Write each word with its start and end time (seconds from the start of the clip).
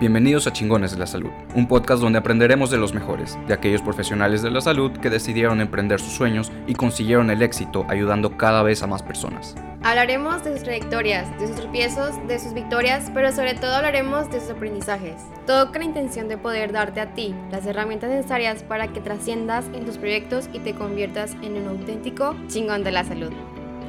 Bienvenidos 0.00 0.46
a 0.46 0.52
Chingones 0.54 0.92
de 0.92 0.98
la 0.98 1.06
Salud, 1.06 1.28
un 1.54 1.68
podcast 1.68 2.00
donde 2.00 2.18
aprenderemos 2.18 2.70
de 2.70 2.78
los 2.78 2.94
mejores, 2.94 3.38
de 3.46 3.52
aquellos 3.52 3.82
profesionales 3.82 4.40
de 4.40 4.50
la 4.50 4.62
salud 4.62 4.92
que 4.92 5.10
decidieron 5.10 5.60
emprender 5.60 6.00
sus 6.00 6.14
sueños 6.14 6.50
y 6.66 6.72
consiguieron 6.72 7.28
el 7.28 7.42
éxito 7.42 7.84
ayudando 7.86 8.38
cada 8.38 8.62
vez 8.62 8.82
a 8.82 8.86
más 8.86 9.02
personas. 9.02 9.54
Hablaremos 9.82 10.42
de 10.42 10.54
sus 10.54 10.62
trayectorias, 10.62 11.38
de 11.38 11.48
sus 11.48 11.56
tropiezos, 11.56 12.14
de 12.26 12.38
sus 12.38 12.54
victorias, 12.54 13.10
pero 13.12 13.30
sobre 13.30 13.52
todo 13.52 13.74
hablaremos 13.74 14.30
de 14.30 14.40
sus 14.40 14.48
aprendizajes. 14.48 15.16
Todo 15.46 15.70
con 15.70 15.80
la 15.80 15.84
intención 15.84 16.28
de 16.28 16.38
poder 16.38 16.72
darte 16.72 17.02
a 17.02 17.12
ti 17.12 17.34
las 17.50 17.66
herramientas 17.66 18.08
necesarias 18.08 18.62
para 18.62 18.88
que 18.94 19.02
trasciendas 19.02 19.66
en 19.74 19.84
tus 19.84 19.98
proyectos 19.98 20.48
y 20.54 20.60
te 20.60 20.74
conviertas 20.74 21.36
en 21.42 21.56
un 21.56 21.68
auténtico 21.68 22.34
chingón 22.46 22.84
de 22.84 22.92
la 22.92 23.04
salud. 23.04 23.32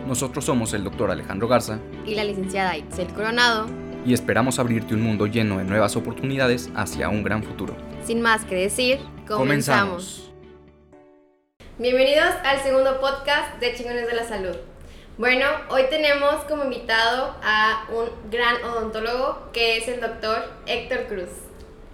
Nosotros 0.05 0.43
somos 0.43 0.73
el 0.73 0.83
doctor 0.83 1.09
Alejandro 1.09 1.47
Garza 1.47 1.79
y 2.05 2.15
la 2.15 2.25
licenciada 2.25 2.75
Itzel 2.75 3.07
Coronado 3.13 3.67
y 4.05 4.13
esperamos 4.13 4.59
abrirte 4.59 4.93
un 4.93 5.01
mundo 5.01 5.27
lleno 5.27 5.57
de 5.57 5.63
nuevas 5.63 5.95
oportunidades 5.95 6.69
hacia 6.75 7.09
un 7.09 7.23
gran 7.23 7.43
futuro. 7.43 7.75
Sin 8.03 8.21
más 8.21 8.45
que 8.45 8.55
decir, 8.55 8.99
comenzamos. 9.27 10.31
Bienvenidos 11.77 12.33
al 12.43 12.59
segundo 12.59 12.99
podcast 12.99 13.59
de 13.59 13.73
Chingones 13.75 14.07
de 14.07 14.13
la 14.13 14.23
Salud. 14.23 14.55
Bueno, 15.17 15.45
hoy 15.69 15.83
tenemos 15.89 16.43
como 16.45 16.63
invitado 16.63 17.35
a 17.43 17.85
un 17.93 18.31
gran 18.31 18.63
odontólogo 18.63 19.49
que 19.51 19.77
es 19.77 19.87
el 19.87 19.99
doctor 19.99 20.51
Héctor 20.65 21.07
Cruz. 21.07 21.29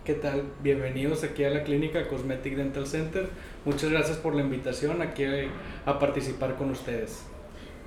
¿Qué 0.05 0.13
tal? 0.13 0.43
Bienvenidos 0.61 1.23
aquí 1.25 1.43
a 1.43 1.49
la 1.49 1.63
clínica 1.63 2.07
Cosmetic 2.07 2.55
Dental 2.55 2.87
Center. 2.87 3.27
Muchas 3.65 3.89
gracias 3.89 4.17
por 4.17 4.33
la 4.35 4.41
invitación 4.41 5.01
aquí 5.01 5.25
a 5.85 5.99
participar 5.99 6.55
con 6.55 6.71
ustedes. 6.71 7.25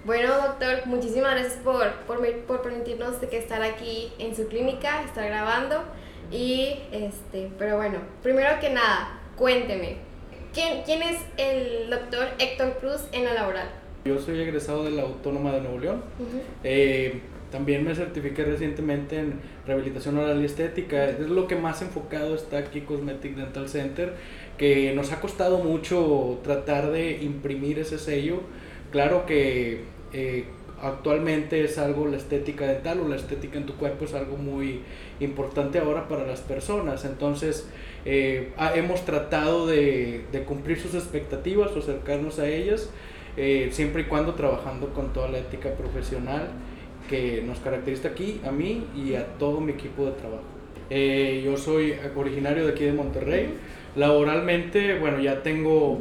Bueno, 0.04 0.34
doctor, 0.34 0.86
muchísimas 0.86 1.32
gracias 1.32 1.58
por, 1.62 1.92
por, 2.06 2.26
por 2.46 2.62
permitirnos 2.62 3.20
de 3.20 3.28
que 3.28 3.36
estar 3.36 3.62
aquí 3.62 4.10
en 4.18 4.34
su 4.34 4.48
clínica, 4.48 5.02
estar 5.02 5.26
grabando. 5.26 5.82
Y, 6.32 6.78
este, 6.90 7.50
pero 7.58 7.76
bueno, 7.76 7.98
primero 8.22 8.48
que 8.60 8.70
nada, 8.70 9.20
cuénteme, 9.36 9.96
¿quién, 10.54 10.82
quién 10.84 11.02
es 11.02 11.18
el 11.36 11.90
doctor 11.90 12.28
Héctor 12.38 12.78
Cruz 12.80 13.02
en 13.12 13.24
la 13.24 13.34
laboral? 13.34 13.68
Yo 14.06 14.18
soy 14.18 14.40
egresado 14.40 14.84
de 14.84 14.92
la 14.92 15.02
Autónoma 15.02 15.52
de 15.52 15.60
Nuevo 15.60 15.78
León. 15.78 16.02
Eh, 16.64 17.20
también 17.52 17.84
me 17.84 17.94
certifiqué 17.94 18.44
recientemente 18.44 19.18
en 19.18 19.40
rehabilitación 19.66 20.16
oral 20.16 20.40
y 20.40 20.46
estética. 20.46 21.04
Es 21.10 21.28
lo 21.28 21.46
que 21.46 21.56
más 21.56 21.82
enfocado 21.82 22.34
está 22.34 22.56
aquí 22.58 22.80
Cosmetic 22.82 23.34
Dental 23.34 23.68
Center, 23.68 24.14
que 24.56 24.94
nos 24.94 25.12
ha 25.12 25.20
costado 25.20 25.58
mucho 25.58 26.38
tratar 26.42 26.90
de 26.90 27.18
imprimir 27.22 27.78
ese 27.80 27.98
sello 27.98 28.40
Claro 28.90 29.24
que 29.24 29.82
eh, 30.12 30.44
actualmente 30.82 31.62
es 31.62 31.78
algo 31.78 32.06
la 32.06 32.16
estética 32.16 32.66
dental 32.66 33.00
o 33.00 33.08
la 33.08 33.16
estética 33.16 33.58
en 33.58 33.66
tu 33.66 33.74
cuerpo 33.74 34.04
es 34.04 34.14
algo 34.14 34.36
muy 34.36 34.80
importante 35.20 35.78
ahora 35.78 36.08
para 36.08 36.26
las 36.26 36.40
personas. 36.40 37.04
Entonces 37.04 37.68
eh, 38.04 38.52
hemos 38.74 39.04
tratado 39.04 39.66
de, 39.66 40.24
cumplir 40.46 40.80
sus 40.80 40.94
expectativas 40.94 41.70
o 41.76 41.78
acercarnos 41.78 42.38
a 42.40 42.48
ellas, 42.48 42.90
eh, 43.36 43.68
siempre 43.70 44.02
y 44.02 44.04
cuando 44.06 44.34
trabajando 44.34 44.88
con 44.88 45.12
toda 45.12 45.28
la 45.28 45.38
ética 45.38 45.70
profesional 45.74 46.48
que 47.08 47.42
nos 47.46 47.58
caracteriza 47.60 48.08
aquí, 48.08 48.40
a 48.44 48.50
mí 48.50 48.86
y 48.96 49.14
a 49.14 49.26
todo 49.38 49.60
mi 49.60 49.72
equipo 49.72 50.06
de 50.06 50.12
trabajo. 50.12 50.44
yo 50.90 51.56
soy 51.56 51.94
originario 52.16 52.66
de 52.66 52.72
aquí 52.72 52.84
de 52.84 52.92
Monterrey. 52.92 53.54
Laboralmente, 53.96 54.98
bueno, 54.98 55.20
ya 55.20 55.42
tengo 55.42 56.00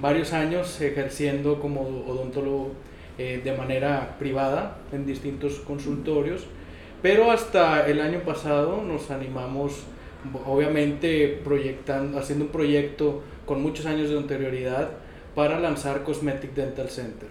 varios 0.00 0.32
años 0.32 0.80
ejerciendo 0.80 1.60
como 1.60 1.80
odontólogo 2.06 2.72
eh, 3.18 3.40
de 3.42 3.52
manera 3.52 4.16
privada 4.18 4.78
en 4.92 5.06
distintos 5.06 5.60
consultorios, 5.60 6.46
pero 7.02 7.30
hasta 7.30 7.86
el 7.86 8.00
año 8.00 8.20
pasado 8.20 8.82
nos 8.82 9.10
animamos, 9.10 9.84
obviamente 10.46 11.40
proyectando, 11.44 12.18
haciendo 12.18 12.46
un 12.46 12.50
proyecto 12.50 13.22
con 13.46 13.62
muchos 13.62 13.86
años 13.86 14.10
de 14.10 14.18
anterioridad 14.18 14.90
para 15.34 15.58
lanzar 15.60 16.02
Cosmetic 16.02 16.54
Dental 16.54 16.88
Center. 16.88 17.28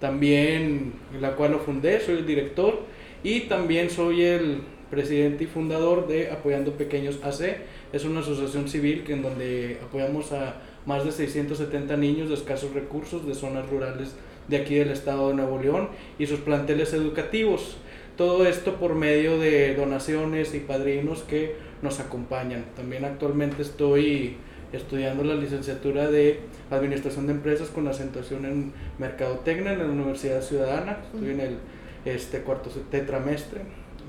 También, 0.00 0.94
la 1.20 1.36
cual 1.36 1.52
lo 1.52 1.58
fundé, 1.58 2.00
soy 2.00 2.16
el 2.16 2.26
director 2.26 2.80
y 3.24 3.40
también 3.40 3.88
soy 3.88 4.22
el 4.22 4.62
presidente 4.90 5.44
y 5.44 5.46
fundador 5.46 6.06
de 6.06 6.30
Apoyando 6.30 6.72
Pequeños 6.72 7.18
AC. 7.22 7.56
Es 7.92 8.04
una 8.04 8.20
asociación 8.20 8.68
civil 8.68 9.04
que 9.04 9.14
en 9.14 9.22
donde 9.22 9.78
apoyamos 9.82 10.32
a 10.32 10.56
más 10.86 11.04
de 11.04 11.12
670 11.12 11.96
niños 11.96 12.28
de 12.28 12.34
escasos 12.34 12.72
recursos 12.72 13.26
de 13.26 13.34
zonas 13.34 13.68
rurales 13.68 14.14
de 14.48 14.56
aquí 14.56 14.76
del 14.76 14.90
estado 14.90 15.28
de 15.28 15.34
Nuevo 15.34 15.58
León 15.60 15.88
y 16.18 16.26
sus 16.26 16.40
planteles 16.40 16.94
educativos. 16.94 17.76
Todo 18.16 18.46
esto 18.46 18.76
por 18.76 18.94
medio 18.94 19.38
de 19.38 19.74
donaciones 19.74 20.54
y 20.54 20.60
padrinos 20.60 21.22
que 21.22 21.56
nos 21.82 22.00
acompañan. 22.00 22.64
También 22.74 23.04
actualmente 23.04 23.62
estoy 23.62 24.36
estudiando 24.72 25.24
la 25.24 25.34
licenciatura 25.34 26.10
de 26.10 26.40
Administración 26.70 27.26
de 27.26 27.34
Empresas 27.34 27.68
con 27.68 27.86
acentuación 27.88 28.44
en 28.44 28.72
Mercadotecnia 28.98 29.72
en 29.72 29.78
la 29.80 29.86
Universidad 29.86 30.40
Ciudadana. 30.40 30.98
Estoy 31.12 31.30
en 31.30 31.40
el 31.40 31.56
este, 32.04 32.40
cuarto 32.40 32.70
tetramestre. 32.90 33.62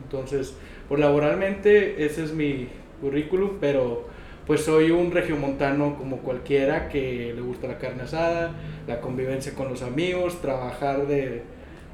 Entonces, 0.03 0.53
pues 0.87 1.01
laboralmente 1.01 2.05
ese 2.05 2.23
es 2.23 2.33
mi 2.33 2.69
currículum, 3.01 3.57
pero 3.59 4.05
pues 4.47 4.63
soy 4.63 4.91
un 4.91 5.11
regiomontano 5.11 5.97
como 5.97 6.17
cualquiera 6.19 6.87
que 6.87 7.33
le 7.35 7.41
gusta 7.41 7.67
la 7.67 7.77
carne 7.77 8.03
asada, 8.03 8.53
la 8.87 9.01
convivencia 9.01 9.53
con 9.53 9.67
los 9.67 9.83
amigos, 9.83 10.41
trabajar 10.41 11.05
de, 11.05 11.43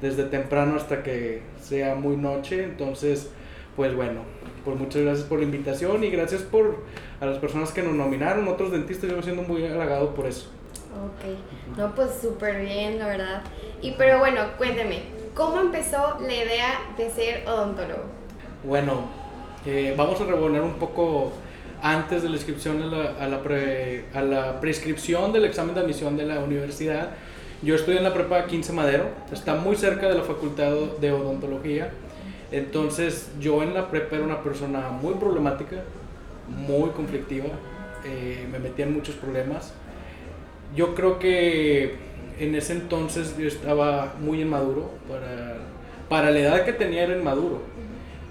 desde 0.00 0.22
temprano 0.24 0.76
hasta 0.76 1.02
que 1.02 1.42
sea 1.60 1.96
muy 1.96 2.16
noche. 2.16 2.62
Entonces, 2.62 3.30
pues 3.74 3.94
bueno, 3.96 4.20
pues 4.64 4.78
muchas 4.78 5.02
gracias 5.02 5.26
por 5.26 5.40
la 5.40 5.46
invitación 5.46 6.04
y 6.04 6.10
gracias 6.10 6.42
por 6.42 6.84
a 7.20 7.26
las 7.26 7.38
personas 7.38 7.72
que 7.72 7.82
nos 7.82 7.94
nominaron, 7.94 8.46
otros 8.46 8.70
dentistas, 8.70 9.10
yo 9.10 9.16
me 9.16 9.22
siento 9.22 9.42
muy 9.42 9.66
halagado 9.66 10.14
por 10.14 10.26
eso. 10.26 10.48
Ok, 10.94 11.76
no, 11.76 11.92
pues 11.96 12.10
súper 12.22 12.64
bien, 12.64 13.00
la 13.00 13.08
verdad. 13.08 13.42
Y 13.82 13.92
pero 13.92 14.20
bueno, 14.20 14.42
cuénteme, 14.58 15.02
¿cómo 15.34 15.60
empezó 15.60 16.18
la 16.20 16.32
idea 16.32 16.80
de 16.96 17.10
ser 17.10 17.48
odontólogo? 17.48 18.04
Bueno, 18.62 19.08
eh, 19.66 19.92
vamos 19.96 20.20
a 20.20 20.24
rebonar 20.24 20.62
un 20.62 20.74
poco 20.74 21.32
antes 21.84 22.22
de 22.22 22.30
la 22.30 22.36
inscripción 22.36 22.82
a 22.82 22.86
la, 22.86 23.10
a 23.20 23.28
la, 23.28 23.42
a 24.14 24.22
la 24.22 24.58
prescripción 24.58 25.34
del 25.34 25.44
examen 25.44 25.74
de 25.74 25.82
admisión 25.82 26.16
de 26.16 26.24
la 26.24 26.40
universidad. 26.40 27.10
Yo 27.62 27.74
estoy 27.74 27.98
en 27.98 28.04
la 28.04 28.14
prepa 28.14 28.46
15 28.46 28.72
Madero, 28.72 29.10
está 29.30 29.54
muy 29.54 29.76
cerca 29.76 30.08
de 30.08 30.14
la 30.14 30.22
facultad 30.22 30.72
de 30.98 31.12
odontología. 31.12 31.90
Entonces 32.50 33.30
yo 33.38 33.62
en 33.62 33.74
la 33.74 33.90
prepa 33.90 34.16
era 34.16 34.24
una 34.24 34.42
persona 34.42 34.88
muy 34.88 35.14
problemática, 35.16 35.76
muy 36.48 36.88
conflictiva, 36.90 37.50
eh, 38.06 38.48
me 38.50 38.58
metía 38.58 38.86
en 38.86 38.94
muchos 38.94 39.16
problemas. 39.16 39.74
Yo 40.74 40.94
creo 40.94 41.18
que 41.18 41.96
en 42.40 42.54
ese 42.54 42.72
entonces 42.72 43.36
yo 43.36 43.46
estaba 43.46 44.14
muy 44.20 44.40
inmaduro, 44.40 44.90
para, 45.06 45.58
para 46.08 46.30
la 46.30 46.38
edad 46.38 46.64
que 46.64 46.72
tenía 46.72 47.02
era 47.02 47.14
inmaduro 47.14 47.73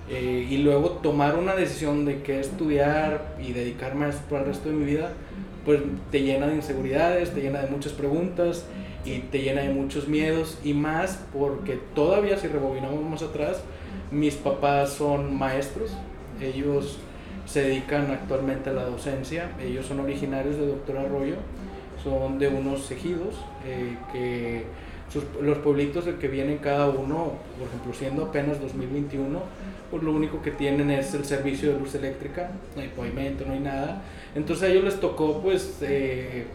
eh, 0.10 0.48
y 0.50 0.58
luego 0.58 0.90
tomar 1.02 1.36
una 1.36 1.56
decisión 1.56 2.06
de 2.06 2.22
qué 2.22 2.40
estudiar 2.40 3.36
y 3.42 3.54
dedicarme 3.54 4.06
a 4.06 4.10
eso 4.10 4.20
por 4.30 4.40
el 4.40 4.48
resto 4.48 4.70
de 4.70 4.76
mi 4.76 4.86
vida, 4.86 5.14
pues 5.66 5.82
te 6.12 6.22
llena 6.22 6.48
de 6.48 6.56
inseguridades, 6.56 7.34
te 7.34 7.42
llena 7.42 7.62
de 7.62 7.70
muchas 7.70 7.94
preguntas 7.94 8.66
y 9.06 9.20
te 9.20 9.42
llena 9.42 9.62
de 9.62 9.70
muchos 9.70 10.08
miedos. 10.08 10.60
Y 10.64 10.74
más 10.74 11.20
porque 11.32 11.80
todavía 11.96 12.38
si 12.38 12.48
rebobinamos 12.48 13.02
más 13.04 13.24
atrás, 13.24 13.62
mis 14.12 14.36
papás 14.36 14.94
son 14.94 15.38
maestros, 15.38 15.92
ellos 16.42 17.00
se 17.46 17.62
dedican 17.64 18.12
actualmente 18.12 18.70
a 18.70 18.74
la 18.74 18.86
docencia, 18.86 19.52
ellos 19.62 19.86
son 19.86 20.00
originarios 20.00 20.58
de 20.58 20.68
Doctor 20.68 20.98
Arroyo, 20.98 21.36
son 22.04 22.40
de 22.40 22.48
unos 22.50 22.90
ejidos 22.92 23.36
eh, 23.66 23.98
que 24.12 24.66
los 25.42 25.58
pueblitos 25.60 26.06
de 26.06 26.16
que 26.16 26.28
vienen 26.28 26.58
cada 26.58 26.90
uno, 26.90 27.34
por 27.58 27.68
ejemplo, 27.68 27.94
siendo 27.94 28.26
apenas 28.26 28.60
2021, 28.60 29.40
pues 29.94 30.02
lo 30.02 30.12
único 30.12 30.42
que 30.42 30.50
tienen 30.50 30.90
es 30.90 31.14
el 31.14 31.24
servicio 31.24 31.72
de 31.72 31.80
luz 31.80 31.94
eléctrica, 31.94 32.50
no 32.76 32.82
hay 32.82 32.88
pavimento, 32.88 33.46
no 33.46 33.54
hay 33.54 33.60
nada. 33.60 34.02
Entonces 34.34 34.68
a 34.68 34.72
ellos 34.72 34.86
les 34.86 35.00
tocó 35.00 35.40
pues 35.40 35.78
eh, 35.84 36.46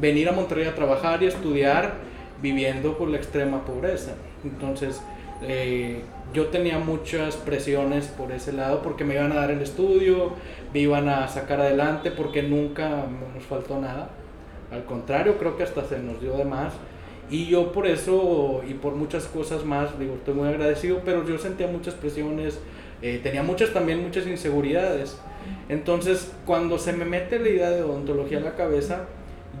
venir 0.00 0.28
a 0.28 0.32
Monterrey 0.32 0.66
a 0.66 0.74
trabajar 0.74 1.22
y 1.22 1.26
estudiar 1.26 1.94
viviendo 2.42 2.98
por 2.98 3.08
la 3.08 3.18
extrema 3.18 3.64
pobreza. 3.64 4.14
Entonces 4.42 5.00
eh, 5.46 6.00
yo 6.34 6.46
tenía 6.46 6.80
muchas 6.80 7.36
presiones 7.36 8.08
por 8.08 8.32
ese 8.32 8.52
lado 8.52 8.82
porque 8.82 9.04
me 9.04 9.14
iban 9.14 9.30
a 9.30 9.36
dar 9.36 9.52
el 9.52 9.62
estudio, 9.62 10.32
me 10.74 10.80
iban 10.80 11.08
a 11.08 11.28
sacar 11.28 11.60
adelante 11.60 12.10
porque 12.10 12.42
nunca 12.42 13.06
nos 13.36 13.44
faltó 13.44 13.78
nada. 13.78 14.10
Al 14.72 14.84
contrario, 14.84 15.38
creo 15.38 15.56
que 15.56 15.62
hasta 15.62 15.84
se 15.84 16.00
nos 16.00 16.20
dio 16.20 16.36
de 16.36 16.44
más. 16.44 16.72
Y 17.30 17.46
yo 17.46 17.70
por 17.70 17.86
eso 17.86 18.62
y 18.68 18.74
por 18.74 18.96
muchas 18.96 19.26
cosas 19.26 19.64
más, 19.64 19.96
digo, 20.00 20.14
estoy 20.14 20.34
muy 20.34 20.48
agradecido, 20.48 21.02
pero 21.04 21.24
yo 21.24 21.38
sentía 21.38 21.68
muchas 21.68 21.94
presiones, 21.94 22.58
eh, 23.02 23.20
tenía 23.22 23.42
muchas 23.42 23.72
también 23.72 24.02
muchas 24.02 24.26
inseguridades. 24.26 25.18
Entonces, 25.68 26.32
cuando 26.46 26.78
se 26.78 26.92
me 26.92 27.04
mete 27.04 27.38
la 27.38 27.48
idea 27.48 27.70
de 27.70 27.82
odontología 27.82 28.38
a 28.38 28.42
la 28.42 28.56
cabeza, 28.56 29.06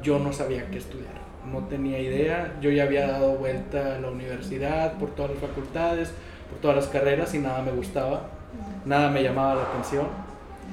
yo 0.02 0.18
no 0.18 0.32
sabía 0.32 0.66
qué 0.70 0.78
estudiar, 0.78 1.14
no 1.50 1.66
tenía 1.68 1.98
idea, 1.98 2.56
yo 2.60 2.70
ya 2.70 2.84
había 2.84 3.06
dado 3.06 3.34
vuelta 3.36 3.96
a 3.96 4.00
la 4.00 4.10
universidad, 4.10 4.98
por 4.98 5.10
todas 5.14 5.32
las 5.32 5.40
facultades, 5.40 6.12
por 6.50 6.58
todas 6.60 6.76
las 6.76 6.86
carreras 6.88 7.34
y 7.34 7.38
nada 7.38 7.62
me 7.62 7.72
gustaba, 7.72 8.28
nada 8.84 9.10
me 9.10 9.22
llamaba 9.22 9.54
la 9.54 9.62
atención. 9.62 10.06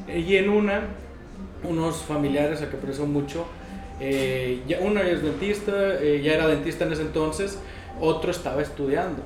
Y 0.08 0.36
en 0.36 0.50
una, 0.50 0.82
unos 1.64 1.98
familiares 2.04 2.62
a 2.62 2.70
que 2.70 2.78
aprecio 2.78 3.06
mucho, 3.06 3.46
eh, 4.00 4.62
ya, 4.68 4.80
uno 4.82 5.02
es 5.02 5.24
dentista, 5.24 5.72
eh, 6.02 6.22
ya 6.24 6.34
era 6.34 6.48
dentista 6.48 6.86
en 6.86 6.94
ese 6.94 7.02
entonces, 7.02 7.60
otro 8.00 8.32
estaba 8.32 8.62
estudiando. 8.62 9.22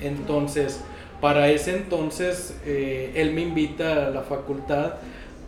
Entonces, 0.00 0.82
para 1.20 1.50
ese 1.50 1.76
entonces, 1.76 2.58
eh, 2.64 3.12
él 3.14 3.32
me 3.32 3.42
invita 3.42 4.06
a 4.06 4.10
la 4.10 4.22
facultad 4.22 4.94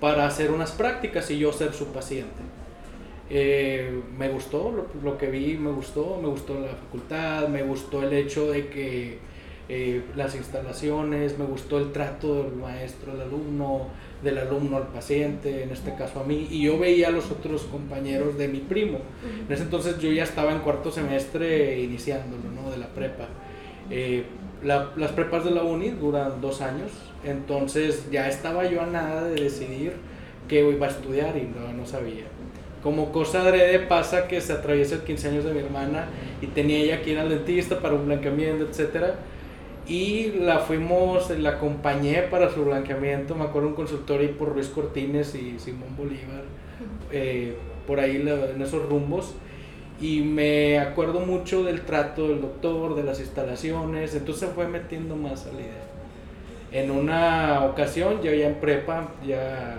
para 0.00 0.26
hacer 0.26 0.50
unas 0.50 0.72
prácticas 0.72 1.30
y 1.30 1.38
yo 1.38 1.52
ser 1.52 1.72
su 1.72 1.86
paciente. 1.86 2.42
me 3.30 4.28
gustó 4.28 4.70
lo, 4.70 4.86
lo, 5.02 5.16
que 5.16 5.30
vi, 5.30 5.56
me 5.56 5.70
gustó, 5.70 6.18
me 6.20 6.28
gustó 6.28 6.60
la 6.60 6.68
facultad, 6.68 7.48
me 7.48 7.62
gustó 7.62 8.02
el 8.02 8.12
hecho 8.12 8.50
de 8.50 8.68
que 8.68 9.18
las 10.16 10.34
instalaciones, 10.34 11.38
me 11.38 11.44
gustó 11.46 11.78
el 11.78 11.92
trato 11.92 12.42
del 12.42 12.52
maestro 12.56 13.12
al 13.12 13.22
alumno, 13.22 13.88
del 14.22 14.38
alumno 14.38 14.76
al 14.76 14.88
paciente, 14.88 15.62
en 15.62 15.70
este 15.70 15.94
caso 15.94 16.20
a 16.20 16.24
mí, 16.24 16.46
y 16.50 16.62
yo 16.62 16.78
veía 16.78 17.08
a 17.08 17.10
los 17.10 17.30
otros 17.30 17.62
compañeros 17.62 18.36
de 18.36 18.48
mi 18.48 18.58
primo. 18.58 18.98
En 19.46 19.52
ese 19.52 19.62
entonces 19.62 19.98
yo 19.98 20.10
ya 20.12 20.24
estaba 20.24 20.52
en 20.52 20.60
cuarto 20.60 20.90
semestre 20.90 21.80
iniciándolo, 21.80 22.50
¿no? 22.54 22.70
De 22.70 22.76
la 22.76 22.88
prepa. 22.88 23.28
Eh, 23.90 24.24
las 24.62 25.12
prepas 25.12 25.44
de 25.44 25.50
la 25.50 25.62
uni 25.62 25.90
duran 25.90 26.40
dos 26.40 26.60
años, 26.60 26.90
entonces 27.24 28.08
ya 28.10 28.28
estaba 28.28 28.64
yo 28.68 28.82
a 28.82 28.86
nada 28.86 29.24
de 29.24 29.42
decidir 29.42 29.94
qué 30.48 30.68
iba 30.68 30.86
a 30.86 30.90
estudiar 30.90 31.36
y 31.36 31.42
no, 31.42 31.72
no 31.72 31.86
sabía. 31.86 32.24
Como 32.82 33.12
cosa 33.12 33.42
adrede 33.42 33.78
pasa 33.80 34.26
que 34.26 34.40
se 34.40 34.52
atraviesa 34.52 34.96
el 34.96 35.02
15 35.02 35.28
años 35.28 35.44
de 35.44 35.52
mi 35.52 35.60
hermana 35.60 36.06
y 36.40 36.46
tenía 36.46 36.78
ella 36.78 37.02
que 37.02 37.10
ir 37.10 37.18
al 37.18 37.28
dentista 37.28 37.80
para 37.80 37.94
un 37.94 38.06
blanqueamiento, 38.06 38.64
etcétera 38.64 39.16
y 39.86 40.32
la 40.38 40.60
fuimos, 40.60 41.30
la 41.30 41.50
acompañé 41.50 42.22
para 42.22 42.50
su 42.50 42.64
blanqueamiento, 42.64 43.34
me 43.34 43.44
acuerdo 43.44 43.68
un 43.68 43.74
consultorio 43.74 44.36
por 44.38 44.52
Ruiz 44.54 44.68
Cortines 44.68 45.34
y 45.34 45.58
Simón 45.58 45.96
Bolívar, 45.96 46.44
eh, 47.10 47.56
por 47.86 47.98
ahí 47.98 48.16
en 48.16 48.62
esos 48.62 48.88
rumbos, 48.88 49.34
y 50.02 50.20
me 50.20 50.80
acuerdo 50.80 51.20
mucho 51.20 51.62
del 51.62 51.82
trato 51.82 52.26
del 52.26 52.40
doctor, 52.40 52.96
de 52.96 53.04
las 53.04 53.20
instalaciones, 53.20 54.16
entonces 54.16 54.50
fue 54.52 54.66
metiendo 54.66 55.14
más 55.14 55.46
a 55.46 55.52
la 55.52 55.60
idea. 55.60 55.84
En 56.72 56.90
una 56.90 57.64
ocasión, 57.64 58.20
yo 58.20 58.34
ya 58.34 58.48
en 58.48 58.56
prepa, 58.56 59.10
ya 59.24 59.78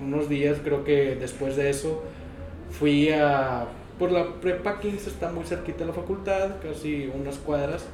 unos 0.00 0.28
días 0.28 0.58
creo 0.62 0.84
que 0.84 1.16
después 1.16 1.56
de 1.56 1.68
eso, 1.68 2.00
fui 2.70 3.10
a, 3.10 3.66
por 3.98 4.12
la 4.12 4.34
prepa 4.34 4.78
15 4.78 5.10
está 5.10 5.32
muy 5.32 5.44
cerquita 5.44 5.80
de 5.80 5.86
la 5.86 5.94
facultad, 5.94 6.50
casi 6.62 7.10
unas 7.12 7.36
cuadras, 7.38 7.86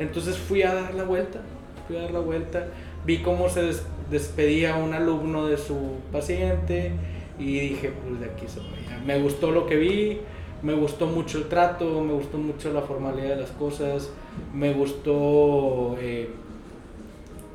entonces 0.00 0.36
fui 0.36 0.62
a 0.62 0.74
dar 0.74 0.94
la 0.94 1.04
vuelta, 1.04 1.42
fui 1.86 1.96
a 1.96 2.02
dar 2.02 2.10
la 2.10 2.18
vuelta, 2.18 2.66
vi 3.06 3.18
cómo 3.18 3.48
se 3.48 3.62
despedía 4.10 4.74
un 4.74 4.92
alumno 4.94 5.46
de 5.46 5.58
su 5.58 5.98
paciente 6.10 6.90
y 7.38 7.60
dije, 7.60 7.92
pues 8.02 8.18
de 8.18 8.26
aquí 8.26 8.46
vaya. 8.46 9.00
Me 9.06 9.20
gustó 9.20 9.52
lo 9.52 9.66
que 9.66 9.76
vi, 9.76 10.20
me 10.64 10.74
gustó 10.74 11.06
mucho 11.06 11.38
el 11.38 11.48
trato, 11.48 12.00
me 12.00 12.12
gustó 12.12 12.38
mucho 12.38 12.72
la 12.72 12.82
formalidad 12.82 13.30
de 13.30 13.36
las 13.36 13.50
cosas, 13.50 14.10
me 14.52 14.72
gustó 14.72 15.96
eh, 16.00 16.30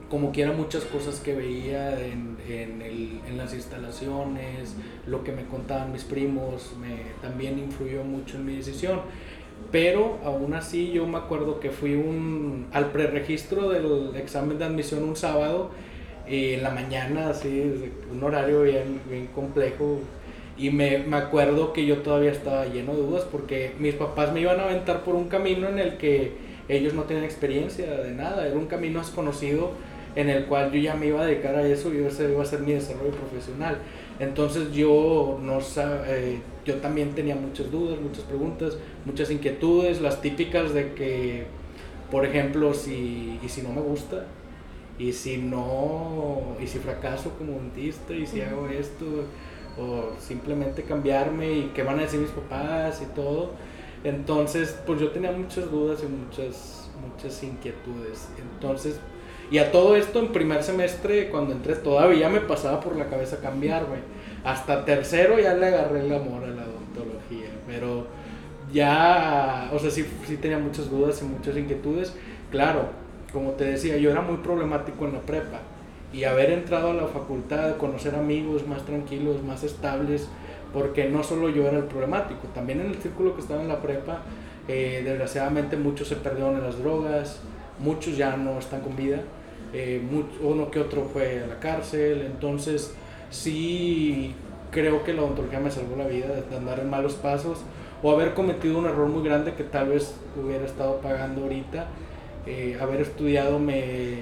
como 0.09 0.31
quiera 0.31 0.53
muchas 0.53 0.85
cosas 0.85 1.19
que 1.19 1.35
veía 1.35 1.99
en, 1.99 2.37
en, 2.47 3.37
las 3.37 3.53
instalaciones, 3.53 4.75
lo 5.07 5.23
que 5.23 5.31
me 5.31 5.45
contaban 5.45 5.91
mis 5.91 6.03
primos, 6.03 6.73
me, 6.79 7.13
también 7.21 7.59
influyó 7.59 8.03
mucho 8.03 8.37
en 8.37 8.45
mi 8.45 8.55
decisión 8.55 9.01
pero 9.71 10.17
aún 10.23 10.53
así 10.53 10.91
yo 10.91 11.05
me 11.05 11.17
acuerdo 11.17 11.59
que 11.59 11.69
fui 11.69 11.93
un, 11.93 12.67
al 12.71 12.91
preregistro 12.91 13.69
del 13.69 14.15
examen 14.15 14.57
de 14.57 14.65
admisión 14.65 15.03
un 15.03 15.15
sábado 15.15 15.69
y 16.27 16.53
en 16.53 16.63
la 16.63 16.71
mañana, 16.71 17.29
así, 17.29 17.91
un 18.11 18.23
horario 18.23 18.63
bien, 18.63 19.01
bien 19.09 19.27
complejo. 19.27 19.99
Y 20.59 20.71
me, 20.71 20.99
me, 20.99 21.15
acuerdo 21.15 21.71
que 21.71 21.85
yo 21.85 21.99
todavía 21.99 22.31
estaba 22.31 22.65
lleno 22.65 22.93
de 22.93 23.01
dudas 23.01 23.23
porque 23.31 23.73
mis 23.79 23.95
papás 23.95 24.33
me 24.33 24.41
iban 24.41 24.59
a 24.59 24.65
aventar 24.65 25.03
por 25.03 25.15
un 25.15 25.29
camino 25.29 25.69
en 25.69 25.79
el 25.79 25.97
que 25.97 26.33
ellos 26.67 26.93
no 26.93 27.03
tenían 27.03 27.23
experiencia 27.23 27.89
de 27.89 28.11
nada, 28.11 28.45
era 28.45 28.55
un 28.55 28.67
camino 28.67 28.99
desconocido 28.99 29.71
en 30.15 30.29
el 30.29 30.45
cual 30.45 30.71
yo 30.71 30.79
ya 30.79 30.95
me 30.95 31.07
iba 31.07 31.21
a 31.21 31.25
dedicar 31.25 31.55
a 31.55 31.65
eso 31.65 31.93
y 31.93 31.99
ese 31.99 32.31
iba 32.31 32.43
a 32.43 32.45
ser 32.45 32.59
mi 32.59 32.73
desarrollo 32.73 33.11
profesional. 33.11 33.77
Entonces 34.19 34.71
yo 34.73 35.39
no 35.41 35.59
eh, 36.07 36.39
yo 36.65 36.75
también 36.75 37.15
tenía 37.15 37.35
muchas 37.35 37.71
dudas, 37.71 37.99
muchas 38.01 38.23
preguntas, 38.23 38.77
muchas 39.05 39.31
inquietudes, 39.31 40.01
las 40.01 40.21
típicas 40.21 40.73
de 40.73 40.93
que, 40.93 41.45
por 42.11 42.25
ejemplo, 42.25 42.73
si, 42.73 43.39
y 43.41 43.49
si 43.49 43.61
no 43.61 43.69
me 43.69 43.81
gusta, 43.81 44.25
y 44.97 45.13
si 45.13 45.37
no, 45.37 46.57
y 46.61 46.67
si 46.67 46.79
fracaso 46.79 47.31
como 47.37 47.53
dentista, 47.53 48.13
y 48.13 48.25
si 48.25 48.41
hago 48.41 48.67
esto, 48.67 49.05
o 49.79 50.11
simplemente 50.19 50.83
cambiarme, 50.83 51.51
y 51.51 51.71
qué 51.73 51.83
van 51.83 51.99
a 51.99 52.03
decir 52.03 52.19
mis 52.19 52.31
papás 52.31 53.01
y 53.01 53.05
todo. 53.15 53.51
Entonces, 54.03 54.77
pues 54.85 54.99
yo 54.99 55.11
tenía 55.11 55.31
muchas 55.31 55.69
dudas 55.71 56.03
y 56.03 56.07
muchas, 56.07 56.89
muchas 57.01 57.41
inquietudes. 57.43 58.29
Entonces, 58.37 58.99
y 59.51 59.57
a 59.57 59.71
todo 59.71 59.95
esto 59.95 60.19
en 60.19 60.31
primer 60.31 60.63
semestre, 60.63 61.29
cuando 61.29 61.53
entré, 61.53 61.75
todavía 61.75 62.29
me 62.29 62.39
pasaba 62.41 62.79
por 62.79 62.95
la 62.95 63.07
cabeza 63.07 63.39
cambiarme. 63.39 63.97
Hasta 64.43 64.85
tercero 64.85 65.39
ya 65.39 65.55
le 65.55 65.67
agarré 65.67 66.01
el 66.01 66.13
amor 66.13 66.43
a 66.43 66.47
la 66.47 66.63
odontología. 66.63 67.49
Pero 67.65 68.05
ya, 68.71 69.71
o 69.73 69.79
sea, 69.79 69.89
sí, 69.89 70.05
sí 70.27 70.37
tenía 70.37 70.59
muchas 70.59 70.89
dudas 70.89 71.21
y 71.21 71.25
muchas 71.25 71.57
inquietudes. 71.57 72.13
Claro, 72.51 72.89
como 73.33 73.51
te 73.51 73.65
decía, 73.65 73.97
yo 73.97 74.11
era 74.11 74.21
muy 74.21 74.37
problemático 74.37 75.05
en 75.05 75.13
la 75.13 75.21
prepa. 75.21 75.61
Y 76.11 76.23
haber 76.23 76.51
entrado 76.51 76.91
a 76.91 76.93
la 76.93 77.07
facultad, 77.07 77.77
conocer 77.77 78.15
amigos 78.15 78.67
más 78.67 78.83
tranquilos, 78.83 79.43
más 79.43 79.63
estables, 79.63 80.27
porque 80.73 81.07
no 81.09 81.23
solo 81.23 81.49
yo 81.49 81.67
era 81.67 81.77
el 81.77 81.85
problemático, 81.85 82.47
también 82.53 82.81
en 82.81 82.87
el 82.87 82.95
círculo 82.95 83.35
que 83.35 83.41
estaba 83.41 83.61
en 83.61 83.67
la 83.67 83.81
prepa, 83.81 84.21
eh, 84.67 85.01
desgraciadamente 85.03 85.77
muchos 85.77 86.07
se 86.07 86.15
perdieron 86.15 86.55
en 86.55 86.63
las 86.63 86.79
drogas, 86.79 87.41
muchos 87.79 88.17
ya 88.17 88.37
no 88.37 88.59
están 88.59 88.81
con 88.81 88.95
vida 88.95 89.21
eh, 89.71 90.01
uno 90.41 90.71
que 90.71 90.79
otro 90.79 91.03
fue 91.03 91.43
a 91.43 91.47
la 91.47 91.59
cárcel, 91.59 92.23
entonces 92.25 92.93
sí 93.29 94.33
creo 94.71 95.03
que 95.03 95.13
la 95.13 95.21
odontología 95.23 95.59
me 95.59 95.69
salvó 95.69 95.95
la 95.95 96.07
vida 96.07 96.27
de 96.27 96.55
andar 96.55 96.79
en 96.79 96.89
malos 96.89 97.13
pasos 97.13 97.59
o 98.01 98.11
haber 98.11 98.33
cometido 98.33 98.79
un 98.79 98.85
error 98.85 99.07
muy 99.07 99.23
grande 99.23 99.53
que 99.53 99.63
tal 99.63 99.89
vez 99.89 100.15
hubiera 100.41 100.65
estado 100.65 100.99
pagando 101.01 101.43
ahorita. 101.43 101.87
Eh, 102.45 102.77
haber 102.81 103.01
estudiado 103.01 103.59
me, 103.59 104.21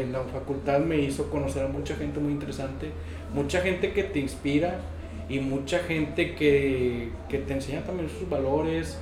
en 0.00 0.12
la 0.12 0.22
facultad 0.24 0.80
me 0.80 0.98
hizo 0.98 1.30
conocer 1.30 1.64
a 1.64 1.68
mucha 1.68 1.96
gente 1.96 2.20
muy 2.20 2.32
interesante, 2.32 2.90
mucha 3.34 3.60
gente 3.60 3.92
que 3.92 4.04
te 4.04 4.18
inspira 4.20 4.80
y 5.28 5.40
mucha 5.40 5.78
gente 5.80 6.34
que, 6.34 7.10
que 7.28 7.38
te 7.38 7.52
enseña 7.54 7.82
también 7.84 8.08
sus 8.08 8.28
valores, 8.28 8.98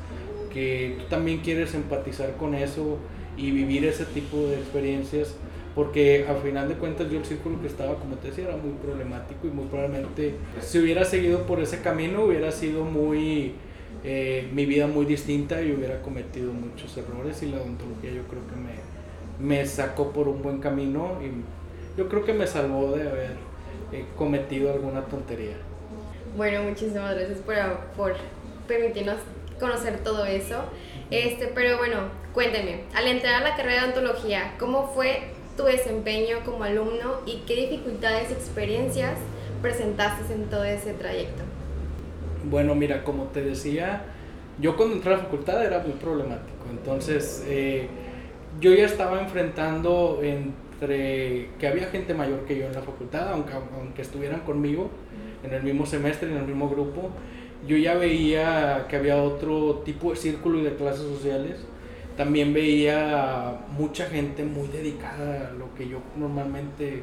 que 0.53 0.97
tú 0.99 1.05
también 1.07 1.39
quieres 1.39 1.75
empatizar 1.75 2.37
con 2.37 2.55
eso 2.55 2.99
y 3.37 3.51
vivir 3.51 3.85
ese 3.85 4.05
tipo 4.05 4.37
de 4.49 4.57
experiencias 4.57 5.37
porque 5.75 6.27
al 6.29 6.39
final 6.39 6.69
de 6.69 6.75
cuentas 6.75 7.11
yo 7.11 7.19
el 7.19 7.25
círculo 7.25 7.61
que 7.61 7.69
estaba, 7.69 7.95
como 7.95 8.17
te 8.17 8.29
decía, 8.29 8.45
era 8.45 8.57
muy 8.57 8.73
problemático 8.73 9.47
y 9.47 9.51
muy 9.51 9.67
probablemente 9.67 10.35
si 10.61 10.79
hubiera 10.79 11.05
seguido 11.05 11.47
por 11.47 11.61
ese 11.61 11.81
camino 11.81 12.25
hubiera 12.25 12.51
sido 12.51 12.85
muy, 12.85 13.55
eh, 14.05 14.49
mi 14.53 14.67
vida 14.67 14.89
muy 14.89 15.07
distinta 15.07 15.63
y 15.63 15.73
hubiera 15.73 16.03
cometido 16.03 16.53
muchos 16.53 16.97
errores 16.97 17.43
y 17.43 17.47
la 17.47 17.59
odontología 17.59 18.11
yo 18.11 18.25
creo 18.25 18.47
que 18.49 18.57
me, 18.57 19.00
me 19.41 19.67
sacó 19.67 20.13
por 20.13 20.29
un 20.29 20.43
buen 20.43 20.59
camino 20.59 21.19
y 21.23 21.99
yo 21.99 22.09
creo 22.09 22.25
que 22.25 22.33
me 22.33 22.47
salvó 22.47 22.93
de 22.93 23.09
haber 23.09 23.33
eh, 23.93 24.05
cometido 24.17 24.73
alguna 24.73 25.03
tontería. 25.03 25.57
Bueno, 26.37 26.63
muchísimas 26.63 27.15
gracias 27.15 27.39
por, 27.41 27.57
por 27.97 28.17
permitirnos 28.69 29.17
conocer 29.59 29.99
todo 29.99 30.25
eso. 30.25 30.65
Este, 31.11 31.49
pero 31.49 31.79
bueno, 31.79 31.97
cuénteme, 32.33 32.83
al 32.95 33.07
entrar 33.07 33.43
a 33.43 33.49
la 33.49 33.57
carrera 33.57 33.83
de 33.83 33.93
odontología, 33.93 34.55
¿cómo 34.59 34.89
fue 34.95 35.23
tu 35.57 35.65
desempeño 35.65 36.39
como 36.45 36.65
alumno 36.65 37.21
y 37.27 37.43
qué 37.47 37.57
dificultades 37.57 38.31
y 38.31 38.35
experiencias 38.35 39.19
presentaste 39.61 40.33
en 40.33 40.45
todo 40.45 40.65
ese 40.65 40.95
trayecto? 40.95 41.43
Bueno, 42.45 42.75
mira, 42.75 43.05
como 43.05 43.25
te 43.25 43.43
decía, 43.43 44.05
yo 44.59 44.77
cuando 44.77 44.97
entré 44.97 45.13
a 45.13 45.17
la 45.17 45.23
facultad 45.25 45.65
era 45.65 45.81
muy 45.81 45.93
problemático. 45.93 46.67
Entonces, 46.71 47.45
eh, 47.47 47.89
yo 48.61 48.75
ya 48.75 48.85
estaba 48.85 49.21
enfrentando 49.21 50.21
entre 50.23 51.49
que 51.59 51.67
había 51.67 51.87
gente 51.87 52.15
mayor 52.15 52.45
que 52.45 52.59
yo 52.59 52.67
en 52.67 52.75
la 52.75 52.83
facultad, 52.83 53.33
aunque, 53.33 53.53
aunque 53.55 54.03
estuvieran 54.03 54.41
conmigo 54.41 54.91
en 55.43 55.53
el 55.53 55.63
mismo 55.63 55.87
semestre, 55.87 56.31
en 56.31 56.37
el 56.37 56.47
mismo 56.47 56.69
grupo, 56.69 57.11
yo 57.67 57.77
ya 57.77 57.95
veía 57.95 58.87
que 58.89 58.97
había 58.97 59.23
otro 59.23 59.83
tipo 59.85 60.11
de 60.11 60.17
círculo 60.17 60.59
y 60.59 60.63
de 60.63 60.75
clases 60.75 61.03
sociales 61.03 61.57
también 62.17 62.53
veía 62.53 63.61
mucha 63.79 64.07
gente 64.07 64.45
muy 64.45 64.69
dedicada 64.69 65.49
a 65.49 65.53
lo 65.53 65.75
que 65.75 65.89
yo 65.89 66.01
normalmente 66.17 67.03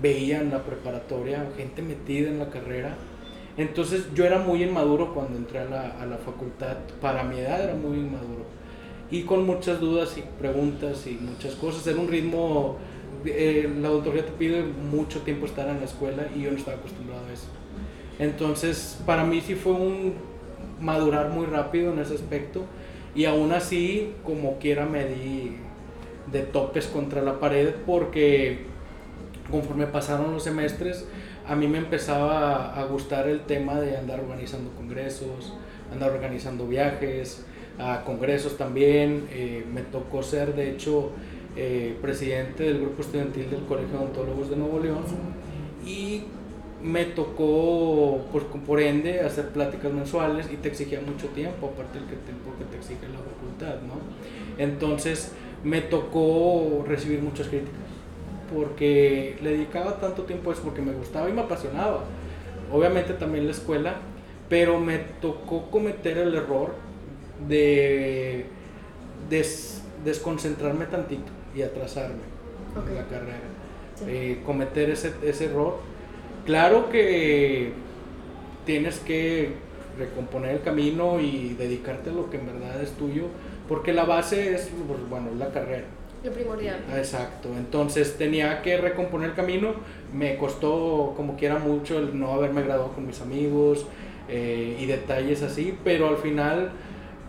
veía 0.00 0.40
en 0.40 0.50
la 0.50 0.62
preparatoria, 0.62 1.46
gente 1.56 1.82
metida 1.82 2.28
en 2.28 2.38
la 2.38 2.48
carrera. 2.48 2.96
Entonces 3.58 4.06
yo 4.14 4.24
era 4.24 4.38
muy 4.38 4.62
inmaduro 4.62 5.12
cuando 5.14 5.36
entré 5.36 5.58
a 5.58 5.64
la, 5.64 6.00
a 6.00 6.06
la 6.06 6.16
facultad, 6.18 6.76
para 7.00 7.22
mi 7.24 7.38
edad 7.38 7.64
era 7.64 7.74
muy 7.74 7.98
inmaduro. 7.98 8.55
Y 9.10 9.22
con 9.22 9.46
muchas 9.46 9.80
dudas 9.80 10.16
y 10.18 10.24
preguntas 10.40 11.06
y 11.06 11.12
muchas 11.12 11.54
cosas, 11.54 11.86
era 11.86 12.00
un 12.00 12.08
ritmo 12.08 12.76
eh, 13.24 13.68
la 13.80 13.90
odontología 13.90 14.26
te 14.26 14.32
pide 14.32 14.62
mucho 14.62 15.20
tiempo 15.20 15.46
estar 15.46 15.68
en 15.68 15.78
la 15.78 15.84
escuela 15.84 16.26
y 16.34 16.42
yo 16.42 16.50
no 16.50 16.56
estaba 16.56 16.76
acostumbrado 16.76 17.26
a 17.26 17.32
eso. 17.32 17.48
Entonces, 18.18 19.00
para 19.04 19.24
mí 19.24 19.40
sí 19.40 19.54
fue 19.54 19.72
un 19.72 20.14
madurar 20.80 21.30
muy 21.30 21.46
rápido 21.46 21.92
en 21.92 21.98
ese 21.98 22.14
aspecto 22.14 22.64
y 23.14 23.24
aún 23.24 23.52
así, 23.52 24.12
como 24.24 24.58
quiera, 24.58 24.86
me 24.86 25.06
di 25.06 25.56
de 26.30 26.42
topes 26.42 26.86
contra 26.86 27.22
la 27.22 27.40
pared 27.40 27.74
porque 27.86 28.66
conforme 29.50 29.86
pasaron 29.86 30.32
los 30.32 30.44
semestres, 30.44 31.06
a 31.46 31.54
mí 31.54 31.68
me 31.68 31.78
empezaba 31.78 32.74
a 32.74 32.84
gustar 32.84 33.28
el 33.28 33.40
tema 33.42 33.80
de 33.80 33.96
andar 33.96 34.20
organizando 34.20 34.70
congresos, 34.72 35.54
andar 35.92 36.10
organizando 36.10 36.66
viajes, 36.66 37.44
a 37.78 38.02
congresos 38.04 38.56
también. 38.56 39.26
Eh, 39.30 39.64
me 39.72 39.82
tocó 39.82 40.22
ser, 40.22 40.54
de 40.54 40.70
hecho, 40.70 41.10
eh, 41.56 41.96
presidente 42.02 42.64
del 42.64 42.80
grupo 42.80 43.02
estudiantil 43.02 43.50
del 43.50 43.64
Colegio 43.64 43.98
de 43.98 44.04
Odontólogos 44.04 44.50
de 44.50 44.56
Nuevo 44.56 44.78
León 44.78 45.04
y 45.84 46.24
me 46.82 47.04
tocó, 47.06 48.20
por, 48.30 48.44
por 48.44 48.80
ende, 48.80 49.20
hacer 49.20 49.48
pláticas 49.48 49.92
mensuales 49.92 50.48
y 50.52 50.56
te 50.56 50.68
exigía 50.68 51.00
mucho 51.00 51.28
tiempo, 51.28 51.72
aparte 51.72 51.98
del 51.98 52.06
tiempo 52.08 52.52
que 52.58 52.64
te 52.64 52.76
exige 52.76 53.08
la 53.08 53.18
facultad, 53.18 53.82
¿no? 53.86 53.94
Entonces 54.62 55.32
me 55.64 55.80
tocó 55.80 56.84
recibir 56.86 57.22
muchas 57.22 57.48
críticas 57.48 57.80
porque 58.54 59.36
le 59.42 59.50
dedicaba 59.50 59.98
tanto 59.98 60.22
tiempo 60.22 60.50
a 60.50 60.52
eso 60.52 60.62
porque 60.62 60.82
me 60.82 60.92
gustaba 60.92 61.28
y 61.28 61.32
me 61.32 61.42
apasionaba. 61.42 62.04
Obviamente 62.72 63.14
también 63.14 63.46
la 63.46 63.52
escuela, 63.52 63.96
pero 64.48 64.78
me 64.78 64.98
tocó 64.98 65.70
cometer 65.70 66.18
el 66.18 66.34
error 66.34 66.74
de 67.48 68.46
desconcentrarme 70.04 70.86
tantito 70.86 71.32
y 71.54 71.62
atrasarme 71.62 72.22
en 72.88 72.94
la 72.94 73.06
carrera. 73.06 73.38
Eh, 74.06 74.42
cometer 74.44 74.90
ese, 74.90 75.12
ese 75.22 75.46
error. 75.46 75.78
Claro 76.44 76.90
que 76.90 77.72
tienes 78.64 78.98
que 78.98 79.52
recomponer 79.98 80.56
el 80.56 80.62
camino 80.62 81.20
y 81.20 81.54
dedicarte 81.54 82.10
a 82.10 82.12
lo 82.12 82.30
que 82.30 82.36
en 82.36 82.46
verdad 82.46 82.82
es 82.82 82.92
tuyo, 82.92 83.24
porque 83.68 83.92
la 83.92 84.04
base 84.04 84.54
es, 84.54 84.70
pues, 84.86 85.00
bueno, 85.08 85.28
la 85.38 85.50
carrera. 85.50 85.84
Lo 86.22 86.32
primordial. 86.32 86.78
Exacto, 86.96 87.48
entonces 87.56 88.16
tenía 88.16 88.62
que 88.62 88.76
recomponer 88.78 89.30
el 89.30 89.36
camino, 89.36 89.74
me 90.12 90.36
costó 90.36 91.14
como 91.16 91.36
quiera 91.36 91.58
mucho 91.58 91.98
el 91.98 92.18
no 92.18 92.32
haberme 92.32 92.62
graduado 92.62 92.92
con 92.92 93.06
mis 93.06 93.20
amigos 93.20 93.86
eh, 94.28 94.76
y 94.80 94.86
detalles 94.86 95.42
así, 95.42 95.78
pero 95.84 96.08
al 96.08 96.18
final 96.18 96.72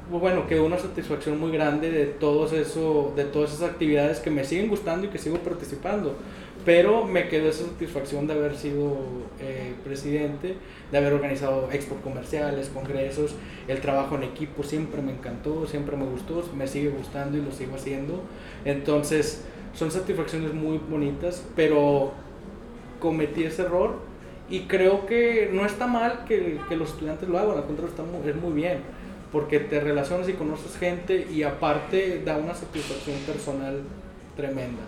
bueno, 0.09 0.47
quedó 0.47 0.65
una 0.65 0.77
satisfacción 0.77 1.39
muy 1.39 1.51
grande 1.51 1.91
de, 1.91 2.05
todos 2.05 2.53
eso, 2.53 3.13
de 3.15 3.25
todas 3.25 3.53
esas 3.53 3.69
actividades 3.69 4.19
que 4.19 4.29
me 4.29 4.43
siguen 4.43 4.69
gustando 4.69 5.07
y 5.07 5.09
que 5.09 5.17
sigo 5.17 5.37
participando. 5.39 6.15
Pero 6.65 7.05
me 7.05 7.29
quedó 7.29 7.49
esa 7.49 7.65
satisfacción 7.65 8.27
de 8.27 8.33
haber 8.33 8.55
sido 8.55 8.97
eh, 9.39 9.73
presidente, 9.83 10.55
de 10.91 10.97
haber 10.97 11.13
organizado 11.13 11.69
expos 11.71 11.99
comerciales, 12.03 12.69
congresos, 12.69 13.35
el 13.67 13.79
trabajo 13.79 14.15
en 14.15 14.23
equipo 14.23 14.63
siempre 14.63 15.01
me 15.01 15.11
encantó, 15.11 15.65
siempre 15.67 15.95
me 15.95 16.05
gustó, 16.05 16.43
me 16.55 16.67
sigue 16.67 16.89
gustando 16.89 17.37
y 17.37 17.41
lo 17.41 17.51
sigo 17.51 17.75
haciendo. 17.75 18.21
Entonces, 18.65 19.43
son 19.73 19.91
satisfacciones 19.91 20.53
muy 20.53 20.77
bonitas, 20.77 21.45
pero 21.55 22.11
cometí 22.99 23.43
ese 23.43 23.61
error 23.61 23.99
y 24.49 24.61
creo 24.61 25.05
que 25.05 25.49
no 25.53 25.65
está 25.65 25.87
mal 25.87 26.25
que, 26.27 26.59
que 26.67 26.75
los 26.75 26.89
estudiantes 26.89 27.29
lo 27.29 27.37
hagan, 27.37 27.57
al 27.57 27.65
contrario, 27.65 27.89
está 27.89 28.03
muy, 28.03 28.27
es 28.27 28.35
muy 28.35 28.53
bien 28.53 28.96
porque 29.31 29.59
te 29.59 29.79
relacionas 29.79 30.29
y 30.29 30.33
conoces 30.33 30.77
gente 30.77 31.27
y 31.31 31.43
aparte 31.43 32.21
da 32.23 32.37
una 32.37 32.53
satisfacción 32.53 33.17
personal 33.25 33.81
tremenda. 34.35 34.83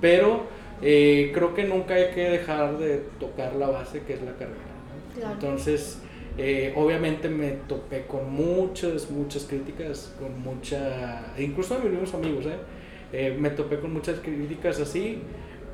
Pero 0.00 0.42
eh, 0.82 1.30
creo 1.34 1.54
que 1.54 1.64
nunca 1.64 1.94
hay 1.94 2.10
que 2.14 2.28
dejar 2.28 2.78
de 2.78 3.02
tocar 3.18 3.56
la 3.56 3.68
base 3.68 4.02
que 4.02 4.14
es 4.14 4.22
la 4.22 4.32
carrera. 4.32 5.32
Entonces, 5.32 5.98
eh, 6.36 6.72
obviamente 6.76 7.28
me 7.28 7.50
topé 7.50 8.04
con 8.06 8.30
muchas, 8.30 9.10
muchas 9.10 9.44
críticas, 9.44 10.14
con 10.20 10.40
mucha, 10.42 11.32
incluso 11.38 11.74
a 11.74 11.78
mis 11.78 11.90
mismos 11.90 12.14
amigos, 12.14 12.44
¿eh? 12.46 13.36
me 13.38 13.50
topé 13.50 13.80
con 13.80 13.92
muchas 13.92 14.20
críticas 14.20 14.78
así, 14.78 15.20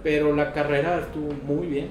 pero 0.02 0.34
la 0.34 0.52
carrera 0.52 1.00
estuvo 1.00 1.32
muy 1.46 1.66
bien. 1.66 1.88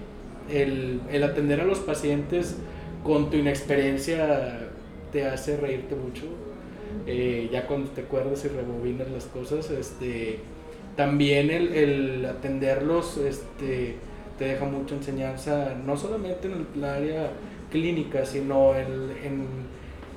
El, 0.50 1.02
el 1.12 1.24
atender 1.24 1.62
a 1.62 1.66
los 1.66 1.80
pacientes 1.80 2.58
con 3.04 3.30
tu 3.30 3.38
inexperiencia 3.38 4.70
te 5.14 5.26
hace 5.26 5.56
reírte 5.56 5.96
mucho. 5.96 6.24
Eh, 7.08 7.50
ya 7.52 7.66
cuando 7.66 7.90
te 7.92 8.02
acuerdas 8.02 8.44
y 8.44 8.50
rebobinas 8.50 9.10
las 9.10 9.26
cosas, 9.26 9.70
este, 9.72 10.40
también 10.98 11.50
el, 11.50 11.74
el, 11.74 12.26
atenderlos 12.26 13.18
este, 13.18 13.96
te 14.38 14.46
deja 14.46 14.66
mucha 14.66 14.96
enseñanza, 14.96 15.76
no 15.86 15.96
solamente 15.96 16.48
en 16.48 16.68
el 16.76 16.84
área 16.84 17.32
clínica, 17.72 18.26
sino 18.26 18.76
en, 18.76 19.10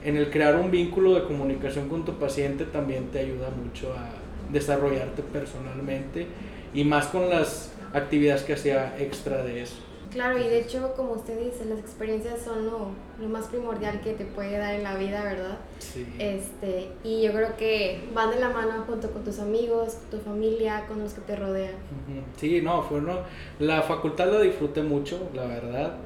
en 0.04 0.16
el 0.16 0.30
crear 0.30 0.56
un 0.56 0.70
vínculo 0.70 1.14
de 1.14 1.24
comunicación 1.24 1.88
con 1.88 2.04
tu 2.04 2.12
paciente 2.18 2.64
también 2.64 3.06
te 3.06 3.20
ayuda 3.20 3.50
mucho 3.50 3.92
a 3.92 4.26
desarrollarte 4.52 5.22
personalmente 5.22 6.26
y 6.72 6.84
más 6.84 7.06
con 7.06 7.28
las 7.28 7.72
actividades 7.92 8.42
que 8.42 8.52
hacía 8.52 8.96
extra 8.98 9.42
de 9.42 9.62
eso. 9.62 9.85
Claro, 10.10 10.38
y 10.38 10.44
de 10.44 10.60
hecho, 10.60 10.94
como 10.94 11.12
usted 11.12 11.38
dice, 11.38 11.64
las 11.64 11.78
experiencias 11.78 12.40
son 12.42 12.66
lo, 12.66 12.90
lo, 13.20 13.28
más 13.28 13.46
primordial 13.46 14.00
que 14.00 14.12
te 14.12 14.24
puede 14.24 14.56
dar 14.58 14.74
en 14.74 14.82
la 14.82 14.96
vida, 14.96 15.24
¿verdad? 15.24 15.58
Sí. 15.78 16.06
Este, 16.18 16.90
y 17.04 17.22
yo 17.22 17.32
creo 17.32 17.56
que 17.56 18.08
van 18.14 18.30
de 18.30 18.40
la 18.40 18.50
mano 18.50 18.84
junto 18.86 19.10
con 19.10 19.24
tus 19.24 19.38
amigos, 19.38 19.98
tu 20.10 20.18
familia, 20.18 20.84
con 20.86 21.00
los 21.00 21.12
que 21.12 21.20
te 21.22 21.36
rodean. 21.36 21.74
Sí, 22.36 22.60
no, 22.62 22.82
fue 22.82 22.98
uno, 22.98 23.20
la 23.58 23.82
facultad 23.82 24.30
la 24.30 24.40
disfruté 24.40 24.82
mucho, 24.82 25.28
la 25.34 25.46
verdad. 25.46 25.96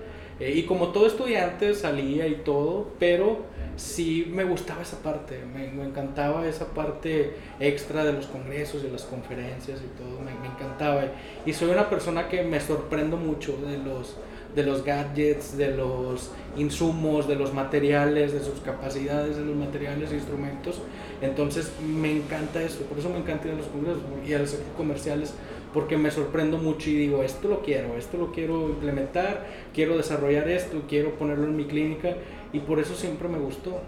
Eh, 0.40 0.54
y 0.56 0.62
como 0.64 0.88
todo 0.88 1.06
estudiante 1.06 1.75
salía 1.75 2.26
y 2.26 2.37
todo, 2.37 2.88
pero 2.99 3.44
sí 3.76 4.30
me 4.30 4.44
gustaba 4.44 4.82
esa 4.82 5.02
parte, 5.02 5.40
me, 5.54 5.85
encantaba 5.85 6.47
esa 6.47 6.66
parte 6.66 7.35
extra 7.59 8.04
de 8.04 8.12
los 8.12 8.26
congresos, 8.26 8.82
de 8.82 8.90
las 8.90 9.02
conferencias 9.04 9.80
y 9.80 9.99
todo, 9.99 10.20
me, 10.20 10.32
encantaba. 10.47 11.04
Y 11.47 11.52
soy 11.52 11.70
una 11.70 11.88
persona 11.88 12.28
que 12.28 12.42
me 12.42 12.61
sorprendo 12.61 13.16
mucho 13.16 13.56
de 13.56 13.78
los, 13.78 14.16
de 14.54 14.64
los 14.64 14.85
gadgets, 14.85 15.56
de 15.56 15.76
los 15.76 16.30
insumos, 16.56 17.26
de 17.26 17.37
los 17.37 17.54
materiales, 17.54 18.32
de 18.32 18.40
sus 18.40 18.61
capacidades, 18.61 19.37
de 19.37 19.44
los 19.44 19.56
materiales 19.56 20.11
e 20.11 20.14
instrumentos. 20.14 20.82
Entonces 21.23 21.70
me 21.82 22.16
encanta 22.16 22.62
eso, 22.62 22.80
por 22.85 22.99
eso 22.99 23.09
me 23.09 23.18
encanta 23.18 23.49
ir 23.49 23.54
a 23.54 23.56
los 23.56 23.66
congresos 23.66 24.02
y 24.26 24.35
a 24.35 24.38
los 24.38 24.56
comerciales, 24.76 25.35
porque 25.73 25.97
me 25.97 26.11
sorprendo 26.11 26.59
mucho 26.59 26.91
y 26.91 26.95
digo, 26.95 27.23
esto 27.23 27.49
lo 27.49 27.62
quiero, 27.62 27.97
esto 27.97 28.17
lo 28.17 28.33
quiero 28.33 28.69
implementar, 28.69 29.47
quiero 29.73 29.97
desarrollar 29.97 30.49
esto, 30.49 30.83
quiero 30.89 31.15
ponerlo 31.15 31.45
en 31.45 31.57
mi 31.57 31.65
clínica 31.65 32.17
y 32.53 32.61
por 32.61 32.81
eso 32.81 32.95
siempre 32.95 33.29
me 33.29 33.39
gustó. 33.39 33.81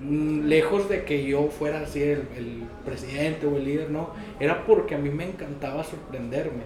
Mm, 0.00 0.46
lejos 0.46 0.88
de 0.88 1.04
que 1.04 1.24
yo 1.24 1.48
fuera 1.48 1.80
así 1.80 2.02
el, 2.02 2.22
presidente 2.84 3.46
o 3.46 3.56
el 3.56 3.64
líder, 3.64 3.90
no, 3.90 4.10
era 4.40 4.64
porque 4.64 4.94
a 4.94 4.98
mí 4.98 5.10
me 5.10 5.28
encantaba 5.28 5.84
sorprenderme. 5.84 6.62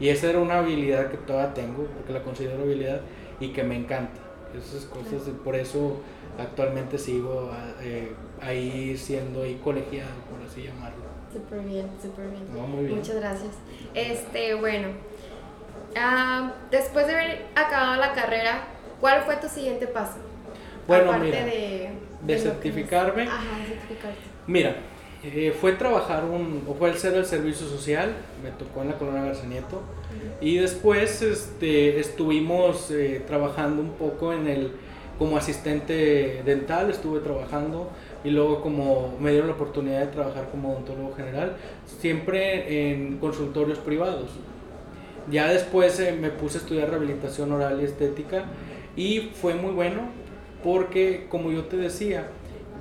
Y 0.00 0.08
esa 0.08 0.30
era 0.30 0.38
una 0.38 0.58
habilidad 0.58 1.10
que 1.10 1.16
todavía 1.18 1.54
tengo, 1.54 1.84
porque 1.84 2.12
la 2.12 2.22
considero 2.22 2.62
habilidad 2.62 3.02
y 3.40 3.48
que 3.48 3.62
me 3.62 3.76
encanta. 3.76 4.20
Esas 4.56 4.86
cosas, 4.86 5.28
por 5.44 5.54
eso 5.54 6.00
actualmente 6.38 6.98
sigo 6.98 7.50
eh, 7.82 8.12
ahí 8.40 8.96
siendo 8.96 9.42
ahí 9.42 9.60
colegiado, 9.62 10.10
por 10.30 10.40
así 10.46 10.62
llamarlo. 10.62 11.07
Súper 11.32 11.60
bien, 11.60 11.86
súper 12.00 12.26
bien. 12.28 12.96
Muchas 12.96 13.16
gracias. 13.16 13.50
Este, 13.94 14.54
bueno, 14.54 14.88
ah, 15.96 16.52
después 16.70 17.06
de 17.06 17.14
haber 17.14 17.46
acabado 17.54 17.96
la 18.00 18.12
carrera, 18.12 18.64
¿cuál 19.00 19.22
fue 19.22 19.36
tu 19.36 19.48
siguiente 19.48 19.86
paso? 19.86 20.16
Bueno, 20.86 21.18
mira, 21.18 21.44
de, 21.44 22.38
certificarme. 22.38 23.24
Ajá, 23.24 23.42
certificarte. 23.66 24.18
Mira, 24.46 24.76
eh, 25.22 25.54
fue 25.60 25.72
trabajar 25.72 26.24
un, 26.24 26.64
o 26.66 26.74
fue 26.74 26.88
el 26.88 26.96
ser 26.96 27.14
el 27.14 27.26
servicio 27.26 27.66
social, 27.66 28.14
me 28.42 28.50
tocó 28.52 28.82
en 28.82 28.88
la 28.88 28.98
colonia 28.98 29.22
Garza 29.22 29.46
Nieto, 29.46 29.82
y 30.40 30.56
después 30.58 31.20
este, 31.20 32.00
estuvimos 32.00 32.90
eh, 32.90 33.22
trabajando 33.26 33.82
un 33.82 33.90
poco 33.90 34.32
en 34.32 34.46
el, 34.46 34.72
como 35.18 35.36
asistente 35.36 36.42
dental, 36.44 36.90
estuve 36.90 37.20
trabajando, 37.20 37.90
y 38.28 38.30
luego 38.30 38.60
como 38.60 39.16
me 39.18 39.30
dieron 39.30 39.48
la 39.48 39.54
oportunidad 39.54 40.00
de 40.00 40.08
trabajar 40.08 40.50
como 40.50 40.72
odontólogo 40.72 41.14
general, 41.14 41.56
siempre 41.86 42.90
en 42.90 43.16
consultorios 43.16 43.78
privados. 43.78 44.32
Ya 45.30 45.48
después 45.48 45.98
eh, 46.00 46.12
me 46.12 46.28
puse 46.28 46.58
a 46.58 46.60
estudiar 46.60 46.90
rehabilitación 46.90 47.52
oral 47.52 47.80
y 47.80 47.84
estética, 47.84 48.44
y 48.96 49.30
fue 49.32 49.54
muy 49.54 49.72
bueno, 49.72 50.02
porque 50.62 51.26
como 51.30 51.50
yo 51.50 51.64
te 51.64 51.78
decía, 51.78 52.28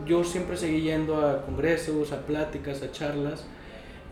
yo 0.06 0.26
siempre 0.26 0.58
seguí 0.58 0.82
yendo 0.82 1.26
a 1.26 1.44
congresos, 1.44 2.12
a 2.12 2.26
pláticas, 2.26 2.84
a 2.84 2.92
charlas 2.92 3.46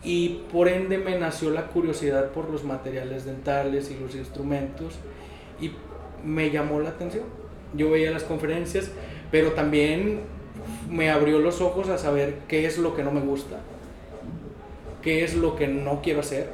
y 0.02 0.40
por 0.50 0.68
ende 0.68 0.96
me 0.96 1.18
nació 1.18 1.50
la 1.50 1.66
curiosidad 1.66 2.30
por 2.30 2.48
los 2.48 2.64
materiales 2.64 3.26
dentales 3.26 3.90
y 3.90 3.98
los 3.98 4.14
instrumentos 4.14 4.94
y 5.60 5.72
me 6.24 6.50
llamó 6.50 6.80
la 6.80 6.90
atención. 6.90 7.24
Yo 7.74 7.90
veía 7.90 8.10
las 8.10 8.22
conferencias, 8.22 8.90
pero 9.30 9.52
también 9.52 10.35
me 10.90 11.10
abrió 11.10 11.38
los 11.38 11.60
ojos 11.60 11.88
a 11.88 11.98
saber 11.98 12.38
qué 12.48 12.66
es 12.66 12.78
lo 12.78 12.94
que 12.94 13.02
no 13.02 13.12
me 13.12 13.20
gusta, 13.20 13.58
qué 15.02 15.24
es 15.24 15.34
lo 15.36 15.56
que 15.56 15.68
no 15.68 16.02
quiero 16.02 16.20
hacer. 16.20 16.52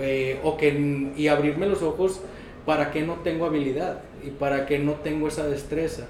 eh, 0.00 0.40
o 0.42 0.56
que, 0.56 1.12
y 1.16 1.28
abrirme 1.28 1.66
los 1.66 1.82
ojos 1.82 2.20
para 2.66 2.90
que 2.90 3.02
no 3.02 3.16
tengo 3.16 3.46
habilidad 3.46 4.00
y 4.24 4.30
para 4.30 4.66
que 4.66 4.78
no 4.78 4.94
tengo 4.94 5.28
esa 5.28 5.46
destreza. 5.48 6.06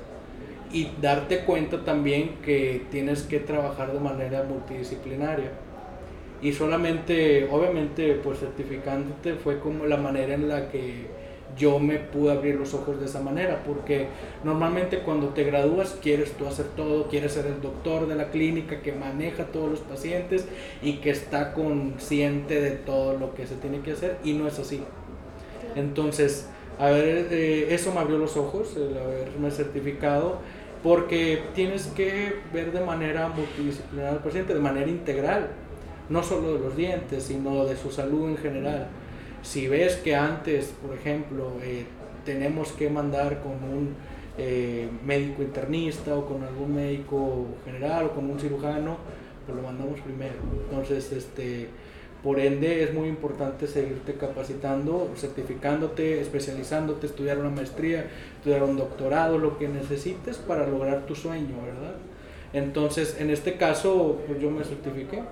Y 0.72 0.90
darte 1.00 1.40
cuenta 1.44 1.84
también 1.84 2.36
que 2.44 2.86
tienes 2.90 3.22
que 3.22 3.40
trabajar 3.40 3.92
de 3.92 4.00
manera 4.00 4.42
multidisciplinaria. 4.44 5.52
Y 6.40 6.52
solamente, 6.52 7.48
obviamente, 7.50 8.14
pues 8.22 8.38
certificándote 8.40 9.34
fue 9.34 9.60
como 9.60 9.86
la 9.86 9.96
manera 9.96 10.34
en 10.34 10.48
la 10.48 10.70
que 10.70 11.06
yo 11.56 11.78
me 11.78 11.98
pude 11.98 12.32
abrir 12.32 12.56
los 12.56 12.74
ojos 12.74 12.98
de 13.00 13.06
esa 13.06 13.20
manera, 13.20 13.62
porque 13.64 14.08
normalmente 14.44 15.00
cuando 15.00 15.28
te 15.28 15.44
gradúas 15.44 15.96
quieres 16.02 16.32
tú 16.32 16.46
hacer 16.46 16.66
todo, 16.76 17.08
quieres 17.08 17.32
ser 17.32 17.46
el 17.46 17.60
doctor 17.60 18.06
de 18.06 18.14
la 18.14 18.30
clínica 18.30 18.80
que 18.80 18.92
maneja 18.92 19.44
todos 19.46 19.70
los 19.70 19.80
pacientes 19.80 20.46
y 20.82 20.94
que 20.94 21.10
está 21.10 21.52
consciente 21.52 22.60
de 22.60 22.70
todo 22.72 23.18
lo 23.18 23.34
que 23.34 23.46
se 23.46 23.56
tiene 23.56 23.80
que 23.80 23.92
hacer 23.92 24.18
y 24.24 24.32
no 24.32 24.48
es 24.48 24.58
así. 24.58 24.82
Entonces, 25.74 26.48
a 26.78 26.90
ver, 26.90 27.28
eh, 27.30 27.68
eso 27.70 27.92
me 27.92 28.00
abrió 28.00 28.18
los 28.18 28.36
ojos, 28.36 28.76
el 28.76 28.96
haberme 28.96 29.50
certificado, 29.50 30.38
porque 30.82 31.42
tienes 31.54 31.86
que 31.88 32.36
ver 32.52 32.72
de 32.72 32.80
manera 32.80 33.28
multidisciplinar 33.28 34.14
al 34.14 34.22
paciente, 34.22 34.54
de 34.54 34.60
manera 34.60 34.90
integral, 34.90 35.48
no 36.08 36.22
solo 36.22 36.54
de 36.54 36.58
los 36.58 36.76
dientes, 36.76 37.22
sino 37.24 37.64
de 37.64 37.76
su 37.76 37.90
salud 37.90 38.30
en 38.30 38.36
general. 38.36 38.88
Si 39.42 39.66
ves 39.68 39.96
que 39.96 40.14
antes, 40.14 40.72
por 40.80 40.96
ejemplo, 40.96 41.52
eh, 41.62 41.84
tenemos 42.24 42.72
que 42.72 42.88
mandar 42.88 43.42
con 43.42 43.52
un 43.52 43.94
eh, 44.38 44.88
médico 45.04 45.42
internista 45.42 46.16
o 46.16 46.24
con 46.26 46.42
algún 46.44 46.74
médico 46.74 47.46
general 47.64 48.06
o 48.06 48.12
con 48.12 48.30
un 48.30 48.38
cirujano, 48.38 48.96
pues 49.44 49.56
lo 49.56 49.62
mandamos 49.62 50.00
primero. 50.00 50.34
Entonces, 50.64 51.10
este, 51.12 51.68
por 52.22 52.38
ende, 52.38 52.84
es 52.84 52.94
muy 52.94 53.08
importante 53.08 53.66
seguirte 53.66 54.14
capacitando, 54.14 55.10
certificándote, 55.16 56.20
especializándote, 56.20 57.06
estudiar 57.06 57.38
una 57.38 57.50
maestría, 57.50 58.06
estudiar 58.36 58.62
un 58.62 58.76
doctorado, 58.76 59.38
lo 59.38 59.58
que 59.58 59.66
necesites 59.66 60.36
para 60.36 60.68
lograr 60.68 61.04
tu 61.04 61.16
sueño, 61.16 61.56
¿verdad? 61.64 61.96
Entonces, 62.52 63.16
en 63.18 63.30
este 63.30 63.56
caso, 63.56 64.20
pues 64.26 64.40
yo 64.40 64.50
me 64.50 64.62
certifiqué. 64.64 65.22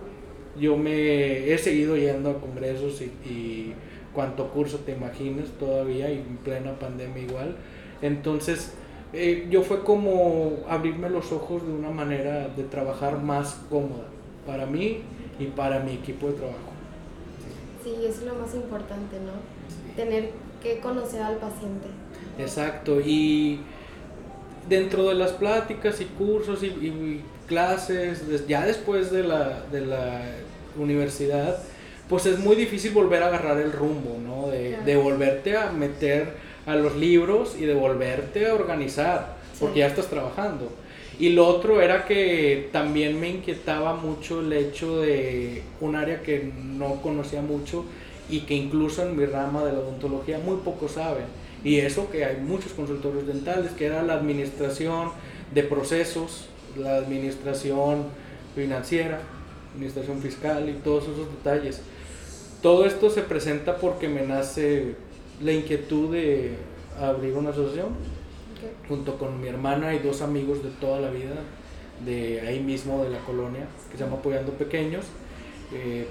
Yo 0.59 0.77
me 0.77 1.53
he 1.53 1.59
seguido 1.59 1.97
yendo 1.97 2.31
a 2.31 2.41
congresos 2.41 3.01
y 3.03 3.73
cuánto 4.15 4.49
curso 4.49 4.79
te 4.79 4.93
imagines 4.93 5.49
todavía 5.59 6.11
y 6.11 6.19
en 6.19 6.37
plena 6.39 6.73
pandemia 6.79 7.23
igual. 7.23 7.57
Entonces, 8.03 8.73
eh, 9.13 9.47
yo 9.51 9.63
fue 9.63 9.83
como 9.83 10.59
abrirme 10.69 11.11
los 11.11 11.33
ojos 11.33 11.67
de 11.67 11.73
una 11.73 11.91
manera 11.91 12.49
de 12.49 12.63
trabajar 12.65 13.21
más 13.21 13.61
cómoda 13.69 14.05
para 14.47 14.67
mí 14.67 15.01
y 15.39 15.47
para 15.47 15.81
mi 15.81 15.95
equipo 15.95 16.29
de 16.29 16.35
trabajo. 16.35 16.59
Sí, 17.83 17.95
eso 17.99 18.21
es 18.21 18.27
lo 18.27 18.35
más 18.35 18.55
importante, 18.55 19.17
¿no? 19.21 19.97
Tener 19.97 20.31
que 20.63 20.79
conocer 20.81 21.23
al 21.23 21.37
paciente. 21.37 21.89
Exacto, 22.39 23.01
y 23.01 23.61
dentro 24.69 25.09
de 25.09 25.15
las 25.15 25.33
pláticas 25.33 26.01
y 26.01 26.05
cursos 26.05 26.63
y, 26.63 26.67
y 26.67 27.25
clases, 27.47 28.47
ya 28.47 28.65
después 28.65 29.11
de 29.11 29.25
la, 29.25 29.65
de 29.73 29.81
la 29.81 30.23
universidad, 30.79 31.59
pues 32.11 32.27
es 32.27 32.41
muy 32.41 32.57
difícil 32.57 32.91
volver 32.91 33.23
a 33.23 33.29
agarrar 33.29 33.59
el 33.61 33.71
rumbo, 33.71 34.19
¿no? 34.19 34.49
De, 34.49 34.97
volverte 34.97 35.57
a 35.57 35.71
meter 35.71 36.35
a 36.67 36.75
los 36.75 36.97
libros 36.97 37.55
y 37.57 37.67
de 37.67 37.73
volverte 37.73 38.49
a 38.49 38.55
organizar, 38.55 39.37
porque 39.61 39.79
ya 39.79 39.87
estás 39.87 40.09
trabajando. 40.09 40.73
Y 41.21 41.29
lo 41.31 41.47
otro 41.47 41.81
era 41.81 42.07
que 42.07 42.69
también 42.73 43.21
me 43.21 43.31
inquietaba 43.31 43.95
mucho 43.95 44.41
el 44.41 44.53
hecho 44.53 45.01
de 45.01 45.63
un 45.81 45.95
área 45.95 46.21
que 46.23 46.53
no 46.57 47.01
conocía 47.01 47.43
mucho 47.43 47.85
y 48.29 48.41
que 48.41 48.55
incluso 48.55 49.07
en 49.07 49.17
mi 49.17 49.25
rama 49.25 49.65
de 49.65 49.73
la 49.73 49.79
odontología 49.79 50.39
muy 50.39 50.57
pocos 50.65 50.93
saben. 50.93 51.27
Y 51.63 51.77
eso 51.77 52.11
que 52.11 52.25
hay 52.25 52.39
muchos 52.39 52.73
consultores 52.73 53.25
dentales, 53.25 53.71
que 53.71 53.87
era 53.87 54.03
la 54.03 54.15
administración 54.15 55.11
de 55.55 55.63
procesos, 55.63 56.47
la 56.77 56.97
administración 56.97 58.07
financiera, 58.57 59.21
administración 59.77 60.21
fiscal 60.21 60.69
y 60.69 60.73
todos 60.83 61.05
esos 61.05 61.31
detalles 61.31 61.83
todo 62.63 62.85
esto 62.85 63.11
se 63.11 63.23
presenta 63.23 63.77
porque 63.77 64.09
me 64.09 64.23
nace 64.23 64.95
la 65.43 65.53
inquietud 65.53 66.13
de 66.13 66.57
abrir 67.01 67.35
una 67.35 67.51
asociación 67.51 67.89
junto 68.89 69.17
con 69.19 69.41
mi 69.41 69.49
hermana 69.49 69.95
y 69.95 70.01
dos 70.01 70.21
amigos 70.21 70.63
de 70.63 70.71
toda 70.71 71.01
la 71.01 71.11
vida 71.11 71.37
de 72.05 72.41
ahí 72.43 72.61
mismo 72.61 73.03
de 73.05 73.11
la 73.11 73.19
colonia 73.21 73.67
que 73.91 73.97
se 73.97 74.05
llama 74.05 74.17
Apoyando 74.17 74.53
Pequeños. 74.53 75.07
Eh, 75.73 76.07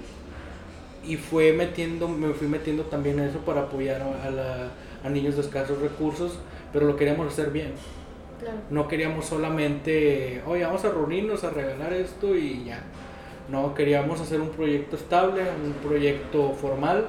y 1.05 1.15
fue 1.15 1.53
metiendo 1.53 2.07
me 2.07 2.33
fui 2.33 2.47
metiendo 2.47 2.83
también 2.83 3.19
a 3.19 3.25
eso 3.25 3.39
para 3.39 3.61
apoyar 3.61 4.01
a, 4.01 5.07
a 5.07 5.09
niños 5.09 5.35
de 5.35 5.41
escasos 5.41 5.79
recursos 5.79 6.39
pero 6.73 6.85
lo 6.85 6.95
queríamos 6.95 7.27
hacer 7.27 7.51
bien. 7.51 7.73
No 8.69 8.87
queríamos 8.87 9.25
solamente 9.25 10.41
oye 10.45 10.63
vamos 10.63 10.83
a 10.85 10.89
reunirnos 10.89 11.43
a 11.43 11.51
regalar 11.51 11.93
esto 11.93 12.35
y 12.35 12.65
ya 12.65 12.83
no, 13.51 13.73
queríamos 13.73 14.21
hacer 14.21 14.41
un 14.41 14.49
proyecto 14.49 14.95
estable, 14.95 15.41
un 15.41 15.73
proyecto 15.73 16.51
formal, 16.53 17.07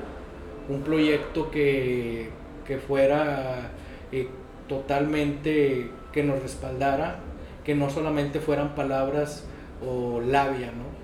un 0.69 0.83
proyecto 0.83 1.51
que, 1.51 2.31
fuera 2.87 3.73
eh, 4.13 4.29
totalmente, 4.69 5.91
que 6.13 6.23
nos 6.23 6.41
respaldara, 6.43 7.19
que 7.65 7.75
no 7.75 7.91
solamente 7.91 8.41
fueran 8.41 8.75
palabras 8.75 9.45
o 9.87 10.21
labia, 10.21 10.69
¿no? 10.69 11.01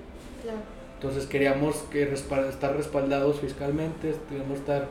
Entonces 0.95 1.27
queríamos 1.27 1.77
que 1.91 2.05
estar 2.05 2.77
respaldados 2.77 3.41
fiscalmente, 3.41 4.15
queríamos 4.29 4.59
estar 4.59 4.89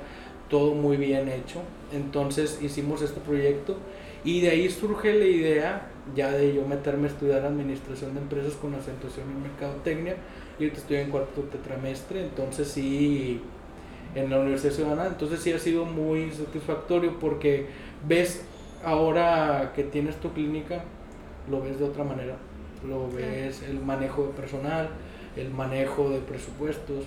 todo 0.49 0.75
muy 0.75 0.97
bien 0.97 1.29
hecho. 1.29 1.61
Entonces 1.91 2.59
hicimos 2.61 3.01
este 3.01 3.19
proyecto 3.21 3.77
y 4.23 4.41
de 4.41 4.49
ahí 4.49 4.69
surge 4.69 5.13
la 5.13 5.25
idea 5.25 5.87
ya 6.13 6.31
de 6.31 6.53
yo 6.53 6.65
meterme 6.67 7.07
a 7.07 7.11
estudiar 7.11 7.45
administración 7.45 8.13
de 8.13 8.21
empresas 8.21 8.53
con 8.53 8.75
acentuación 8.75 9.29
en 9.31 9.41
mercadotecnia. 9.41 10.15
Y 10.59 10.63
ahorita 10.63 10.81
estoy 10.81 10.97
en 10.97 11.09
cuarto 11.09 11.41
tetramestre, 11.41 12.23
entonces 12.23 12.67
sí, 12.67 13.41
en 14.13 14.29
la 14.29 14.39
Universidad 14.39 14.73
Ciudadana, 14.73 15.07
entonces 15.07 15.41
sí 15.41 15.51
ha 15.51 15.59
sido 15.59 15.85
muy 15.85 16.31
satisfactorio 16.31 17.19
porque 17.19 17.67
ves 18.07 18.45
ahora 18.83 19.73
que 19.75 19.83
tienes 19.83 20.15
tu 20.17 20.31
clínica, 20.31 20.83
lo 21.49 21.61
ves 21.61 21.79
de 21.79 21.85
otra 21.85 22.03
manera. 22.03 22.37
Lo 22.87 23.09
ves 23.09 23.63
el 23.63 23.79
manejo 23.79 24.27
de 24.27 24.33
personal, 24.33 24.89
el 25.35 25.49
manejo 25.49 26.09
de 26.09 26.19
presupuestos, 26.19 27.05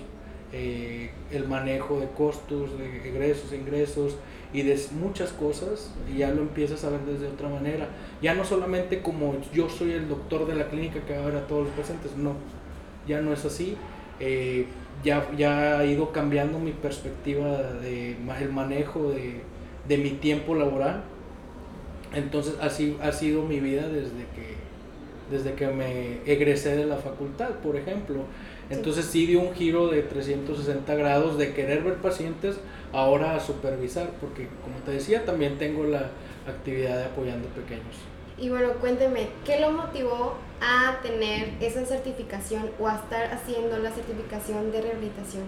eh, 0.51 1.11
el 1.31 1.47
manejo 1.47 1.99
de 1.99 2.07
costos, 2.09 2.77
de 2.77 3.07
egresos, 3.07 3.53
ingresos 3.53 4.17
y 4.51 4.63
de 4.63 4.79
muchas 4.99 5.31
cosas 5.31 5.93
y 6.11 6.17
ya 6.17 6.31
lo 6.31 6.41
empiezas 6.41 6.83
a 6.83 6.89
ver 6.89 7.01
desde 7.01 7.27
otra 7.27 7.49
manera. 7.49 7.87
Ya 8.21 8.33
no 8.33 8.43
solamente 8.43 9.01
como 9.01 9.35
yo 9.53 9.69
soy 9.69 9.91
el 9.91 10.09
doctor 10.09 10.47
de 10.47 10.55
la 10.55 10.69
clínica 10.69 11.01
que 11.01 11.15
va 11.15 11.23
a 11.23 11.25
ver 11.27 11.35
a 11.35 11.47
todos 11.47 11.67
los 11.67 11.75
pacientes, 11.75 12.15
no, 12.17 12.33
ya 13.07 13.21
no 13.21 13.33
es 13.33 13.45
así. 13.45 13.77
Eh, 14.19 14.65
ya, 15.03 15.29
ya 15.37 15.79
ha 15.79 15.85
ido 15.85 16.11
cambiando 16.11 16.59
mi 16.59 16.71
perspectiva 16.71 17.57
de 17.81 18.17
el 18.39 18.51
manejo 18.51 19.11
de, 19.11 19.41
de 19.87 19.97
mi 19.97 20.11
tiempo 20.11 20.55
laboral. 20.55 21.03
Entonces 22.13 22.55
así 22.59 22.97
ha 23.01 23.11
sido 23.11 23.43
mi 23.43 23.59
vida 23.59 23.87
desde 23.87 24.25
que, 24.35 24.55
desde 25.31 25.53
que 25.53 25.67
me 25.67 26.19
egresé 26.25 26.75
de 26.75 26.85
la 26.85 26.97
facultad, 26.97 27.49
por 27.61 27.75
ejemplo. 27.75 28.23
Entonces 28.69 29.05
sí 29.05 29.25
dio 29.25 29.41
un 29.41 29.53
giro 29.55 29.87
de 29.87 30.03
360 30.03 30.93
grados 30.95 31.37
de 31.37 31.53
querer 31.53 31.83
ver 31.83 31.95
pacientes 31.95 32.57
ahora 32.93 33.35
a 33.35 33.39
supervisar, 33.39 34.11
porque 34.21 34.47
como 34.63 34.77
te 34.85 34.91
decía, 34.91 35.25
también 35.25 35.57
tengo 35.57 35.83
la 35.85 36.11
actividad 36.47 36.97
de 36.97 37.05
apoyando 37.05 37.47
pequeños. 37.49 37.95
Y 38.37 38.49
bueno, 38.49 38.69
cuénteme, 38.79 39.27
¿qué 39.45 39.59
lo 39.59 39.71
motivó 39.71 40.35
a 40.61 40.99
tener 41.01 41.49
esa 41.59 41.83
certificación 41.85 42.69
o 42.79 42.87
a 42.87 42.95
estar 42.95 43.33
haciendo 43.33 43.77
la 43.79 43.91
certificación 43.91 44.71
de 44.71 44.81
rehabilitación? 44.81 45.43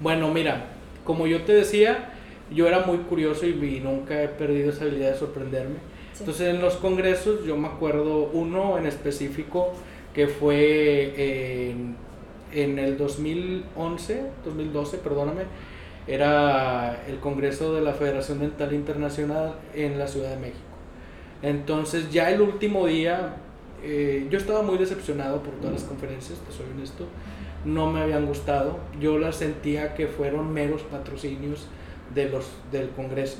Bueno, 0.00 0.32
mira, 0.32 0.66
como 1.04 1.26
yo 1.26 1.42
te 1.42 1.52
decía, 1.52 2.10
yo 2.50 2.68
era 2.68 2.80
muy 2.80 2.98
curioso 2.98 3.46
y, 3.46 3.80
nunca 3.80 4.22
he 4.22 4.28
perdido 4.28 4.70
esa 4.70 4.84
habilidad 4.84 5.12
de 5.12 5.18
sorprenderme. 5.18 5.76
Entonces 6.18 6.48
en 6.48 6.62
los 6.62 6.76
congresos 6.76 7.44
yo 7.44 7.56
me 7.56 7.68
acuerdo 7.68 8.30
uno 8.32 8.78
en 8.78 8.86
específico 8.86 9.72
que 10.14 10.28
fue 10.28 11.68
en 11.68 11.96
en 12.56 12.78
el 12.78 12.96
2011, 12.96 14.22
2012, 14.44 14.98
perdóname, 14.98 15.42
era 16.06 17.04
el 17.06 17.18
Congreso 17.18 17.74
de 17.74 17.82
la 17.82 17.92
Federación 17.92 18.40
Dental 18.40 18.72
Internacional 18.72 19.56
en 19.74 19.98
la 19.98 20.08
Ciudad 20.08 20.30
de 20.30 20.36
México. 20.36 20.60
Entonces 21.42 22.10
ya 22.10 22.30
el 22.30 22.40
último 22.40 22.86
día, 22.86 23.36
eh, 23.82 24.26
yo 24.30 24.38
estaba 24.38 24.62
muy 24.62 24.78
decepcionado 24.78 25.42
por 25.42 25.52
todas 25.56 25.74
las 25.74 25.82
conferencias, 25.84 26.38
te 26.38 26.52
soy 26.52 26.66
honesto, 26.74 27.04
no 27.66 27.92
me 27.92 28.00
habían 28.00 28.24
gustado, 28.24 28.78
yo 28.98 29.18
las 29.18 29.36
sentía 29.36 29.94
que 29.94 30.06
fueron 30.06 30.54
meros 30.54 30.80
patrocinios 30.82 31.66
de 32.14 32.30
los, 32.30 32.46
del 32.72 32.88
Congreso 32.90 33.38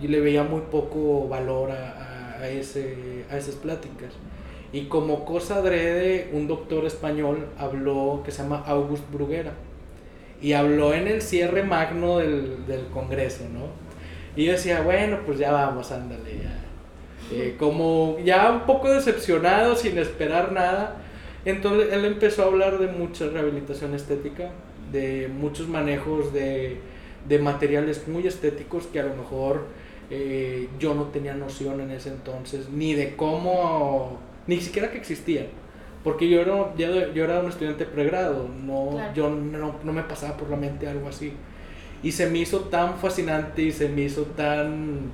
y 0.00 0.06
le 0.06 0.20
veía 0.20 0.44
muy 0.44 0.60
poco 0.70 1.26
valor 1.26 1.72
a, 1.72 2.38
a, 2.38 2.48
ese, 2.48 3.24
a 3.28 3.36
esas 3.36 3.56
pláticas. 3.56 4.12
Y 4.74 4.86
como 4.86 5.24
cosa 5.24 5.58
adrede, 5.58 6.30
un 6.32 6.48
doctor 6.48 6.84
español 6.84 7.46
habló 7.56 8.22
que 8.24 8.32
se 8.32 8.42
llama 8.42 8.64
August 8.66 9.04
Bruguera. 9.12 9.52
y 10.42 10.52
habló 10.52 10.92
en 10.92 11.06
el 11.06 11.22
cierre 11.22 11.62
magno 11.62 12.18
del, 12.18 12.66
del 12.66 12.86
Congreso, 12.88 13.44
¿no? 13.52 13.66
Y 14.36 14.46
yo 14.46 14.52
decía, 14.52 14.82
bueno, 14.82 15.20
pues 15.24 15.38
ya 15.38 15.52
vamos, 15.52 15.92
ándale, 15.92 16.38
ya. 16.42 16.60
Eh, 17.32 17.54
como 17.56 18.18
ya 18.24 18.50
un 18.50 18.66
poco 18.66 18.90
decepcionado, 18.90 19.76
sin 19.76 19.96
esperar 19.96 20.50
nada. 20.52 20.96
Entonces 21.44 21.92
él 21.92 22.04
empezó 22.04 22.42
a 22.42 22.46
hablar 22.46 22.78
de 22.78 22.88
mucha 22.88 23.28
rehabilitación 23.28 23.94
estética, 23.94 24.50
de 24.90 25.28
muchos 25.28 25.68
manejos 25.68 26.32
de, 26.32 26.78
de 27.28 27.38
materiales 27.38 28.08
muy 28.08 28.26
estéticos 28.26 28.86
que 28.88 28.98
a 28.98 29.04
lo 29.04 29.14
mejor 29.14 29.66
eh, 30.10 30.68
yo 30.80 30.94
no 30.94 31.04
tenía 31.04 31.34
noción 31.34 31.80
en 31.80 31.92
ese 31.92 32.08
entonces, 32.10 32.68
ni 32.70 32.94
de 32.94 33.14
cómo, 33.16 34.18
ni 34.46 34.60
siquiera 34.60 34.90
que 34.90 34.98
existían. 34.98 35.46
Porque 36.02 36.28
yo 36.28 36.40
era, 36.40 36.74
yo 36.76 37.24
era 37.24 37.40
un 37.40 37.48
estudiante 37.48 37.86
pregrado, 37.86 38.46
no, 38.48 39.14
yo 39.14 39.30
no, 39.30 39.76
no, 39.82 39.92
me 39.92 40.02
pasaba 40.02 40.36
por 40.36 40.50
la 40.50 40.56
mente 40.56 40.86
algo 40.86 41.08
así. 41.08 41.32
Y 42.02 42.12
se 42.12 42.28
me 42.28 42.38
hizo 42.38 42.60
tan 42.60 42.98
fascinante 42.98 43.62
y 43.62 43.72
se 43.72 43.88
me 43.88 44.02
hizo 44.02 44.24
tan, 44.24 45.10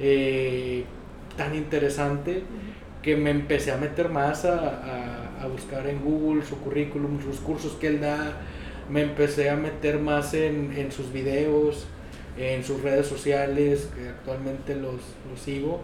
eh, 0.00 0.84
tan 1.36 1.54
interesante 1.54 2.42
que 3.02 3.16
me 3.16 3.30
empecé 3.30 3.70
a 3.70 3.76
meter 3.76 4.08
más 4.08 4.44
a, 4.44 4.58
a, 4.58 5.44
a, 5.44 5.46
buscar 5.46 5.86
en 5.86 6.00
Google 6.00 6.44
su 6.44 6.58
currículum, 6.58 7.22
sus 7.22 7.38
cursos 7.38 7.74
que 7.74 7.86
él 7.86 8.00
da. 8.00 8.40
Me 8.90 9.02
empecé 9.02 9.48
a 9.48 9.54
meter 9.54 10.00
más 10.00 10.34
en, 10.34 10.72
en 10.76 10.90
sus 10.90 11.12
videos, 11.12 11.86
en 12.36 12.64
sus 12.64 12.82
redes 12.82 13.06
sociales, 13.06 13.88
que 13.94 14.08
actualmente 14.08 14.74
los, 14.74 15.00
los 15.30 15.40
sigo 15.40 15.82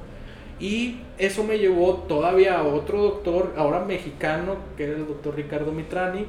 y 0.60 0.96
eso 1.18 1.44
me 1.44 1.58
llevó 1.58 2.04
todavía 2.08 2.58
a 2.58 2.64
otro 2.64 3.02
doctor, 3.02 3.54
ahora 3.56 3.84
mexicano, 3.84 4.56
que 4.76 4.84
era 4.84 4.96
el 4.96 5.06
doctor 5.06 5.36
Ricardo 5.36 5.72
Mitrani, 5.72 6.26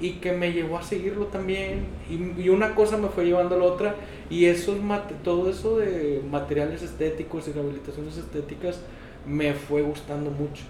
y 0.00 0.14
que 0.14 0.32
me 0.32 0.52
llevó 0.52 0.78
a 0.78 0.82
seguirlo 0.82 1.26
también. 1.26 1.86
Y, 2.08 2.48
una 2.48 2.74
cosa 2.74 2.96
me 2.96 3.08
fue 3.08 3.24
llevando 3.24 3.56
a 3.56 3.58
la 3.58 3.64
otra. 3.64 3.94
Y 4.30 4.46
eso, 4.46 4.76
todo 5.22 5.50
eso 5.50 5.78
de 5.78 6.22
materiales 6.30 6.82
estéticos 6.82 7.48
y 7.48 7.52
rehabilitaciones 7.52 8.16
estéticas 8.16 8.80
me 9.26 9.54
fue 9.54 9.82
gustando 9.82 10.30
mucho. 10.30 10.64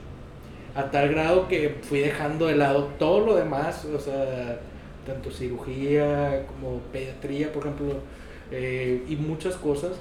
A 0.75 0.91
tal 0.91 1.11
grado 1.11 1.47
que 1.49 1.77
fui 1.83 2.01
dejando 2.01 2.47
de 2.47 2.57
lado 2.57 2.91
todo 2.99 3.25
lo 3.25 3.37
demás, 3.37 3.85
o 3.85 4.01
sea, 4.01 4.61
tanto 5.07 5.31
cirugía 5.31 6.47
como 6.47 6.81
pediatría, 6.93 7.53
por 7.53 7.65
ejemplo, 7.65 7.95
eh, 8.51 9.05
y 9.09 9.17
muchas 9.17 9.57
cosas 9.57 9.93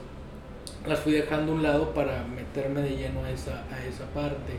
las 0.85 0.99
fui 0.99 1.13
dejando 1.13 1.51
a 1.51 1.55
un 1.55 1.63
lado 1.63 1.93
para 1.93 2.23
meterme 2.23 2.81
de 2.81 2.97
lleno 2.97 3.23
a 3.23 3.31
esa, 3.31 3.65
a 3.71 3.85
esa 3.85 4.05
parte. 4.13 4.53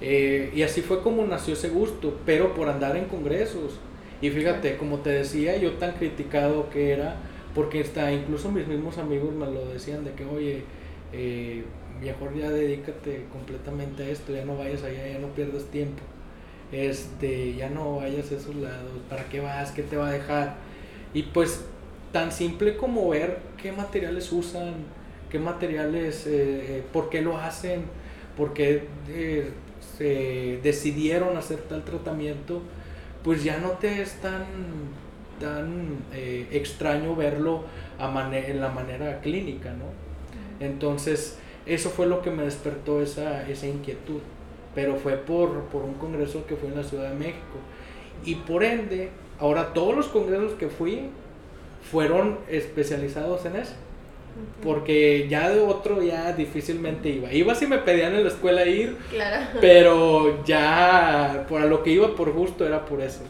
Eh, 0.00 0.50
y 0.54 0.62
así 0.62 0.80
fue 0.80 1.02
como 1.02 1.26
nació 1.26 1.54
ese 1.54 1.68
gusto, 1.68 2.18
pero 2.24 2.54
por 2.54 2.68
andar 2.68 2.96
en 2.96 3.06
congresos. 3.06 3.78
Y 4.20 4.30
fíjate, 4.30 4.76
como 4.76 4.98
te 4.98 5.10
decía, 5.10 5.56
yo 5.56 5.72
tan 5.74 5.92
criticado 5.92 6.70
que 6.70 6.92
era, 6.92 7.16
porque 7.54 7.80
está, 7.80 8.12
incluso 8.12 8.50
mis 8.50 8.66
mismos 8.66 8.98
amigos 8.98 9.34
me 9.34 9.46
lo 9.46 9.66
decían 9.66 10.04
de 10.04 10.12
que, 10.12 10.24
oye, 10.24 10.62
eh, 11.12 11.64
mejor 12.00 12.34
ya 12.34 12.50
dedícate 12.50 13.26
completamente 13.32 14.04
a 14.04 14.08
esto, 14.08 14.32
ya 14.32 14.44
no 14.44 14.56
vayas 14.56 14.82
allá, 14.82 15.06
ya 15.08 15.18
no 15.18 15.28
pierdas 15.28 15.64
tiempo. 15.64 16.02
Este, 16.70 17.54
ya 17.54 17.70
no 17.70 17.96
vayas 17.96 18.30
a 18.30 18.34
esos 18.34 18.54
lados, 18.56 18.92
¿para 19.08 19.24
qué 19.24 19.40
vas? 19.40 19.72
¿Qué 19.72 19.82
te 19.82 19.96
va 19.96 20.08
a 20.08 20.12
dejar? 20.12 20.56
Y 21.14 21.22
pues 21.22 21.64
tan 22.12 22.30
simple 22.30 22.76
como 22.76 23.08
ver 23.08 23.38
qué 23.60 23.72
materiales 23.72 24.30
usan, 24.32 24.74
qué 25.30 25.38
materiales, 25.38 26.26
eh, 26.26 26.30
eh, 26.78 26.82
por 26.92 27.10
qué 27.10 27.20
lo 27.22 27.36
hacen, 27.36 27.82
por 28.36 28.52
qué 28.52 28.84
eh, 29.08 29.50
se 29.96 30.60
decidieron 30.62 31.36
hacer 31.36 31.58
tal 31.62 31.84
tratamiento, 31.84 32.62
pues 33.22 33.44
ya 33.44 33.58
no 33.58 33.70
te 33.72 34.00
es 34.00 34.14
tan, 34.20 34.44
tan 35.40 35.98
extraño 36.12 37.14
verlo 37.14 37.64
a 37.98 38.08
en 38.36 38.60
la 38.60 38.68
manera 38.70 39.20
clínica, 39.20 39.70
¿no? 39.70 39.86
Entonces, 40.64 41.38
eso 41.66 41.90
fue 41.90 42.06
lo 42.06 42.22
que 42.22 42.30
me 42.30 42.44
despertó 42.44 43.02
esa, 43.02 43.48
esa 43.48 43.66
inquietud, 43.66 44.20
pero 44.74 44.96
fue 44.96 45.16
por, 45.16 45.64
por 45.64 45.82
un 45.82 45.94
congreso 45.94 46.46
que 46.46 46.56
fue 46.56 46.68
en 46.68 46.76
la 46.76 46.84
Ciudad 46.84 47.10
de 47.10 47.16
México. 47.16 47.58
Y 48.24 48.36
por 48.36 48.64
ende, 48.64 49.10
ahora 49.38 49.72
todos 49.74 49.94
los 49.94 50.06
congresos 50.06 50.52
que 50.52 50.68
fui 50.68 51.10
fueron 51.90 52.38
especializados 52.48 53.44
en 53.46 53.56
eso 53.56 53.74
porque 54.62 55.26
ya 55.28 55.50
de 55.50 55.60
otro 55.60 56.02
ya 56.02 56.32
difícilmente 56.32 57.08
iba. 57.08 57.32
Iba 57.32 57.54
si 57.54 57.66
me 57.66 57.78
pedían 57.78 58.14
en 58.14 58.24
la 58.24 58.30
escuela 58.30 58.66
ir, 58.66 58.96
pero 59.60 60.44
ya 60.44 61.46
por 61.48 61.62
lo 61.62 61.82
que 61.82 61.90
iba 61.90 62.14
por 62.14 62.32
gusto 62.32 62.66
era 62.66 62.84
por 62.84 63.00
eso. 63.00 63.20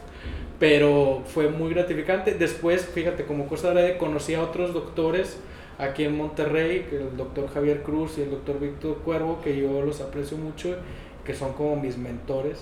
Pero 0.59 1.23
fue 1.25 1.49
muy 1.49 1.73
gratificante. 1.73 2.33
Después, 2.33 2.85
fíjate, 2.85 3.25
como 3.25 3.47
cosa 3.47 3.73
de 3.73 3.97
conocí 3.97 4.33
a 4.33 4.41
otros 4.41 4.73
doctores 4.73 5.37
aquí 5.77 6.03
en 6.03 6.17
Monterrey, 6.17 6.85
el 6.91 7.15
doctor 7.15 7.49
Javier 7.53 7.83
Cruz 7.83 8.17
y 8.17 8.21
el 8.23 8.31
doctor 8.31 8.59
Víctor 8.59 8.97
Cuervo, 8.97 9.39
que 9.41 9.55
yo 9.55 9.81
los 9.81 10.01
aprecio 10.01 10.37
mucho, 10.37 10.75
que 11.23 11.33
son 11.33 11.53
como 11.53 11.75
mis 11.77 11.97
mentores. 11.97 12.59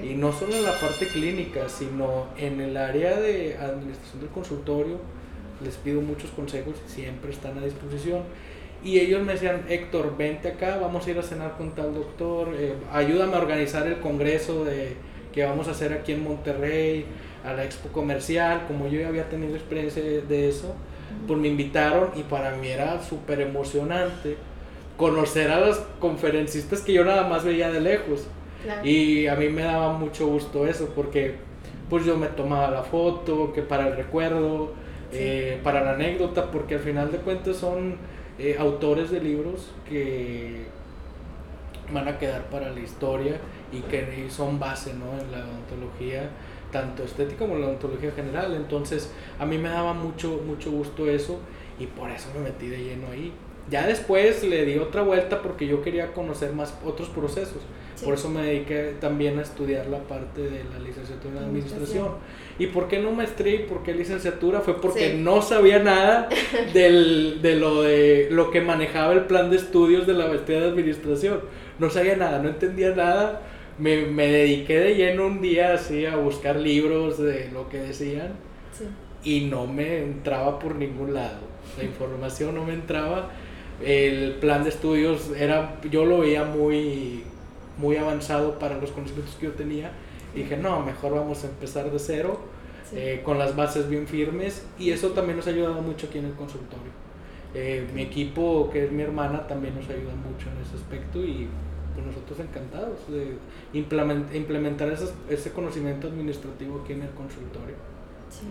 Y 0.00 0.14
no 0.14 0.32
solo 0.32 0.54
en 0.54 0.62
la 0.62 0.78
parte 0.78 1.08
clínica, 1.08 1.68
sino 1.68 2.28
en 2.38 2.60
el 2.60 2.76
área 2.76 3.18
de 3.18 3.56
administración 3.56 4.20
del 4.20 4.30
consultorio 4.30 4.98
les 5.62 5.76
pido 5.76 6.00
muchos 6.00 6.30
consejos, 6.30 6.74
siempre 6.86 7.30
están 7.30 7.58
a 7.58 7.64
disposición. 7.64 8.22
Y 8.82 8.98
ellos 8.98 9.22
me 9.22 9.32
decían, 9.32 9.64
Héctor, 9.68 10.16
vente 10.16 10.48
acá, 10.48 10.78
vamos 10.78 11.06
a 11.06 11.10
ir 11.10 11.18
a 11.18 11.22
cenar 11.22 11.56
con 11.56 11.74
tal 11.74 11.94
doctor, 11.94 12.50
eh, 12.54 12.74
ayúdame 12.92 13.34
a 13.34 13.38
organizar 13.38 13.86
el 13.86 13.98
congreso 13.98 14.64
de, 14.64 14.96
que 15.32 15.44
vamos 15.44 15.68
a 15.68 15.70
hacer 15.72 15.92
aquí 15.92 16.12
en 16.12 16.22
Monterrey, 16.22 17.06
a 17.44 17.52
la 17.52 17.64
expo 17.64 17.88
comercial, 17.88 18.64
como 18.68 18.86
yo 18.88 19.00
ya 19.00 19.08
había 19.08 19.28
tenido 19.28 19.54
experiencia 19.54 20.02
de, 20.02 20.48
eso, 20.48 20.74
pues 21.26 21.38
me 21.38 21.48
invitaron 21.48 22.10
y 22.14 22.22
para 22.22 22.52
mí 22.56 22.68
era 22.68 23.02
súper 23.02 23.40
emocionante 23.40 24.36
conocer 24.96 25.50
a 25.50 25.60
los 25.60 25.78
conferencistas 25.98 26.80
que 26.82 26.92
yo 26.92 27.04
nada 27.04 27.28
más 27.28 27.44
veía 27.44 27.70
de 27.70 27.80
lejos. 27.80 28.26
Y 28.82 29.26
a 29.26 29.34
mí 29.34 29.48
me 29.48 29.62
daba 29.62 29.92
mucho 29.92 30.26
gusto 30.26 30.66
eso, 30.66 30.90
porque 30.94 31.34
pues 31.90 32.06
yo 32.06 32.16
me 32.16 32.28
tomaba 32.28 32.70
la 32.70 32.82
foto, 32.82 33.52
que 33.52 33.60
para 33.60 33.88
el 33.88 33.96
recuerdo, 33.96 34.72
eh, 35.14 35.60
para 35.62 35.82
la 35.82 35.92
anécdota, 35.92 36.50
porque 36.50 36.74
al 36.74 36.80
final 36.80 37.12
de 37.12 37.18
cuentas 37.18 37.56
son 37.56 37.96
eh, 38.38 38.56
autores 38.58 39.10
de 39.10 39.20
libros 39.20 39.70
que 39.88 40.66
van 41.92 42.08
a 42.08 42.18
quedar 42.18 42.44
para 42.50 42.70
la 42.70 42.80
historia 42.80 43.38
y 43.72 43.80
que 43.80 44.28
son 44.30 44.58
base 44.58 44.94
¿no? 44.94 45.18
en 45.20 45.30
la 45.30 45.44
odontología, 45.46 46.30
tanto 46.72 47.04
estética 47.04 47.40
como 47.40 47.56
la 47.56 47.66
odontología 47.66 48.12
general. 48.12 48.54
Entonces, 48.54 49.12
a 49.38 49.46
mí 49.46 49.58
me 49.58 49.68
daba 49.68 49.92
mucho, 49.92 50.40
mucho 50.46 50.70
gusto 50.70 51.08
eso 51.08 51.38
y 51.78 51.86
por 51.86 52.10
eso 52.10 52.28
me 52.34 52.40
metí 52.40 52.68
de 52.68 52.78
lleno 52.78 53.08
ahí. 53.10 53.32
Ya 53.70 53.86
después 53.86 54.44
le 54.44 54.64
di 54.64 54.78
otra 54.78 55.02
vuelta 55.02 55.40
porque 55.40 55.66
yo 55.66 55.82
quería 55.82 56.12
conocer 56.12 56.52
más 56.52 56.78
otros 56.84 57.08
procesos. 57.08 57.62
Por 58.02 58.14
eso 58.14 58.28
me 58.28 58.42
dediqué 58.42 58.94
también 59.00 59.38
a 59.38 59.42
estudiar 59.42 59.86
la 59.86 59.98
parte 59.98 60.42
de 60.42 60.64
la 60.64 60.78
licenciatura 60.78 61.38
en 61.38 61.44
administración. 61.44 62.08
¿Y 62.58 62.66
por 62.66 62.88
qué 62.88 62.98
no 62.98 63.12
maestría 63.12 63.54
y 63.54 63.58
por 63.60 63.82
qué 63.82 63.94
licenciatura? 63.94 64.60
Fue 64.60 64.80
porque 64.80 65.14
no 65.14 65.42
sabía 65.42 65.78
nada 65.78 66.28
del, 66.72 67.40
de, 67.40 67.56
lo 67.56 67.82
de 67.82 68.28
lo 68.30 68.50
que 68.50 68.60
manejaba 68.60 69.12
el 69.12 69.26
plan 69.26 69.50
de 69.50 69.56
estudios 69.56 70.06
de 70.06 70.14
la 70.14 70.26
maestría 70.26 70.60
de 70.60 70.68
administración. 70.68 71.40
No 71.78 71.90
sabía 71.90 72.16
nada, 72.16 72.40
no 72.40 72.48
entendía 72.48 72.94
nada. 72.94 73.42
Me, 73.78 74.06
me 74.06 74.28
dediqué 74.28 74.78
de 74.78 74.94
lleno 74.94 75.26
un 75.26 75.40
día 75.40 75.74
así 75.74 76.06
a 76.06 76.16
buscar 76.16 76.56
libros 76.56 77.18
de 77.18 77.50
lo 77.52 77.68
que 77.68 77.78
decían 77.78 78.32
y 79.24 79.40
no 79.42 79.66
me 79.66 79.98
entraba 79.98 80.58
por 80.58 80.76
ningún 80.76 81.14
lado. 81.14 81.40
La 81.78 81.84
información 81.84 82.54
no 82.54 82.64
me 82.64 82.74
entraba. 82.74 83.30
El 83.84 84.34
plan 84.34 84.62
de 84.62 84.68
estudios 84.68 85.32
era, 85.36 85.80
yo 85.90 86.04
lo 86.04 86.20
veía 86.20 86.44
muy 86.44 87.24
muy 87.78 87.96
avanzado 87.96 88.58
para 88.58 88.78
los 88.78 88.90
conocimientos 88.90 89.34
que 89.36 89.46
yo 89.46 89.52
tenía. 89.52 89.92
Y 90.34 90.42
dije, 90.42 90.56
no, 90.56 90.80
mejor 90.80 91.14
vamos 91.14 91.44
a 91.44 91.48
empezar 91.48 91.90
de 91.90 91.98
cero, 91.98 92.40
eh, 92.92 93.22
con 93.24 93.38
las 93.38 93.54
bases 93.54 93.88
bien 93.88 94.06
firmes. 94.06 94.66
Y 94.78 94.90
eso 94.90 95.10
también 95.10 95.36
nos 95.36 95.46
ha 95.46 95.50
ayudado 95.50 95.80
mucho 95.80 96.06
aquí 96.06 96.18
en 96.18 96.26
el 96.26 96.34
consultorio. 96.34 96.92
Eh, 97.54 97.86
mi 97.94 98.02
equipo, 98.02 98.68
que 98.72 98.84
es 98.84 98.92
mi 98.92 99.02
hermana, 99.02 99.46
también 99.46 99.76
nos 99.76 99.88
ayuda 99.88 100.12
mucho 100.14 100.48
en 100.50 100.60
ese 100.64 100.76
aspecto 100.76 101.20
y 101.20 101.48
pues 101.94 102.04
nosotros 102.04 102.40
encantados 102.40 102.98
de 103.08 103.36
implementar 103.72 104.92
ese 105.30 105.52
conocimiento 105.52 106.08
administrativo 106.08 106.80
aquí 106.82 106.94
en 106.94 107.02
el 107.02 107.10
consultorio. 107.10 107.76
Sí. 108.28 108.46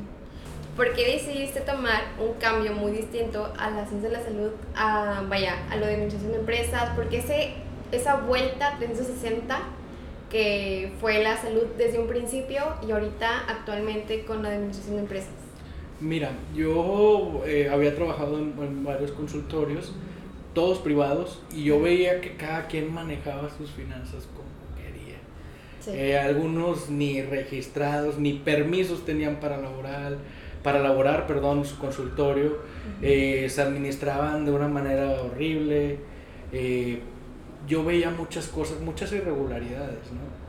¿Por 0.76 0.92
qué 0.94 1.14
decidiste 1.14 1.62
tomar 1.62 2.02
un 2.20 2.34
cambio 2.40 2.74
muy 2.74 2.94
distinto 2.94 3.54
a 3.60 3.70
la 3.70 3.86
ciencia 3.86 4.10
de 4.10 4.18
la 4.18 4.24
salud, 4.24 4.52
a, 4.76 5.24
vaya, 5.30 5.68
a 5.70 5.76
lo 5.76 5.86
de 5.86 5.94
administración 5.94 6.32
de 6.32 6.40
empresas? 6.40 6.92
Porque 6.96 7.18
ese 7.18 7.54
esa 7.93 8.17
vuelta 8.17 8.75
360 8.77 9.60
que 10.29 10.91
fue 10.99 11.21
la 11.21 11.38
salud 11.38 11.65
desde 11.77 11.99
un 11.99 12.08
principio 12.08 12.63
y 12.88 12.91
ahorita 12.91 13.45
actualmente 13.47 14.25
con 14.25 14.41
la 14.41 14.49
administración 14.49 14.95
de 14.95 15.01
empresas? 15.01 15.34
Mira, 15.99 16.32
yo 16.56 17.43
eh, 17.45 17.69
había 17.71 17.95
trabajado 17.95 18.39
en, 18.39 18.84
varios 18.84 19.12
consultorios, 19.12 19.93
todos 20.53 20.79
privados, 20.79 21.41
y 21.53 21.65
yo 21.65 21.79
veía 21.79 22.19
que 22.19 22.36
cada 22.36 22.67
quien 22.67 22.91
manejaba 22.91 23.49
sus 23.56 23.69
finanzas 23.71 24.27
como 24.34 24.49
quería. 24.75 25.17
Eh, 25.95 26.17
algunos 26.17 26.89
ni 26.89 27.21
registrados, 27.21 28.17
ni 28.17 28.34
permisos 28.34 29.06
tenían 29.06 29.39
para 29.39 29.58
laboral, 29.58 30.17
para 30.63 30.79
elaborar, 30.79 31.27
perdón, 31.27 31.65
su 31.65 31.77
consultorio, 31.77 32.58
eh, 33.01 33.47
se 33.49 33.62
administraban 33.62 34.45
de 34.45 34.51
una 34.51 34.67
manera 34.67 35.21
horrible, 35.21 35.99
eh, 36.53 37.01
yo 37.67 37.84
veía 37.84 38.10
muchas 38.10 38.47
cosas, 38.47 38.80
muchas 38.82 39.12
irregularidades, 39.12 40.12
¿no? 40.12 40.43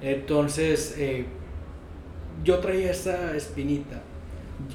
Entonces, 0.00 0.96
eh, 0.98 1.24
yo 2.42 2.58
traía 2.58 2.90
esa 2.90 3.36
espinita. 3.36 4.02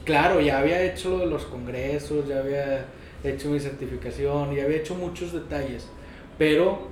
Claro, 0.04 0.41
ya 0.41 0.60
había 0.60 0.82
hecho 0.84 1.25
los 1.25 1.45
congresos, 1.45 2.28
ya 2.28 2.39
había 2.39 2.86
hecho 3.23 3.49
mi 3.49 3.60
certificación, 3.60 4.56
ya 4.56 4.63
había 4.63 4.78
hecho 4.78 4.95
muchos 4.95 5.34
detalles, 5.34 5.88
pero 6.38 6.88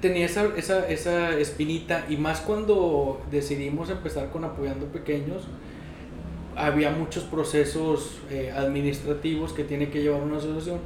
tenía 0.00 0.26
esa, 0.26 0.56
esa, 0.56 0.88
esa 0.88 1.38
espinita 1.38 2.06
y 2.08 2.16
más 2.16 2.40
cuando 2.40 3.20
decidimos 3.30 3.90
empezar 3.90 4.30
con 4.30 4.44
apoyando 4.44 4.86
pequeños, 4.86 5.44
había 6.56 6.90
muchos 6.90 7.24
procesos 7.24 8.18
eh, 8.30 8.52
administrativos 8.54 9.52
que 9.52 9.64
tiene 9.64 9.90
que 9.90 10.02
llevar 10.02 10.22
una 10.22 10.38
asociación 10.38 10.80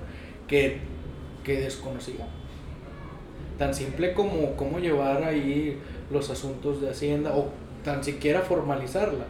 que, 0.47 0.79
que 1.45 1.61
desconocía. 1.61 2.27
Tan 3.63 3.73
simple 3.73 4.13
como 4.13 4.57
cómo 4.57 4.81
llevar 4.81 5.23
ahí 5.23 5.79
los 6.11 6.31
asuntos 6.31 6.81
de 6.81 6.91
Hacienda 6.91 7.33
o 7.33 7.51
tan 7.85 8.03
siquiera 8.03 8.41
formalizarla. 8.41 9.25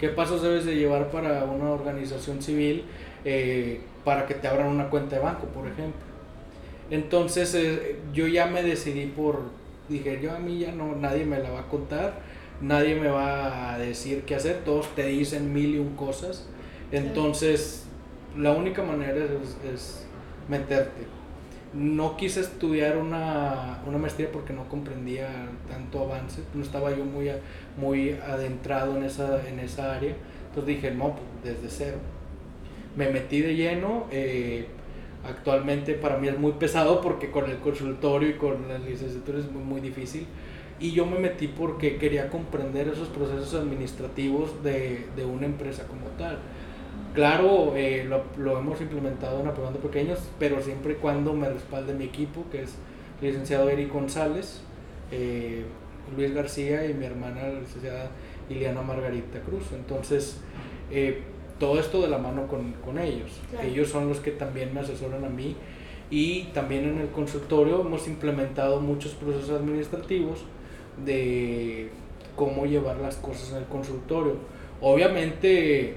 ¿Qué 0.00 0.08
pasos 0.08 0.42
debes 0.42 0.64
de 0.64 0.74
llevar 0.74 1.12
para 1.12 1.44
una 1.44 1.70
organización 1.70 2.42
civil 2.42 2.82
eh, 3.24 3.80
para 4.04 4.26
que 4.26 4.34
te 4.34 4.48
abran 4.48 4.66
una 4.66 4.90
cuenta 4.90 5.14
de 5.14 5.22
banco, 5.22 5.46
por 5.54 5.68
ejemplo? 5.68 6.00
Entonces 6.90 7.54
eh, 7.54 8.00
yo 8.12 8.26
ya 8.26 8.46
me 8.46 8.64
decidí 8.64 9.06
por, 9.06 9.42
dije, 9.88 10.18
yo 10.20 10.32
a 10.32 10.40
mí 10.40 10.58
ya 10.58 10.72
no, 10.72 10.96
nadie 10.96 11.24
me 11.24 11.38
la 11.38 11.50
va 11.50 11.60
a 11.60 11.68
contar, 11.68 12.14
nadie 12.60 12.96
me 12.96 13.06
va 13.06 13.74
a 13.74 13.78
decir 13.78 14.24
qué 14.24 14.34
hacer, 14.34 14.62
todos 14.64 14.88
te 14.96 15.06
dicen 15.06 15.52
mil 15.52 15.76
y 15.76 15.78
un 15.78 15.94
cosas. 15.94 16.44
Entonces 16.90 17.86
la 18.36 18.50
única 18.50 18.82
manera 18.82 19.14
es, 19.14 19.72
es 19.72 20.06
meterte. 20.48 21.19
No 21.72 22.16
quise 22.16 22.40
estudiar 22.40 22.96
una, 22.96 23.80
una, 23.86 23.96
maestría 23.96 24.32
porque 24.32 24.52
no 24.52 24.68
comprendía 24.68 25.28
tanto 25.68 26.00
avance, 26.00 26.42
no 26.52 26.64
estaba 26.64 26.90
yo 26.90 27.04
muy, 27.04 27.30
muy 27.76 28.10
adentrado 28.10 28.96
en 28.96 29.04
esa, 29.04 29.46
en 29.48 29.60
esa 29.60 29.94
área. 29.94 30.16
Entonces 30.48 30.76
dije, 30.76 30.90
no, 30.90 31.14
pues, 31.14 31.56
desde 31.56 31.68
cero. 31.68 31.98
Me 32.96 33.08
metí 33.10 33.40
de 33.40 33.54
lleno. 33.54 34.06
Eh, 34.10 34.66
actualmente 35.24 35.94
para 35.94 36.16
mí 36.16 36.28
es 36.28 36.38
muy 36.38 36.52
pesado 36.52 37.00
porque 37.00 37.30
con 37.30 37.48
el 37.50 37.58
consultorio 37.58 38.30
y 38.30 38.34
con 38.34 38.68
la 38.68 38.78
licenciatura 38.78 39.38
es 39.38 39.50
muy, 39.50 39.62
muy 39.62 39.80
difícil. 39.80 40.26
Y 40.80 40.92
yo 40.92 41.04
me 41.04 41.18
metí 41.18 41.46
porque 41.46 41.98
quería 41.98 42.30
comprender 42.30 42.88
esos 42.88 43.08
procesos 43.08 43.54
administrativos 43.54 44.62
de, 44.64 45.06
de 45.14 45.24
una 45.24 45.46
empresa 45.46 45.86
como 45.86 46.06
tal. 46.18 46.38
Claro, 47.14 47.74
eh, 47.76 48.04
lo, 48.08 48.22
lo, 48.36 48.58
hemos 48.58 48.80
implementado 48.80 49.40
en 49.40 49.48
Apoyando 49.48 49.80
Pequeños, 49.80 50.20
pero 50.38 50.62
siempre 50.62 50.92
y 50.92 50.96
cuando 50.96 51.32
me 51.32 51.48
respalde 51.48 51.92
mi 51.92 52.04
equipo, 52.04 52.44
que 52.52 52.62
es 52.62 52.76
el 53.20 53.28
licenciado 53.28 53.68
Eric 53.68 53.92
González, 53.92 54.62
eh, 55.10 55.64
Luis 56.16 56.32
García 56.32 56.86
y 56.86 56.94
mi 56.94 57.06
hermana, 57.06 57.48
la 57.48 57.60
licenciada 57.60 58.10
Iliana 58.48 58.82
Margarita 58.82 59.40
Cruz. 59.40 59.64
Entonces, 59.74 60.40
eh, 60.90 61.22
todo 61.58 61.80
esto 61.80 62.00
de 62.00 62.08
la 62.08 62.18
mano 62.18 62.46
con, 62.46 62.72
con 62.74 62.98
ellos. 62.98 63.40
Claro. 63.50 63.66
Ellos 63.66 63.88
son 63.88 64.08
los 64.08 64.20
que 64.20 64.30
también 64.30 64.72
me 64.72 64.80
asesoran 64.80 65.24
a 65.24 65.28
mí 65.28 65.56
y 66.10 66.44
también 66.54 66.84
en 66.84 66.98
el 66.98 67.08
consultorio 67.08 67.80
hemos 67.80 68.08
implementado 68.08 68.80
muchos 68.80 69.12
procesos 69.12 69.50
administrativos 69.50 70.44
de 71.04 71.90
cómo 72.34 72.66
llevar 72.66 72.96
las 72.98 73.16
cosas 73.16 73.50
en 73.52 73.58
el 73.58 73.64
consultorio. 73.64 74.36
Obviamente 74.80 75.96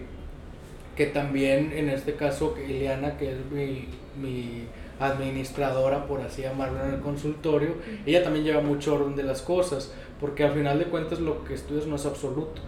que 0.96 1.08
también 1.08 1.72
en 1.74 1.90
este 1.90 2.14
caso 2.16 2.56
Ileana, 2.58 3.18
que 3.18 3.32
es 3.32 3.38
mi, 3.52 3.88
mi 4.22 4.68
administradora, 5.00 6.06
por 6.06 6.22
así 6.22 6.44
llamarlo, 6.44 6.84
en 6.86 6.94
el 6.96 7.00
consultorio, 7.02 7.76
ella 8.06 8.24
también 8.24 8.46
lleva 8.46 8.62
mucho 8.62 8.96
orden 8.96 9.16
de 9.16 9.24
las 9.24 9.42
cosas, 9.42 9.92
porque 10.20 10.44
al 10.44 10.54
final 10.54 10.80
de 10.80 10.86
cuentas 10.86 11.20
lo 11.20 11.44
que 11.44 11.54
estudias 11.54 11.88
no 11.88 11.96
es 11.96 12.06
absoluto. 12.06 12.62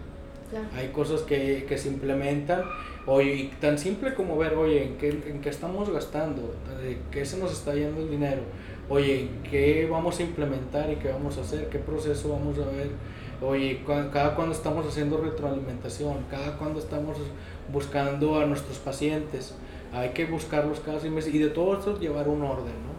Claro. 0.50 0.66
Hay 0.76 0.90
cosas 0.90 1.22
que, 1.22 1.66
que, 1.68 1.78
se 1.78 1.90
implementan, 1.90 2.64
oye, 3.08 3.50
tan 3.60 3.78
simple 3.80 4.14
como 4.14 4.38
ver, 4.38 4.54
oye, 4.54 4.84
¿en 4.84 4.98
qué, 4.98 5.10
en 5.10 5.42
qué 5.42 5.50
estamos 5.50 5.90
gastando? 5.90 6.54
¿De 6.84 6.98
qué 7.12 7.26
se 7.26 7.38
nos 7.38 7.52
está 7.52 7.74
yendo 7.74 8.02
el 8.02 8.10
dinero? 8.10 8.42
Oye, 8.88 9.30
¿qué 9.50 9.88
vamos 9.90 10.20
a 10.20 10.24
implementar 10.24 10.92
y 10.92 10.98
qué 10.98 11.10
vamos 11.10 11.38
a 11.40 11.42
hacer? 11.42 11.70
¿Qué 11.70 11.80
proceso 11.80 12.30
vamos 12.30 12.60
a 12.60 12.70
ver? 12.70 12.90
Oye, 13.42 13.82
cada 13.86 14.36
cuando 14.36 14.54
estamos 14.54 14.86
haciendo 14.86 15.18
retroalimentación, 15.18 16.18
cada 16.30 16.58
cuando 16.58 16.80
estamos 16.80 17.18
buscando 17.71 18.39
a 18.39 18.45
nuestros 18.45 18.78
pacientes, 18.78 19.56
hay 19.93 20.10
que 20.10 20.25
buscarlos 20.25 20.80
cada 20.80 20.99
seis 20.99 21.12
meses 21.12 21.34
y 21.34 21.39
de 21.39 21.49
todo 21.49 21.78
esto 21.78 21.99
llevar 21.99 22.28
un 22.28 22.43
orden, 22.43 22.65
¿no? 22.65 22.95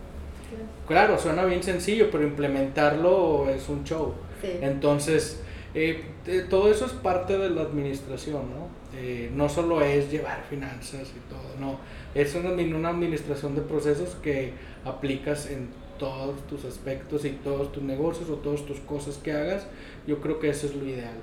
Claro, 0.87 1.15
claro 1.15 1.19
suena 1.19 1.45
bien 1.45 1.63
sencillo, 1.63 2.11
pero 2.11 2.25
implementarlo 2.25 3.49
es 3.51 3.69
un 3.69 3.85
show. 3.85 4.15
Sí. 4.41 4.53
Entonces, 4.61 5.43
eh, 5.75 6.05
todo 6.49 6.71
eso 6.71 6.87
es 6.87 6.93
parte 6.93 7.37
de 7.37 7.51
la 7.51 7.63
administración, 7.63 8.43
¿no? 8.51 8.69
Eh, 8.99 9.31
no 9.35 9.49
solo 9.49 9.83
es 9.83 10.11
llevar 10.11 10.43
finanzas 10.49 11.13
y 11.15 11.29
todo, 11.29 11.61
no. 11.61 11.79
Es 12.15 12.35
una, 12.35 12.51
una 12.51 12.89
administración 12.89 13.55
de 13.55 13.61
procesos 13.61 14.15
que 14.23 14.53
aplicas 14.87 15.51
en 15.51 15.69
todos 15.99 16.47
tus 16.47 16.65
aspectos 16.65 17.25
y 17.25 17.31
todos 17.31 17.73
tus 17.73 17.83
negocios 17.83 18.31
o 18.31 18.37
todas 18.37 18.65
tus 18.65 18.79
cosas 18.81 19.19
que 19.19 19.33
hagas. 19.33 19.67
Yo 20.07 20.21
creo 20.21 20.39
que 20.41 20.49
eso 20.49 20.67
es 20.67 20.75
lo 20.75 20.87
ideal. 20.87 21.17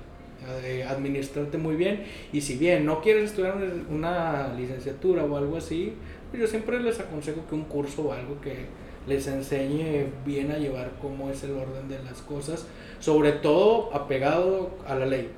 Eh, 0.62 0.84
administrarte 0.84 1.56
muy 1.56 1.74
bien 1.74 2.04
y 2.30 2.42
si 2.42 2.56
bien 2.56 2.84
no 2.84 3.00
quieres 3.00 3.30
estudiar 3.30 3.56
una 3.88 4.52
licenciatura 4.54 5.24
o 5.24 5.36
algo 5.38 5.56
así, 5.56 5.94
pues 6.30 6.42
yo 6.42 6.46
siempre 6.46 6.80
les 6.80 7.00
aconsejo 7.00 7.46
que 7.48 7.54
un 7.54 7.64
curso 7.64 8.02
o 8.02 8.12
algo 8.12 8.38
que 8.42 8.66
les 9.06 9.26
enseñe 9.26 10.06
bien 10.26 10.50
a 10.50 10.58
llevar 10.58 10.92
cómo 11.00 11.30
es 11.30 11.42
el 11.44 11.52
orden 11.52 11.88
de 11.88 11.98
las 12.02 12.20
cosas, 12.20 12.66
sobre 13.00 13.32
todo 13.32 13.94
apegado 13.94 14.70
a 14.86 14.94
la 14.94 15.06
ley, 15.06 15.30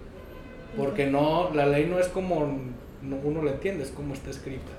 porque 0.76 1.06
no, 1.06 1.50
la 1.54 1.66
ley 1.66 1.86
no 1.86 2.00
es 2.00 2.08
como 2.08 2.38
uno 3.24 3.42
la 3.42 3.52
entiende, 3.52 3.84
es 3.84 3.90
como 3.90 4.12
está 4.12 4.30
escrita. 4.30 4.72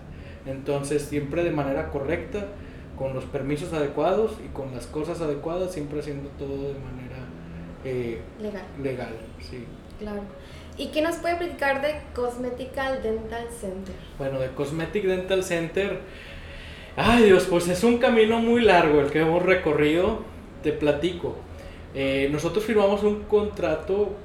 Entonces 0.45 1.03
siempre 1.03 1.43
de 1.43 1.51
manera 1.51 1.89
correcta, 1.89 2.47
con 2.97 3.13
los 3.13 3.23
permisos 3.25 3.71
adecuados 3.71 4.37
y 4.43 4.49
con 4.49 4.73
las 4.73 4.87
cosas 4.87 5.21
adecuadas, 5.21 5.71
siempre 5.71 5.99
haciendo 5.99 6.29
todo 6.31 6.73
de 6.73 6.79
manera 6.79 7.17
eh, 7.85 8.19
legal. 8.41 8.63
legal 8.81 9.13
sí. 9.39 9.63
Claro. 9.99 10.21
¿Y 10.77 10.87
qué 10.87 11.01
nos 11.01 11.15
puede 11.15 11.35
platicar 11.37 11.81
de 11.81 11.95
Cosmetical 12.13 13.01
Dental 13.01 13.47
Center? 13.59 13.95
Bueno, 14.19 14.39
de 14.39 14.49
Cosmetic 14.49 15.05
Dental 15.05 15.43
Center, 15.43 15.99
ay 16.95 17.23
Dios, 17.23 17.47
pues 17.49 17.67
es 17.67 17.83
un 17.83 17.97
camino 17.97 18.39
muy 18.39 18.61
largo 18.61 19.01
el 19.01 19.09
que 19.09 19.21
hemos 19.21 19.41
recorrido, 19.41 20.19
te 20.61 20.71
platico. 20.71 21.35
Eh, 21.95 22.29
nosotros 22.31 22.63
firmamos 22.63 23.03
un 23.03 23.23
contrato 23.23 24.15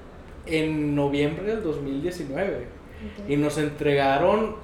en 0.44 0.94
noviembre 0.94 1.44
del 1.44 1.62
2019 1.62 2.66
okay. 3.22 3.35
y 3.35 3.38
nos 3.38 3.56
entregaron 3.56 4.56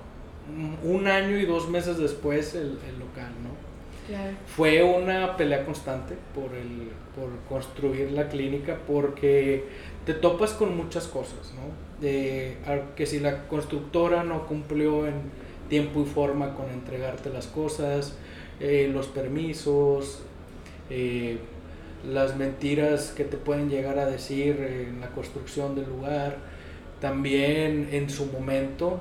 un 0.83 1.07
año 1.07 1.39
y 1.39 1.47
dos 1.47 1.69
meses 1.69 1.99
después 1.99 2.55
el, 2.55 2.79
el 2.87 2.99
local, 2.99 3.33
¿no? 3.43 3.69
Claro. 4.09 4.37
Fue 4.47 4.83
una 4.83 5.37
pelea 5.37 5.65
constante 5.65 6.15
por, 6.35 6.55
el, 6.55 6.91
por 7.15 7.29
construir 7.49 8.11
la 8.13 8.29
clínica 8.29 8.79
porque 8.87 9.65
te 10.09 10.15
topas 10.15 10.55
con 10.55 10.75
muchas 10.75 11.07
cosas, 11.07 11.53
¿no? 11.55 12.01
De, 12.01 12.57
que 12.97 13.05
si 13.05 13.21
la 13.21 13.47
constructora 13.47 14.25
no 14.25 14.47
cumplió 14.47 15.07
en 15.07 15.13
tiempo 15.69 16.01
y 16.01 16.07
forma 16.07 16.55
con 16.55 16.71
entregarte 16.71 17.29
las 17.29 17.47
cosas, 17.47 18.15
eh, 18.59 18.89
los 18.91 19.07
permisos, 19.09 20.21
eh, 20.89 21.37
las 22.11 22.39
mentiras 22.39 23.13
que 23.15 23.25
te 23.25 23.37
pueden 23.37 23.69
llegar 23.69 23.99
a 23.99 24.07
decir 24.07 24.59
en 24.89 25.03
la 25.03 25.11
construcción 25.11 25.75
del 25.75 25.91
lugar. 25.91 26.39
También 27.03 27.91
en 27.93 28.09
su 28.09 28.25
momento 28.33 29.01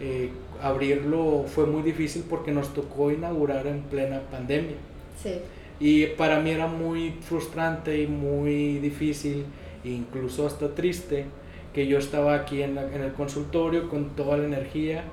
eh, 0.00 0.30
abrirlo 0.62 1.44
fue 1.46 1.66
muy 1.66 1.82
difícil 1.82 2.24
porque 2.26 2.52
nos 2.52 2.72
tocó 2.72 3.10
inaugurar 3.10 3.66
en 3.66 3.82
plena 3.82 4.22
pandemia. 4.30 4.76
Sí. 5.22 5.40
Y 5.78 6.06
para 6.06 6.40
mí 6.40 6.52
era 6.52 6.68
muy 6.68 7.10
frustrante 7.20 8.00
y 8.00 8.06
muy 8.06 8.78
difícil, 8.78 9.44
incluso 9.84 10.46
hasta 10.46 10.74
triste, 10.74 11.26
que 11.72 11.86
yo 11.86 11.98
estaba 11.98 12.34
aquí 12.34 12.62
en, 12.62 12.74
la, 12.74 12.82
en 12.92 13.02
el 13.02 13.12
consultorio 13.12 13.88
con 13.88 14.10
toda 14.10 14.38
la 14.38 14.44
energía 14.44 15.04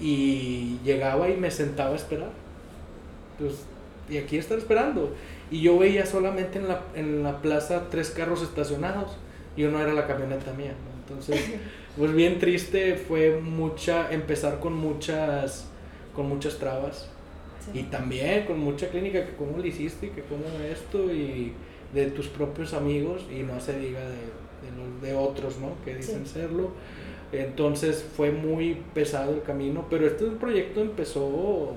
y 0.00 0.78
llegaba 0.84 1.28
y 1.28 1.36
me 1.36 1.50
sentaba 1.50 1.92
a 1.92 1.96
esperar. 1.96 2.30
Pues, 3.38 3.64
y 4.08 4.18
aquí 4.18 4.36
estar 4.36 4.58
esperando. 4.58 5.14
Y 5.50 5.62
yo 5.62 5.78
veía 5.78 6.06
solamente 6.06 6.58
en 6.58 6.68
la, 6.68 6.82
en 6.94 7.22
la 7.22 7.42
plaza 7.42 7.88
tres 7.90 8.10
carros 8.10 8.42
estacionados 8.42 9.16
y 9.56 9.64
uno 9.64 9.80
era 9.80 9.92
la 9.92 10.06
camioneta 10.06 10.52
mía. 10.52 10.72
¿no? 10.72 11.00
Entonces, 11.14 11.50
pues 11.96 12.14
bien 12.14 12.38
triste 12.38 12.96
fue 12.96 13.40
mucha, 13.40 14.12
empezar 14.12 14.60
con 14.60 14.74
muchas, 14.74 15.68
con 16.14 16.28
muchas 16.28 16.58
trabas. 16.58 17.08
Sí. 17.64 17.80
Y 17.80 17.82
también 17.84 18.46
con 18.46 18.58
mucha 18.58 18.88
clínica, 18.88 19.26
que 19.26 19.34
cómo 19.34 19.58
lo 19.58 19.66
hiciste, 19.66 20.10
que 20.10 20.22
cómo 20.22 20.44
esto, 20.64 21.12
y 21.12 21.52
de 21.94 22.06
tus 22.06 22.28
propios 22.28 22.74
amigos, 22.74 23.26
y 23.30 23.42
no 23.42 23.60
se 23.60 23.78
diga 23.78 24.00
de, 24.00 24.06
de, 24.06 24.76
los, 24.76 25.02
de 25.02 25.14
otros, 25.14 25.58
¿no? 25.58 25.72
Que 25.84 25.94
dicen 25.94 26.26
sí. 26.26 26.34
serlo. 26.34 26.70
Entonces 27.32 28.04
fue 28.16 28.32
muy 28.32 28.82
pesado 28.92 29.32
el 29.32 29.42
camino, 29.42 29.86
pero 29.88 30.06
este 30.06 30.26
proyecto 30.26 30.80
empezó, 30.80 31.76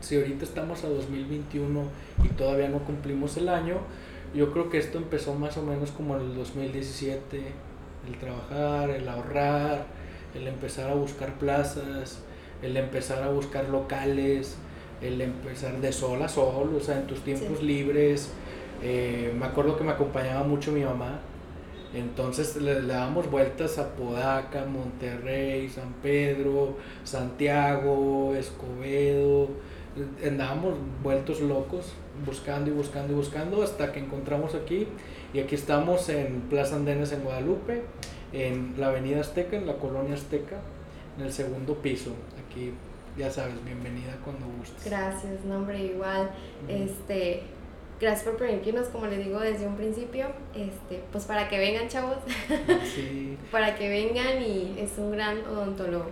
si 0.00 0.16
ahorita 0.16 0.44
estamos 0.44 0.84
a 0.84 0.88
2021 0.88 1.82
y 2.24 2.28
todavía 2.28 2.68
no 2.68 2.80
cumplimos 2.80 3.36
el 3.38 3.48
año, 3.48 3.78
yo 4.34 4.52
creo 4.52 4.68
que 4.68 4.78
esto 4.78 4.98
empezó 4.98 5.34
más 5.34 5.56
o 5.56 5.62
menos 5.62 5.90
como 5.92 6.16
en 6.16 6.22
el 6.22 6.34
2017, 6.34 7.40
el 8.06 8.18
trabajar, 8.18 8.90
el 8.90 9.08
ahorrar, 9.08 9.86
el 10.34 10.46
empezar 10.46 10.90
a 10.90 10.94
buscar 10.94 11.38
plazas, 11.38 12.18
el 12.62 12.76
empezar 12.76 13.22
a 13.22 13.30
buscar 13.30 13.68
locales, 13.70 14.56
el 15.00 15.20
empezar 15.20 15.80
de 15.80 15.92
sol 15.92 16.22
a 16.22 16.28
sol, 16.28 16.74
o 16.76 16.80
sea, 16.80 16.98
en 16.98 17.06
tus 17.06 17.20
tiempos 17.20 17.62
libres. 17.62 18.30
Eh, 18.82 19.34
me 19.38 19.46
acuerdo 19.46 19.76
que 19.76 19.84
me 19.84 19.92
acompañaba 19.92 20.44
mucho 20.44 20.72
mi 20.72 20.84
mamá 20.84 21.20
entonces 21.94 22.56
le, 22.56 22.82
damos 22.82 23.30
vueltas 23.30 23.78
a 23.78 23.94
Podaca, 23.94 24.66
Monterrey, 24.66 25.68
San 25.68 25.94
Pedro, 26.02 26.76
Santiago, 27.04 28.34
Escobedo. 28.34 29.48
Andábamos 30.24 30.74
vueltos 31.02 31.40
locos, 31.40 31.92
buscando 32.26 32.70
y 32.70 32.74
buscando 32.74 33.12
y 33.12 33.16
buscando 33.16 33.62
hasta 33.62 33.92
que 33.92 34.00
encontramos 34.00 34.54
aquí. 34.54 34.86
Y 35.32 35.40
aquí 35.40 35.54
estamos 35.54 36.08
en 36.08 36.42
Plaza 36.42 36.76
Andenes 36.76 37.12
en 37.12 37.22
Guadalupe, 37.22 37.82
en 38.32 38.74
la 38.78 38.88
Avenida 38.88 39.20
Azteca, 39.20 39.56
en 39.56 39.66
la 39.66 39.76
Colonia 39.76 40.14
Azteca, 40.14 40.56
en 41.18 41.24
el 41.24 41.32
segundo 41.32 41.74
piso. 41.76 42.12
Aquí, 42.46 42.72
ya 43.16 43.30
sabes, 43.30 43.54
bienvenida 43.64 44.16
cuando 44.22 44.46
gustes. 44.58 44.84
Gracias, 44.84 45.44
nombre 45.46 45.82
igual. 45.86 46.30
Este, 46.68 47.42
gracias 48.00 48.24
por 48.24 48.36
permitirnos, 48.36 48.88
como 48.88 49.06
les 49.06 49.24
digo 49.24 49.40
desde 49.40 49.66
un 49.66 49.76
principio, 49.76 50.26
este, 50.54 51.02
pues 51.10 51.24
para 51.24 51.48
que 51.48 51.58
vengan 51.58 51.88
chavos, 51.88 52.18
para 53.52 53.74
que 53.76 53.88
vengan 53.88 54.42
y 54.42 54.76
es 54.78 54.98
un 54.98 55.12
gran 55.12 55.38
odontólogo. 55.46 56.06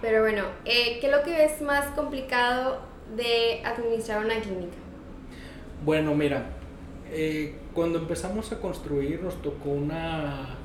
Pero 0.00 0.20
bueno, 0.20 0.44
eh, 0.64 0.98
¿qué 1.00 1.06
es 1.06 1.12
lo 1.12 1.22
que 1.22 1.44
es 1.44 1.62
más 1.62 1.86
complicado 1.94 2.80
de 3.16 3.62
administrar 3.64 4.24
una 4.24 4.38
clínica? 4.40 4.76
Bueno, 5.84 6.14
mira, 6.14 6.46
eh, 7.10 7.54
cuando 7.72 7.98
empezamos 7.98 8.52
a 8.52 8.60
construir 8.60 9.22
nos 9.22 9.40
tocó 9.40 9.70
una, 9.70 10.56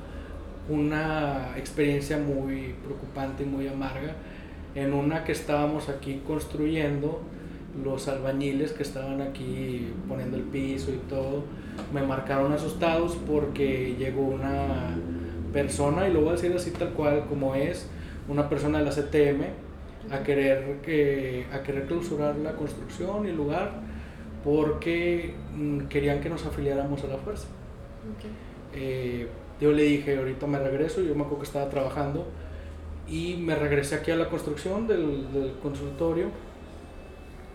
una 0.68 1.54
experiencia 1.56 2.18
muy 2.18 2.74
preocupante 2.84 3.42
y 3.42 3.46
muy 3.46 3.68
amarga 3.68 4.14
en 4.74 4.92
una 4.92 5.24
que 5.24 5.32
estábamos 5.32 5.88
aquí 5.88 6.22
construyendo 6.26 7.22
los 7.84 8.08
albañiles 8.08 8.72
que 8.72 8.82
estaban 8.82 9.20
aquí 9.20 9.92
poniendo 10.08 10.36
el 10.36 10.44
piso 10.44 10.90
y 10.90 10.98
todo 11.08 11.44
me 11.92 12.02
marcaron 12.02 12.52
asustados 12.52 13.16
porque 13.26 13.94
llegó 13.98 14.22
una 14.22 14.96
persona, 15.52 16.08
y 16.08 16.12
lo 16.12 16.20
voy 16.20 16.30
a 16.30 16.32
decir 16.32 16.52
así 16.54 16.70
tal 16.70 16.90
cual 16.90 17.26
como 17.28 17.54
es, 17.54 17.88
una 18.28 18.48
persona 18.48 18.78
de 18.78 18.84
la 18.84 18.90
CTM 18.90 19.42
a 20.10 20.22
querer, 20.22 20.78
que, 20.82 21.46
a 21.52 21.62
querer 21.62 21.86
clausurar 21.86 22.36
la 22.36 22.52
construcción 22.52 23.26
y 23.26 23.30
el 23.30 23.36
lugar 23.36 23.72
porque 24.44 25.34
mm, 25.54 25.80
querían 25.88 26.20
que 26.20 26.30
nos 26.30 26.46
afiliáramos 26.46 27.02
a 27.04 27.08
la 27.08 27.18
fuerza. 27.18 27.48
Eh, 28.74 29.26
yo 29.60 29.72
le 29.72 29.82
dije, 29.82 30.16
ahorita 30.16 30.46
me 30.46 30.58
regreso, 30.58 31.02
yo 31.02 31.14
me 31.14 31.22
acuerdo 31.22 31.40
que 31.40 31.46
estaba 31.46 31.68
trabajando 31.68 32.26
y 33.08 33.36
me 33.36 33.54
regresé 33.56 33.96
aquí 33.96 34.10
a 34.10 34.16
la 34.16 34.28
construcción 34.28 34.86
del, 34.86 35.32
del 35.32 35.52
consultorio 35.62 36.28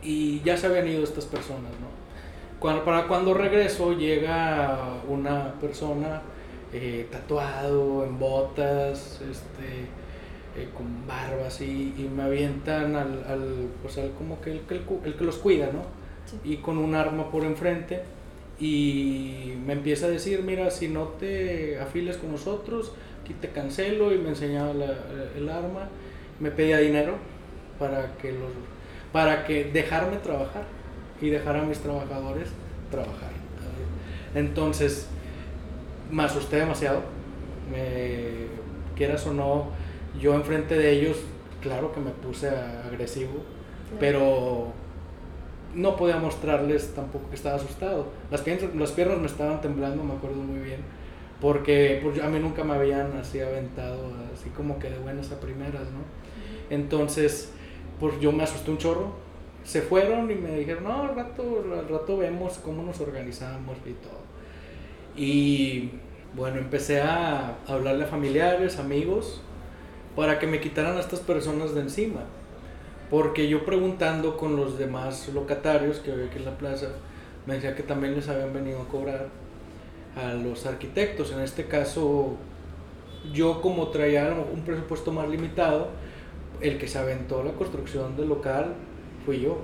y 0.05 0.41
ya 0.43 0.55
se 0.55 0.67
habían 0.67 0.87
ido 0.87 1.03
estas 1.03 1.25
personas, 1.25 1.71
¿no? 1.81 2.05
Cuando, 2.59 2.85
para 2.85 3.07
cuando 3.07 3.33
regreso 3.33 3.93
llega 3.93 5.01
una 5.07 5.53
persona 5.59 6.21
eh, 6.71 7.07
tatuado, 7.11 8.05
en 8.05 8.17
botas, 8.17 9.21
este, 9.29 9.87
eh, 10.57 10.69
con 10.75 11.05
barbas 11.07 11.61
y, 11.61 11.93
y, 11.97 12.09
me 12.15 12.23
avientan 12.23 12.95
al, 12.95 13.23
al, 13.27 13.67
pues 13.81 13.97
al 13.97 14.11
como 14.11 14.39
que 14.41 14.51
el, 14.51 14.61
el, 14.69 14.81
el, 15.03 15.15
que 15.15 15.23
los 15.23 15.37
cuida, 15.37 15.69
¿no? 15.71 15.83
Y 16.43 16.57
con 16.57 16.77
un 16.77 16.95
arma 16.95 17.29
por 17.29 17.43
enfrente 17.43 18.01
y 18.59 19.53
me 19.65 19.73
empieza 19.73 20.05
a 20.05 20.09
decir, 20.09 20.43
mira, 20.43 20.71
si 20.71 20.87
no 20.87 21.09
te 21.19 21.79
afiles 21.79 22.17
con 22.17 22.31
nosotros, 22.31 22.93
aquí 23.21 23.33
te 23.33 23.49
cancelo 23.49 24.13
y 24.13 24.17
me 24.17 24.29
enseñaba 24.29 24.73
la, 24.73 24.93
el 25.37 25.49
arma, 25.49 25.89
me 26.39 26.51
pedía 26.51 26.77
dinero 26.79 27.15
para 27.77 28.15
que 28.17 28.31
los 28.31 28.51
para 29.15 29.45
que 29.45 29.63
dejarme 29.63 30.17
trabajar 30.17 30.63
y 31.21 31.29
dejar 31.29 31.55
a 31.55 31.61
mis 31.61 31.79
trabajadores 31.79 32.49
trabajar. 32.91 33.29
Entonces, 34.33 35.07
me 36.11 36.23
asusté 36.23 36.57
demasiado, 36.57 36.99
me, 37.71 38.47
quieras 38.93 39.25
o 39.25 39.33
no, 39.33 39.67
yo 40.19 40.33
enfrente 40.33 40.77
de 40.77 40.91
ellos, 40.91 41.15
claro 41.61 41.93
que 41.93 42.01
me 42.01 42.11
puse 42.11 42.49
agresivo, 42.49 43.35
pero 44.01 44.73
no 45.73 45.95
podía 45.95 46.17
mostrarles 46.17 46.93
tampoco 46.93 47.29
que 47.29 47.35
estaba 47.35 47.55
asustado. 47.55 48.07
Las 48.29 48.41
piernas, 48.41 48.75
las 48.75 48.91
piernas 48.91 49.19
me 49.19 49.27
estaban 49.27 49.61
temblando, 49.61 50.03
me 50.03 50.15
acuerdo 50.15 50.41
muy 50.41 50.59
bien, 50.59 50.81
porque 51.39 52.01
pues, 52.03 52.21
a 52.21 52.27
mí 52.27 52.37
nunca 52.39 52.65
me 52.65 52.73
habían 52.73 53.13
así 53.13 53.39
aventado, 53.39 54.11
así 54.33 54.49
como 54.49 54.77
que 54.77 54.89
de 54.89 54.99
buenas 54.99 55.31
a 55.31 55.39
primeras, 55.39 55.83
¿no? 55.83 56.03
Entonces, 56.69 57.53
pues 57.99 58.19
yo 58.19 58.31
me 58.31 58.43
asusté 58.43 58.71
un 58.71 58.77
chorro. 58.77 59.25
Se 59.63 59.81
fueron 59.81 60.29
y 60.29 60.35
me 60.35 60.57
dijeron, 60.57 60.83
no, 60.83 61.03
al 61.03 61.15
rato, 61.15 61.63
al 61.73 61.89
rato 61.89 62.17
vemos 62.17 62.59
cómo 62.63 62.83
nos 62.83 62.99
organizamos 63.01 63.77
y 63.85 63.93
todo. 63.93 64.19
Y 65.15 65.89
bueno, 66.35 66.59
empecé 66.59 67.01
a 67.01 67.55
hablarle 67.67 68.03
a 68.03 68.07
familiares, 68.07 68.77
amigos, 68.77 69.41
para 70.15 70.37
que 70.37 70.47
me 70.47 70.59
quitaran 70.59 70.97
a 70.97 70.99
estas 70.99 71.19
personas 71.21 71.73
de 71.73 71.81
encima. 71.81 72.21
Porque 73.09 73.47
yo 73.47 73.65
preguntando 73.65 74.37
con 74.37 74.55
los 74.55 74.77
demás 74.77 75.29
locatarios 75.33 75.99
que 75.99 76.11
había 76.11 76.25
aquí 76.25 76.37
en 76.37 76.45
la 76.45 76.57
plaza, 76.57 76.87
me 77.45 77.55
decía 77.55 77.75
que 77.75 77.83
también 77.83 78.15
les 78.15 78.27
habían 78.27 78.53
venido 78.53 78.81
a 78.81 78.87
cobrar 78.87 79.29
a 80.15 80.33
los 80.33 80.65
arquitectos. 80.65 81.31
En 81.31 81.39
este 81.39 81.65
caso, 81.65 82.35
yo 83.33 83.61
como 83.61 83.89
traía 83.89 84.35
un 84.51 84.61
presupuesto 84.61 85.11
más 85.11 85.29
limitado, 85.29 85.89
el 86.61 86.77
que 86.77 86.87
se 86.87 86.97
aventó 86.97 87.43
la 87.43 87.51
construcción 87.53 88.15
del 88.15 88.29
local 88.29 88.75
fui 89.25 89.41
yo. 89.41 89.57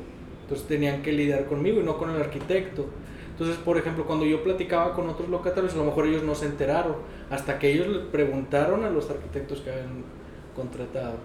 Entonces 0.44 0.68
tenían 0.68 1.02
que 1.02 1.12
lidiar 1.12 1.46
conmigo 1.46 1.80
y 1.80 1.84
no 1.84 1.98
con 1.98 2.10
el 2.10 2.22
arquitecto. 2.22 2.88
Entonces, 3.32 3.58
por 3.58 3.78
ejemplo, 3.78 4.06
cuando 4.06 4.26
yo 4.26 4.44
platicaba 4.44 4.94
con 4.94 5.10
otros 5.10 5.30
locatarios, 5.30 5.74
a 5.74 5.78
lo 5.78 5.86
mejor 5.86 6.08
ellos 6.08 6.24
no 6.24 6.36
se 6.36 6.46
enteraron, 6.46 6.96
hasta 7.30 7.58
que 7.58 7.72
ellos 7.72 7.88
le 7.88 8.00
preguntaron 8.00 8.84
a 8.84 8.90
los 8.90 9.10
arquitectos 9.10 9.62
que 9.62 9.72
habían 9.72 10.04
contratado. 10.56 11.16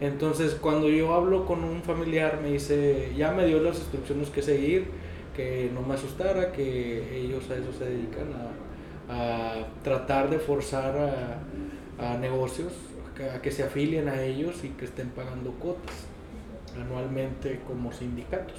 Entonces, 0.00 0.54
cuando 0.54 0.88
yo 0.88 1.12
hablo 1.14 1.46
con 1.46 1.64
un 1.64 1.82
familiar, 1.82 2.40
me 2.42 2.52
dice, 2.52 3.12
ya 3.16 3.32
me 3.32 3.46
dio 3.46 3.60
las 3.60 3.78
instrucciones 3.78 4.30
que 4.30 4.42
seguir, 4.42 4.88
que 5.34 5.70
no 5.74 5.82
me 5.82 5.94
asustara, 5.94 6.52
que 6.52 7.24
ellos 7.24 7.50
a 7.50 7.56
eso 7.56 7.72
se 7.72 7.86
dedican, 7.86 8.28
a, 8.32 8.50
tratar 9.82 10.30
de 10.30 10.38
forzar 10.38 10.94
a 11.98 12.16
negocios 12.18 12.72
a 13.28 13.42
que 13.42 13.50
se 13.50 13.62
afilien 13.62 14.08
a 14.08 14.22
ellos 14.22 14.64
y 14.64 14.68
que 14.70 14.84
estén 14.84 15.10
pagando 15.10 15.52
cuotas 15.52 16.06
anualmente 16.78 17.60
como 17.66 17.92
sindicatos. 17.92 18.58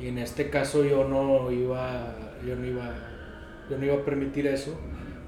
Y 0.00 0.08
en 0.08 0.18
este 0.18 0.50
caso 0.50 0.84
yo 0.84 1.08
no 1.08 1.50
iba, 1.50 2.14
yo 2.46 2.56
no 2.56 2.66
iba, 2.66 2.94
yo 3.70 3.78
no 3.78 3.84
iba 3.84 3.94
a 3.94 4.04
permitir 4.04 4.46
eso 4.46 4.74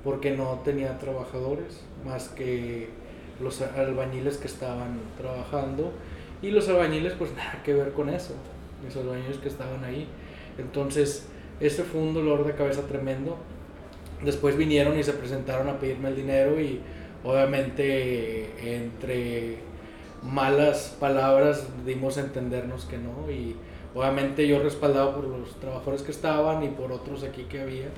porque 0.02 0.36
no 0.36 0.60
tenía 0.64 0.98
trabajadores 0.98 1.82
más 2.04 2.28
que 2.28 2.88
los 3.40 3.60
albañiles 3.62 4.36
que 4.36 4.46
estaban 4.46 4.98
trabajando 5.16 5.92
y 6.42 6.50
los 6.50 6.68
albañiles 6.68 7.14
pues 7.14 7.32
nada 7.36 7.62
que 7.64 7.74
ver 7.74 7.92
con 7.92 8.08
eso, 8.08 8.34
los 8.84 8.96
albañiles 8.96 9.38
que 9.38 9.48
estaban 9.48 9.82
ahí. 9.84 10.06
Entonces 10.58 11.26
ese 11.60 11.84
fue 11.84 12.00
un 12.00 12.14
dolor 12.14 12.44
de 12.46 12.54
cabeza 12.54 12.82
tremendo. 12.82 13.38
Después 14.24 14.56
vinieron 14.56 14.98
y 14.98 15.02
se 15.02 15.12
presentaron 15.12 15.68
a 15.68 15.78
pedirme 15.78 16.08
el 16.08 16.16
dinero 16.16 16.60
y 16.60 16.80
obviamente 17.24 18.76
entre 18.76 19.58
malas 20.22 20.96
palabras 21.00 21.66
dimos 21.84 22.18
a 22.18 22.20
entendernos 22.20 22.84
que 22.84 22.98
no 22.98 23.30
y 23.30 23.56
obviamente 23.94 24.46
yo 24.46 24.62
respaldado 24.62 25.14
por 25.14 25.24
los 25.24 25.58
trabajadores 25.58 26.02
que 26.02 26.12
estaban 26.12 26.62
y 26.62 26.68
por 26.68 26.92
otros 26.92 27.24
aquí 27.24 27.44
que 27.44 27.60
había 27.60 27.88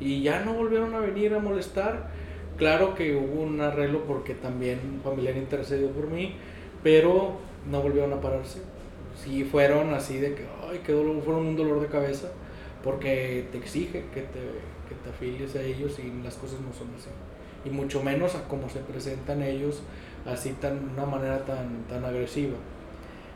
y 0.00 0.22
ya 0.22 0.44
no 0.44 0.54
volvieron 0.54 0.94
a 0.94 1.00
venir 1.00 1.34
a 1.34 1.38
molestar. 1.38 2.08
Claro 2.56 2.94
que 2.94 3.16
hubo 3.16 3.42
un 3.42 3.60
arreglo 3.60 4.04
porque 4.04 4.34
también 4.34 4.80
un 4.94 5.00
familiar 5.00 5.36
intercedió 5.36 5.90
por 5.90 6.08
mí 6.08 6.34
pero 6.82 7.36
no 7.70 7.82
volvieron 7.82 8.12
a 8.14 8.20
pararse. 8.20 8.60
Sí 9.14 9.44
fueron 9.44 9.92
así 9.92 10.18
de 10.18 10.34
que 10.34 10.46
ay 10.68 10.80
qué 10.84 10.92
dolor 10.92 11.22
fueron 11.22 11.46
un 11.46 11.56
dolor 11.56 11.80
de 11.80 11.88
cabeza 11.88 12.28
porque 12.82 13.46
te 13.52 13.58
exige 13.58 14.04
que 14.14 14.22
te, 14.22 14.40
que 14.88 14.94
te 15.02 15.10
afilies 15.10 15.54
a 15.56 15.62
ellos 15.62 15.98
y 15.98 16.22
las 16.24 16.36
cosas 16.36 16.60
no 16.60 16.72
son 16.72 16.88
así 16.96 17.10
y 17.64 17.70
mucho 17.70 18.02
menos 18.02 18.34
a 18.34 18.48
cómo 18.48 18.68
se 18.68 18.80
presentan 18.80 19.42
ellos 19.42 19.82
así 20.26 20.50
tan 20.52 20.90
una 20.94 21.06
manera 21.06 21.44
tan 21.44 21.84
tan 21.88 22.04
agresiva. 22.04 22.56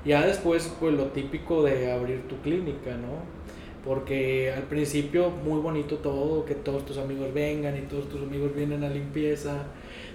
Ya 0.04 0.26
después 0.26 0.72
pues 0.80 0.94
lo 0.94 1.06
típico 1.06 1.62
de 1.62 1.92
abrir 1.92 2.28
tu 2.28 2.38
clínica 2.40 2.96
no 2.96 3.34
porque 3.84 4.52
al 4.52 4.62
principio 4.62 5.30
muy 5.30 5.60
bonito 5.60 5.96
todo 5.96 6.44
que 6.46 6.54
todos 6.54 6.86
tus 6.86 6.98
amigos 6.98 7.34
vengan 7.34 7.76
y 7.76 7.82
todos 7.82 8.08
tus 8.08 8.22
amigos 8.22 8.54
vienen 8.54 8.82
a 8.82 8.88
limpieza 8.88 9.66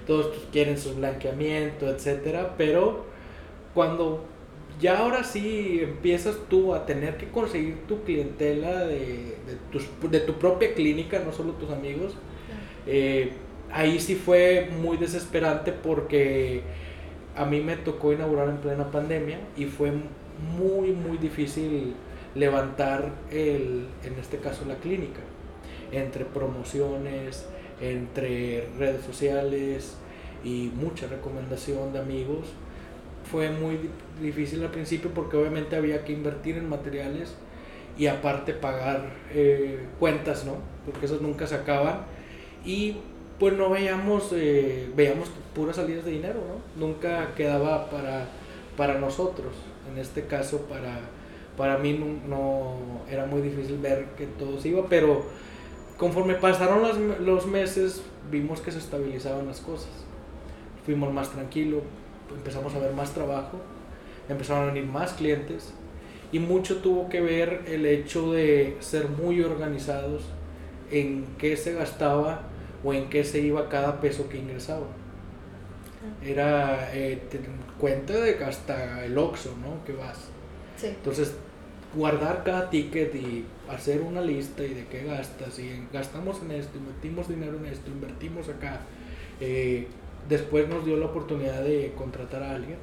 todos 0.09 0.31
quieren 0.51 0.79
su 0.79 0.95
blanqueamiento, 0.95 1.87
etcétera, 1.87 2.55
pero 2.57 3.05
cuando 3.75 4.25
ya 4.81 4.97
ahora 4.97 5.23
sí 5.23 5.81
empiezas 5.83 6.35
tú 6.49 6.73
a 6.73 6.87
tener 6.87 7.17
que 7.17 7.27
conseguir 7.29 7.85
tu 7.87 8.01
clientela 8.03 8.87
de, 8.87 9.37
de, 10.09 10.19
tu 10.21 10.33
propia 10.33 10.73
clínica, 10.73 11.19
no 11.19 11.31
solo 11.31 11.53
tus 11.53 11.69
amigos, 11.69 12.15
eh, 12.87 13.33
ahí 13.71 13.99
sí 13.99 14.15
fue 14.15 14.69
muy 14.81 14.97
desesperante 14.97 15.71
porque 15.71 16.63
a 17.35 17.45
mí 17.45 17.61
me 17.61 17.77
tocó 17.77 18.13
inaugurar 18.13 18.49
en 18.49 18.57
plena 18.57 18.91
pandemia 18.91 19.39
y 19.55 19.65
fue 19.65 19.91
muy, 20.57 20.91
muy 20.91 21.17
difícil 21.17 21.93
levantar 22.35 23.11
el, 23.31 23.87
en 24.03 24.13
este 24.19 24.37
caso 24.37 24.65
la 24.67 24.75
clínica, 24.75 25.21
entre 25.91 26.25
promociones, 26.25 27.45
entre 27.81 28.67
redes 28.77 29.03
sociales 29.05 29.95
y 30.43 30.71
mucha 30.75 31.07
recomendación 31.07 31.93
de 31.93 31.99
amigos. 31.99 32.47
Fue 33.29 33.49
muy 33.51 33.89
difícil 34.21 34.63
al 34.63 34.71
principio 34.71 35.11
porque 35.13 35.37
obviamente 35.37 35.75
había 35.75 36.03
que 36.03 36.13
invertir 36.13 36.57
en 36.57 36.67
materiales 36.69 37.35
y 37.97 38.07
aparte 38.07 38.53
pagar 38.53 39.11
eh, 39.31 39.85
cuentas, 39.99 40.45
¿no? 40.45 40.57
Porque 40.85 41.05
esas 41.05 41.21
nunca 41.21 41.45
se 41.45 41.55
acaban. 41.55 42.01
Y 42.65 42.97
pues 43.39 43.53
no 43.53 43.69
veíamos, 43.69 44.31
eh, 44.33 44.89
veíamos 44.95 45.29
puras 45.55 45.77
salidas 45.77 46.05
de 46.05 46.11
dinero, 46.11 46.41
¿no? 46.47 46.85
Nunca 46.87 47.33
quedaba 47.35 47.89
para, 47.89 48.27
para 48.75 48.99
nosotros. 48.99 49.53
En 49.91 49.97
este 49.97 50.25
caso, 50.25 50.61
para, 50.63 50.99
para 51.57 51.77
mí 51.77 51.93
no, 52.27 52.75
era 53.09 53.25
muy 53.25 53.41
difícil 53.41 53.77
ver 53.77 54.07
que 54.17 54.25
todo 54.25 54.59
se 54.59 54.69
iba, 54.69 54.87
pero 54.89 55.23
conforme 55.97 56.35
pasaron 56.35 56.83
los 57.25 57.47
meses, 57.47 58.03
vimos 58.29 58.61
que 58.61 58.71
se 58.71 58.79
estabilizaban 58.79 59.47
las 59.47 59.61
cosas. 59.61 59.89
Fuimos 60.85 61.13
más 61.13 61.31
tranquilos, 61.31 61.83
empezamos 62.35 62.75
a 62.75 62.79
ver 62.79 62.93
más 62.93 63.13
trabajo, 63.13 63.57
empezaron 64.27 64.63
a 64.63 64.73
venir 64.73 64.85
más 64.85 65.13
clientes 65.13 65.73
y 66.31 66.39
mucho 66.39 66.77
tuvo 66.77 67.09
que 67.09 67.21
ver 67.21 67.63
el 67.67 67.85
hecho 67.85 68.31
de 68.33 68.77
ser 68.79 69.07
muy 69.07 69.41
organizados 69.41 70.23
en 70.91 71.25
qué 71.37 71.57
se 71.57 71.73
gastaba 71.73 72.48
o 72.83 72.93
en 72.93 73.09
qué 73.09 73.23
se 73.23 73.39
iba 73.39 73.69
cada 73.69 73.99
peso 73.99 74.29
que 74.29 74.37
ingresaba. 74.37 74.87
Era 76.23 76.89
eh, 76.93 77.21
cuenta 77.79 78.13
de 78.13 78.43
hasta 78.43 79.05
el 79.05 79.17
Oxxo, 79.17 79.53
¿no? 79.61 79.83
Que 79.85 79.93
vas. 79.93 80.29
Entonces, 80.81 81.33
guardar 81.93 82.43
cada 82.43 82.69
ticket 82.69 83.13
y 83.15 83.45
hacer 83.69 84.01
una 84.01 84.21
lista 84.21 84.63
y 84.63 84.73
de 84.73 84.85
qué 84.85 85.03
gastas 85.03 85.59
y 85.59 85.87
gastamos 85.91 86.41
en 86.41 86.51
esto, 86.51 86.79
metimos 86.79 87.27
dinero 87.27 87.57
en 87.57 87.65
esto, 87.65 87.91
invertimos 87.91 88.47
acá. 88.47 88.81
Eh, 89.41 89.87
después 90.27 90.69
nos 90.69 90.85
dio 90.85 90.97
la 90.97 91.07
oportunidad 91.07 91.63
de 91.63 91.93
contratar 91.97 92.43
a 92.43 92.55
alguien 92.55 92.77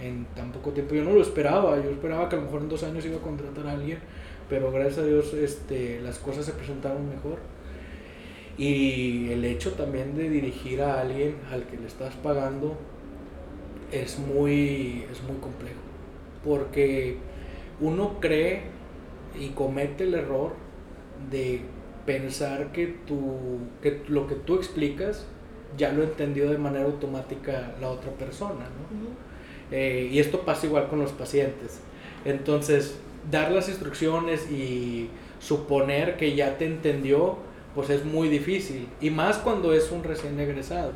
en 0.00 0.24
tan 0.34 0.50
poco 0.50 0.70
tiempo. 0.70 0.94
Yo 0.94 1.04
no 1.04 1.12
lo 1.12 1.22
esperaba, 1.22 1.76
yo 1.76 1.90
esperaba 1.90 2.28
que 2.28 2.36
a 2.36 2.38
lo 2.38 2.46
mejor 2.46 2.62
en 2.62 2.68
dos 2.68 2.82
años 2.82 3.04
iba 3.04 3.16
a 3.16 3.20
contratar 3.20 3.66
a 3.66 3.72
alguien, 3.72 3.98
pero 4.48 4.72
gracias 4.72 4.98
a 4.98 5.04
Dios 5.04 5.32
este, 5.34 6.00
las 6.00 6.18
cosas 6.18 6.46
se 6.46 6.52
presentaron 6.52 7.08
mejor 7.08 7.38
y 8.60 9.32
el 9.32 9.42
hecho 9.46 9.72
también 9.72 10.14
de 10.14 10.28
dirigir 10.28 10.82
a 10.82 11.00
alguien 11.00 11.36
al 11.50 11.64
que 11.64 11.78
le 11.78 11.86
estás 11.86 12.14
pagando 12.16 12.76
es 13.90 14.18
muy, 14.18 15.06
es 15.10 15.22
muy 15.22 15.38
complejo. 15.38 15.80
Porque 16.44 17.16
uno 17.80 18.20
cree 18.20 18.64
y 19.40 19.48
comete 19.48 20.04
el 20.04 20.12
error 20.12 20.52
de 21.30 21.62
pensar 22.04 22.70
que, 22.72 22.98
tú, 23.06 23.60
que 23.80 24.02
lo 24.08 24.26
que 24.26 24.34
tú 24.34 24.56
explicas 24.56 25.26
ya 25.78 25.90
lo 25.90 26.02
entendió 26.02 26.50
de 26.50 26.58
manera 26.58 26.84
automática 26.84 27.74
la 27.80 27.88
otra 27.88 28.10
persona. 28.10 28.66
Eh, 29.70 30.10
y 30.12 30.18
esto 30.18 30.42
pasa 30.42 30.66
igual 30.66 30.88
con 30.88 30.98
los 30.98 31.12
pacientes. 31.12 31.80
Entonces, 32.26 32.98
dar 33.30 33.52
las 33.52 33.70
instrucciones 33.70 34.50
y 34.50 35.08
suponer 35.38 36.18
que 36.18 36.34
ya 36.34 36.58
te 36.58 36.66
entendió 36.66 37.48
pues 37.74 37.90
es 37.90 38.04
muy 38.04 38.28
difícil. 38.28 38.88
Y 39.00 39.10
más 39.10 39.38
cuando 39.38 39.72
es 39.72 39.90
un 39.90 40.02
recién 40.02 40.38
egresado. 40.38 40.92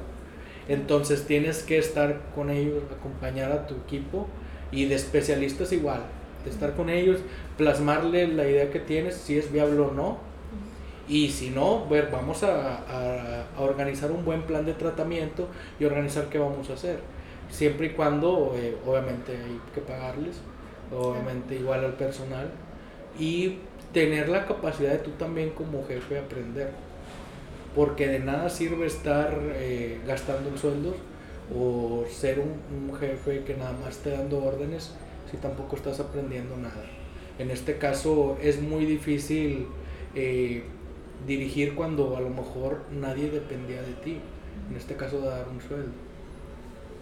Entonces 0.68 1.26
tienes 1.26 1.62
que 1.62 1.78
estar 1.78 2.20
con 2.34 2.50
ellos, 2.50 2.82
acompañar 2.98 3.52
a 3.52 3.66
tu 3.66 3.74
equipo 3.74 4.26
y 4.72 4.86
de 4.86 4.94
especialistas 4.94 5.72
igual, 5.72 6.00
de 6.44 6.50
estar 6.50 6.74
con 6.74 6.88
ellos, 6.88 7.20
plasmarle 7.58 8.28
la 8.28 8.48
idea 8.48 8.70
que 8.70 8.80
tienes, 8.80 9.14
si 9.16 9.38
es 9.38 9.52
viable 9.52 9.80
o 9.80 9.92
no. 9.92 10.18
Y 11.06 11.28
si 11.28 11.50
no, 11.50 11.86
ver, 11.86 12.08
vamos 12.10 12.42
a, 12.44 13.44
organizar 13.58 14.10
un 14.10 14.24
buen 14.24 14.42
plan 14.42 14.64
de 14.64 14.72
tratamiento 14.72 15.48
y 15.78 15.84
organizar 15.84 16.28
qué 16.30 16.38
vamos 16.38 16.70
a 16.70 16.74
hacer. 16.74 16.98
Siempre 17.50 17.88
y 17.88 17.90
cuando, 17.90 18.54
eh, 18.56 18.74
obviamente, 18.86 19.32
hay 19.32 19.60
que 19.74 19.82
pagarles, 19.82 20.40
obviamente 20.90 21.56
igual 21.56 21.84
al 21.84 21.92
personal. 21.92 22.50
Y 23.18 23.58
tener 23.94 24.28
la 24.28 24.44
capacidad 24.44 24.90
de 24.90 24.98
tú 24.98 25.12
también 25.12 25.50
como 25.50 25.86
jefe 25.86 26.18
aprender. 26.18 26.70
Porque 27.74 28.08
de 28.08 28.18
nada 28.18 28.50
sirve 28.50 28.86
estar 28.86 29.38
eh, 29.54 30.00
gastando 30.06 30.50
en 30.50 30.58
sueldos 30.58 30.96
o 31.54 32.04
ser 32.10 32.40
un, 32.40 32.94
jefe 32.98 33.42
que 33.44 33.54
nada 33.54 33.72
más 33.72 33.96
esté 33.96 34.10
dando 34.10 34.44
órdenes 34.44 34.94
si 35.30 35.36
tampoco 35.38 35.76
estás 35.76 36.00
aprendiendo 36.00 36.56
nada. 36.56 36.84
En 37.38 37.50
este 37.50 37.78
caso 37.78 38.36
es 38.42 38.60
muy 38.60 38.84
difícil 38.84 39.66
eh, 40.14 40.64
dirigir 41.26 41.74
cuando 41.74 42.16
a 42.16 42.20
lo 42.20 42.30
mejor 42.30 42.82
nadie 42.92 43.30
dependía 43.30 43.82
de 43.82 43.94
ti. 44.04 44.18
En 44.70 44.76
este 44.76 44.94
caso 44.94 45.20
de 45.20 45.28
dar 45.28 45.48
un 45.48 45.60
sueldo. 45.60 45.92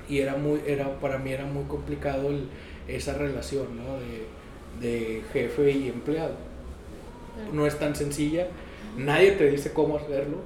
Y 0.09 0.19
era 0.19 0.37
muy, 0.37 0.61
era, 0.67 0.99
para 1.01 1.19
mí 1.19 1.33
era 1.33 1.45
muy 1.45 1.65
complicado 1.65 2.31
esa 2.89 3.15
relación 3.15 3.67
de, 4.81 4.87
de 4.87 5.23
jefe 5.33 5.71
y 5.71 5.89
empleado 5.89 6.52
no 7.53 7.67
es 7.67 7.79
tan 7.79 7.95
sencilla, 7.97 8.49
nadie 8.97 9.33
te 9.33 9.51
dice 9.51 9.73
cómo 9.73 9.97
hacerlo, 9.97 10.39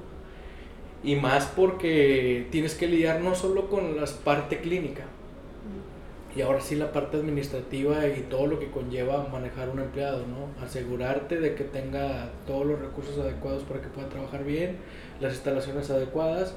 y 1.03 1.15
más 1.15 1.45
porque 1.55 2.47
tienes 2.51 2.75
que 2.75 2.87
lidiar 2.87 3.21
no 3.21 3.35
solo 3.35 3.69
con 3.69 3.97
la 3.97 4.05
parte 4.23 4.59
clínica, 4.59 5.03
y 6.35 6.41
ahora 6.41 6.61
sí 6.61 6.75
la 6.75 6.91
parte 6.91 7.17
administrativa 7.17 8.07
y 8.07 8.27
todo 8.29 8.45
lo 8.45 8.59
que 8.59 8.69
conlleva 8.69 9.27
manejar 9.31 9.69
un 9.69 9.79
empleado, 9.79 10.23
¿no? 10.27 10.63
Asegurarte 10.63 11.39
de 11.39 11.55
que 11.55 11.63
tenga 11.63 12.29
todos 12.45 12.63
los 12.63 12.79
recursos 12.79 13.17
adecuados 13.17 13.63
para 13.63 13.81
que 13.81 13.87
pueda 13.87 14.07
trabajar 14.07 14.43
bien, 14.43 14.77
las 15.19 15.33
instalaciones 15.33 15.89
adecuadas 15.89 16.53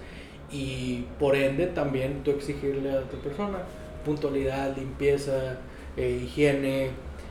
y 0.52 1.06
por 1.18 1.34
ende 1.34 1.66
también 1.66 2.22
tú 2.24 2.32
exigirle 2.32 2.90
a 2.90 3.02
tu 3.04 3.16
persona 3.18 3.60
puntualidad, 4.04 4.76
limpieza, 4.76 5.58
eh, 5.96 6.20
higiene, 6.24 6.90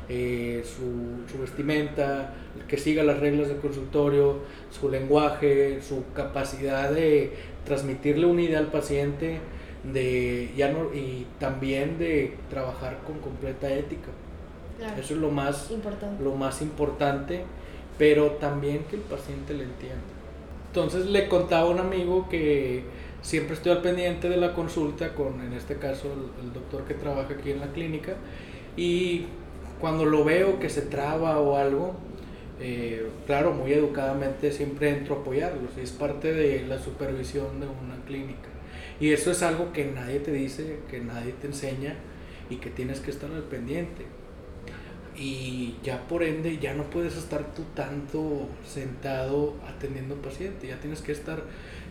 eh, 0.09 0.63
su, 0.65 1.31
su, 1.31 1.39
vestimenta, 1.39 2.33
que 2.67 2.77
siga 2.77 3.03
las 3.03 3.19
reglas 3.19 3.47
del 3.47 3.57
consultorio, 3.57 4.39
su 4.71 4.89
lenguaje, 4.89 5.81
su 5.81 6.03
capacidad 6.15 6.89
de 6.91 7.33
transmitirle 7.63 8.25
una 8.25 8.41
idea 8.41 8.57
al 8.57 8.71
paciente 8.71 9.39
de, 9.83 10.51
ya 10.57 10.71
no, 10.71 10.93
y 10.93 11.27
también 11.39 11.99
de 11.99 12.35
trabajar 12.49 12.97
con 13.05 13.19
completa 13.19 13.71
ética. 13.71 14.09
Eso 14.97 15.13
es 15.13 15.19
lo 15.19 15.29
más, 15.29 15.69
importante. 15.69 16.23
lo 16.23 16.33
más 16.33 16.61
importante, 16.63 17.43
pero 17.97 18.31
también 18.31 18.85
que 18.89 18.95
el 18.95 19.03
paciente 19.03 19.53
le 19.53 19.65
entienda. 19.65 19.97
Entonces 20.69 21.05
le 21.05 21.27
contaba 21.27 21.67
a 21.67 21.71
un 21.71 21.79
amigo 21.79 22.27
que 22.29 22.83
siempre 23.21 23.55
estoy 23.55 23.73
al 23.73 23.81
pendiente 23.81 24.27
de 24.27 24.37
la 24.37 24.53
consulta 24.53 25.13
con, 25.13 25.41
en 25.41 25.53
este 25.53 25.75
caso, 25.75 26.07
el, 26.13 26.45
el 26.45 26.53
doctor 26.53 26.85
que 26.85 26.95
trabaja 26.95 27.33
aquí 27.33 27.51
en 27.51 27.59
la 27.59 27.67
clínica, 27.67 28.15
y 28.77 29.25
cuando 29.79 30.05
lo 30.05 30.23
veo 30.23 30.59
que 30.59 30.69
se 30.69 30.81
traba 30.81 31.39
o 31.39 31.55
algo, 31.55 31.95
eh, 32.59 33.07
claro, 33.25 33.53
muy 33.53 33.71
educadamente 33.71 34.51
siempre 34.51 34.89
entro 34.89 35.15
a 35.15 35.19
apoyarlos 35.19 35.77
es 35.77 35.91
parte 35.91 36.33
de 36.33 36.67
la 36.67 36.77
supervisión 36.77 37.59
de 37.59 37.67
una 37.67 37.95
clínica. 38.05 38.49
Y 38.99 39.11
eso 39.11 39.31
es 39.31 39.41
algo 39.43 39.71
que 39.71 39.85
nadie 39.85 40.19
te 40.19 40.31
dice, 40.33 40.79
que 40.89 40.99
nadie 40.99 41.33
te 41.33 41.47
enseña 41.47 41.95
y 42.49 42.57
que 42.57 42.69
tienes 42.69 42.99
que 42.99 43.11
estar 43.11 43.31
al 43.31 43.43
pendiente. 43.43 44.05
Y 45.15 45.75
ya 45.83 46.07
por 46.07 46.23
ende 46.23 46.59
ya 46.59 46.73
no 46.73 46.83
puedes 46.83 47.15
estar 47.15 47.53
tú 47.53 47.63
tanto 47.75 48.47
sentado 48.65 49.55
atendiendo 49.67 50.15
paciente, 50.15 50.67
ya 50.67 50.79
tienes 50.79 51.01
que 51.01 51.11
estar 51.13 51.43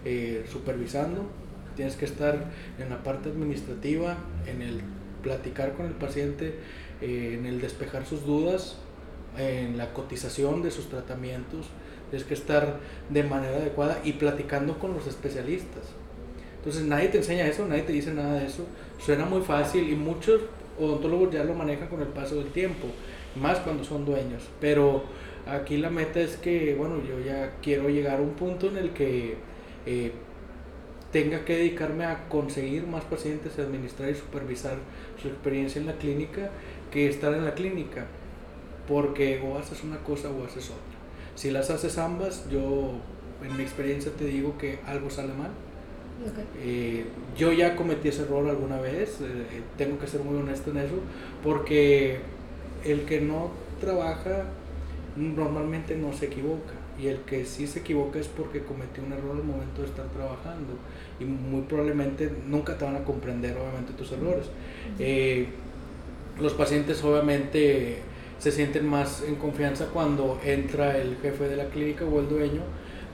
eh, 0.05 0.45
supervisando, 0.51 1.27
tienes 1.77 1.97
que 1.97 2.05
estar 2.05 2.51
en 2.79 2.91
la 2.91 3.03
parte 3.03 3.31
administrativa, 3.31 4.17
en 4.47 4.63
el 4.63 4.81
platicar 5.23 5.75
con 5.75 5.87
el 5.87 5.93
paciente, 5.93 6.55
eh, 7.01 7.37
en 7.39 7.47
el 7.47 7.61
despejar 7.61 8.07
sus 8.07 8.25
dudas, 8.25 8.77
en 9.37 9.77
la 9.77 9.93
cotización 9.93 10.63
de 10.63 10.71
sus 10.71 10.89
tratamientos, 10.89 11.67
tienes 12.11 12.27
que 12.27 12.35
estar 12.35 12.81
de 13.11 13.23
manera 13.23 13.57
adecuada 13.57 14.01
y 14.05 14.15
platicando 14.15 14.79
con 14.79 14.95
los 14.95 15.07
especialistas. 15.07 15.85
Entonces 16.57 16.83
nadie 16.83 17.09
te 17.09 17.19
enseña 17.19 17.47
eso, 17.47 17.67
nadie 17.67 17.83
te 17.83 17.93
dice 17.93 18.13
nada 18.13 18.41
de 18.41 18.47
eso. 18.47 18.67
Suena 18.99 19.25
muy 19.25 19.43
fácil 19.43 19.89
y 19.89 19.95
muchos 19.95 20.41
odontólogos 20.79 21.33
ya 21.33 21.45
lo 21.45 21.55
manejan 21.55 21.89
con 21.89 22.01
el 22.01 22.09
paso 22.09 22.37
del 22.37 22.51
tiempo, 22.51 22.89
más 23.37 23.59
cuando 23.61 23.85
son 23.85 24.05
dueños. 24.05 24.43
Pero 24.61 25.05
aquí 25.47 25.77
la 25.77 25.91
meta 25.91 26.21
es 26.21 26.37
que, 26.37 26.75
bueno, 26.75 26.97
yo 27.07 27.21
ya 27.25 27.55
quiero 27.63 27.89
llegar 27.89 28.19
a 28.19 28.23
un 28.23 28.31
punto 28.31 28.69
en 28.69 28.77
el 28.77 28.91
que 28.91 29.37
eh, 29.87 30.13
tenga 31.13 31.45
que 31.45 31.57
dedicarme 31.57 32.05
a 32.05 32.29
conseguir 32.29 32.87
más 32.87 33.05
pacientes, 33.05 33.59
administrar 33.59 34.11
y 34.11 34.15
supervisar 34.15 34.77
su 35.21 35.29
experiencia 35.29 35.81
en 35.81 35.87
la 35.87 35.95
clínica 35.95 36.51
que 36.91 37.09
estar 37.09 37.33
en 37.35 37.45
la 37.45 37.55
clínica, 37.55 38.07
porque 38.87 39.41
o 39.45 39.59
haces 39.59 39.85
una 39.85 39.99
cosa 39.99 40.31
o 40.31 40.45
haces 40.45 40.67
otra. 40.67 40.99
Si 41.35 41.51
las 41.51 41.71
haces 41.71 41.99
ambas, 41.99 42.49
yo 42.51 42.93
en 43.43 43.57
mi 43.57 43.63
experiencia 43.63 44.11
te 44.13 44.25
digo 44.25 44.59
que 44.59 44.81
algo 44.87 45.11
sale 45.11 45.33
mal. 45.35 45.51
Eh, 46.61 47.05
yo 47.37 47.53
ya 47.53 47.77
cometí 47.77 48.09
ese 48.09 48.23
error 48.23 48.49
alguna 48.49 48.81
vez, 48.81 49.21
eh, 49.21 49.63
tengo 49.77 49.99
que 50.01 50.09
ser 50.09 50.21
muy 50.23 50.37
honesto 50.37 50.71
en 50.73 50.79
eso, 50.79 50.97
porque 51.45 52.19
el 52.85 53.03
que 53.03 53.21
no 53.21 53.51
trabaja 53.81 54.47
normalmente 55.17 55.97
no 55.97 56.13
se 56.13 56.27
equivoca 56.27 56.75
y 57.01 57.07
el 57.07 57.19
que 57.21 57.45
sí 57.45 57.67
se 57.67 57.81
equivoca 57.81 58.19
es 58.19 58.27
porque 58.27 58.63
cometió 58.65 59.05
un 59.05 59.13
error 59.13 59.37
al 59.37 59.45
momento 59.45 59.83
de 59.83 59.89
estar 59.89 60.07
trabajando 60.07 60.75
y 61.21 61.25
muy 61.25 61.63
probablemente 61.63 62.31
nunca 62.49 62.77
te 62.77 62.85
van 62.85 62.97
a 62.97 63.05
comprender 63.05 63.57
obviamente 63.57 63.93
tus 63.93 64.11
errores. 64.13 64.47
Eh, 64.99 65.47
los 66.41 66.53
pacientes 66.55 67.03
obviamente 67.05 68.03
se 68.39 68.53
sienten 68.53 68.87
más 68.87 69.23
en 69.23 69.35
confianza 69.37 69.87
cuando 69.87 70.41
entra 70.45 70.97
el 70.97 71.17
jefe 71.17 71.49
de 71.49 71.57
la 71.57 71.67
clínica 71.67 72.05
o 72.05 72.21
el 72.21 72.29
dueño 72.29 72.63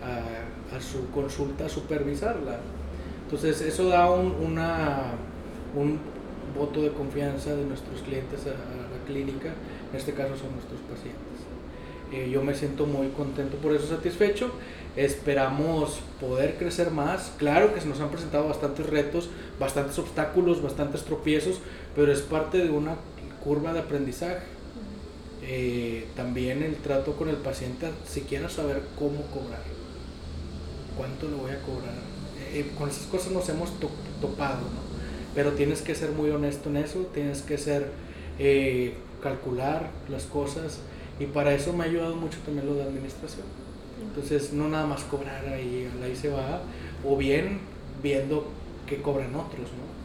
a, 0.03 0.81
su 0.81 1.09
consulta 1.11 1.67
a 1.67 1.69
supervisarla. 1.69 2.59
Entonces 3.25 3.61
eso 3.63 3.89
da 3.89 4.11
un, 4.11 4.35
una, 4.45 5.13
un 5.75 5.99
voto 6.57 6.83
de 6.83 6.91
confianza 6.91 7.55
de 7.55 7.65
nuestros 7.65 8.03
clientes 8.03 8.47
a, 8.47 8.51
la 8.51 9.05
clínica, 9.07 9.55
en 9.93 9.99
este 9.99 10.13
caso 10.13 10.37
son 10.37 10.53
nuestros 10.53 10.81
pacientes. 10.81 11.23
Eh, 12.13 12.31
yo 12.31 12.43
me 12.43 12.55
siento 12.55 12.87
muy 12.87 13.09
contento 13.09 13.57
por 13.57 13.75
eso, 13.75 13.87
satisfecho. 13.87 14.51
Esperamos 14.95 16.01
poder 16.21 16.57
crecer 16.57 16.91
más. 16.91 17.33
Claro 17.39 17.75
que 17.75 17.81
se 17.81 17.89
nos 17.89 17.99
han 18.01 18.11
presentado 18.11 18.47
bastantes 18.47 18.87
retos, 18.87 19.31
bastantes 19.59 19.99
obstáculos, 19.99 20.63
bastantes 20.63 21.03
tropiezos, 21.03 21.61
pero 21.97 22.13
es 22.13 22.21
parte 22.21 22.59
de 22.59 22.71
una 22.71 22.97
curva 23.45 23.73
de 23.73 23.81
aprendizaje. 23.81 24.43
Eh, 25.43 26.07
también 26.17 26.63
el 26.63 26.77
trato 26.77 27.13
con 27.17 27.29
el 27.29 27.37
paciente, 27.37 27.91
si 28.09 28.23
quieres 28.23 28.53
saber 28.55 28.81
cómo 28.99 29.21
cobrar, 29.27 29.63
cuánto 30.97 31.29
le 31.29 31.35
voy 31.35 31.51
a 31.51 31.61
cobrar. 31.61 31.95
Eh, 32.53 32.73
con 32.79 32.89
esas 32.89 33.07
cosas 33.07 33.31
nos 33.31 33.47
hemos 33.51 33.71
topado, 34.21 34.61
¿no? 34.63 34.95
pero 35.35 35.53
tienes 35.53 35.83
que 35.83 35.95
ser 35.95 36.13
muy 36.13 36.31
honesto 36.31 36.71
en 36.71 36.79
eso, 36.79 37.01
tienes 37.13 37.43
que 37.43 37.59
ser 37.59 37.91
calcular 39.23 39.91
las 40.09 40.25
cosas 40.25 40.79
y 41.19 41.27
para 41.27 41.55
eso 41.55 41.73
me 41.73 41.85
ha 41.85 41.87
ayudado 41.87 42.17
mucho 42.17 42.39
también 42.45 42.67
lo 42.67 42.75
de 42.75 42.83
administración. 42.83 43.47
Entonces, 44.03 44.53
no 44.53 44.69
nada 44.69 44.87
más 44.87 45.03
cobrar 45.05 45.47
ahí, 45.49 45.89
ahí 46.03 46.15
se 46.15 46.29
va, 46.29 46.63
o 47.05 47.17
bien 47.17 47.61
viendo 48.03 48.47
que 48.87 49.01
cobran 49.01 49.35
otros, 49.35 49.61
¿no? 49.61 50.04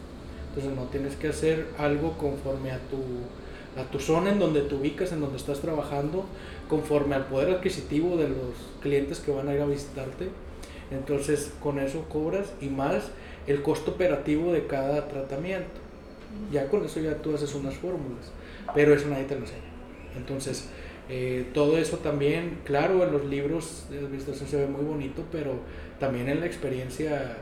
Entonces, 0.50 0.76
no 0.76 0.84
tienes 0.86 1.16
que 1.16 1.30
hacer 1.30 1.68
algo 1.78 2.18
conforme 2.18 2.72
a 2.72 2.80
tu, 2.90 3.80
a 3.80 3.84
tu 3.92 4.00
zona 4.00 4.32
en 4.32 4.40
donde 4.40 4.62
te 4.62 4.76
ubicas, 4.76 5.12
en 5.12 5.22
donde 5.22 5.38
estás 5.38 5.60
trabajando, 5.60 6.26
conforme 6.68 7.16
al 7.16 7.26
poder 7.26 7.50
adquisitivo 7.56 8.18
de 8.18 8.30
los 8.30 8.56
clientes 8.82 9.20
que 9.20 9.32
van 9.32 9.48
a 9.48 9.54
ir 9.54 9.62
a 9.62 9.66
visitarte. 9.66 10.30
Entonces, 10.92 11.54
con 11.62 11.80
eso 11.80 12.06
cobras 12.10 12.52
y 12.62 12.68
más 12.68 13.12
el 13.48 13.62
costo 13.62 13.92
operativo 13.92 14.52
de 14.52 14.66
cada 14.66 15.08
tratamiento. 15.08 15.80
Ya 16.52 16.68
con 16.68 16.86
eso 16.86 17.00
ya 17.00 17.16
tú 17.16 17.34
haces 17.34 17.54
unas 17.56 17.76
fórmulas, 17.76 18.32
pero 18.76 18.94
eso 18.94 19.08
nadie 19.08 19.26
te 19.26 19.36
lo 19.36 19.42
enseña. 19.42 19.62
Entonces, 20.16 20.70
eh, 21.10 21.48
todo 21.54 21.78
eso 21.78 21.98
también, 21.98 22.60
claro, 22.66 23.04
en 23.04 23.12
los 23.12 23.26
libros 23.26 23.86
de 23.90 23.98
administración 23.98 24.48
se 24.48 24.58
ve 24.58 24.68
muy 24.68 24.86
bonito, 24.86 25.24
pero 25.32 25.54
también 26.00 26.30
en 26.30 26.40
la 26.40 26.46
experiencia 26.46 27.38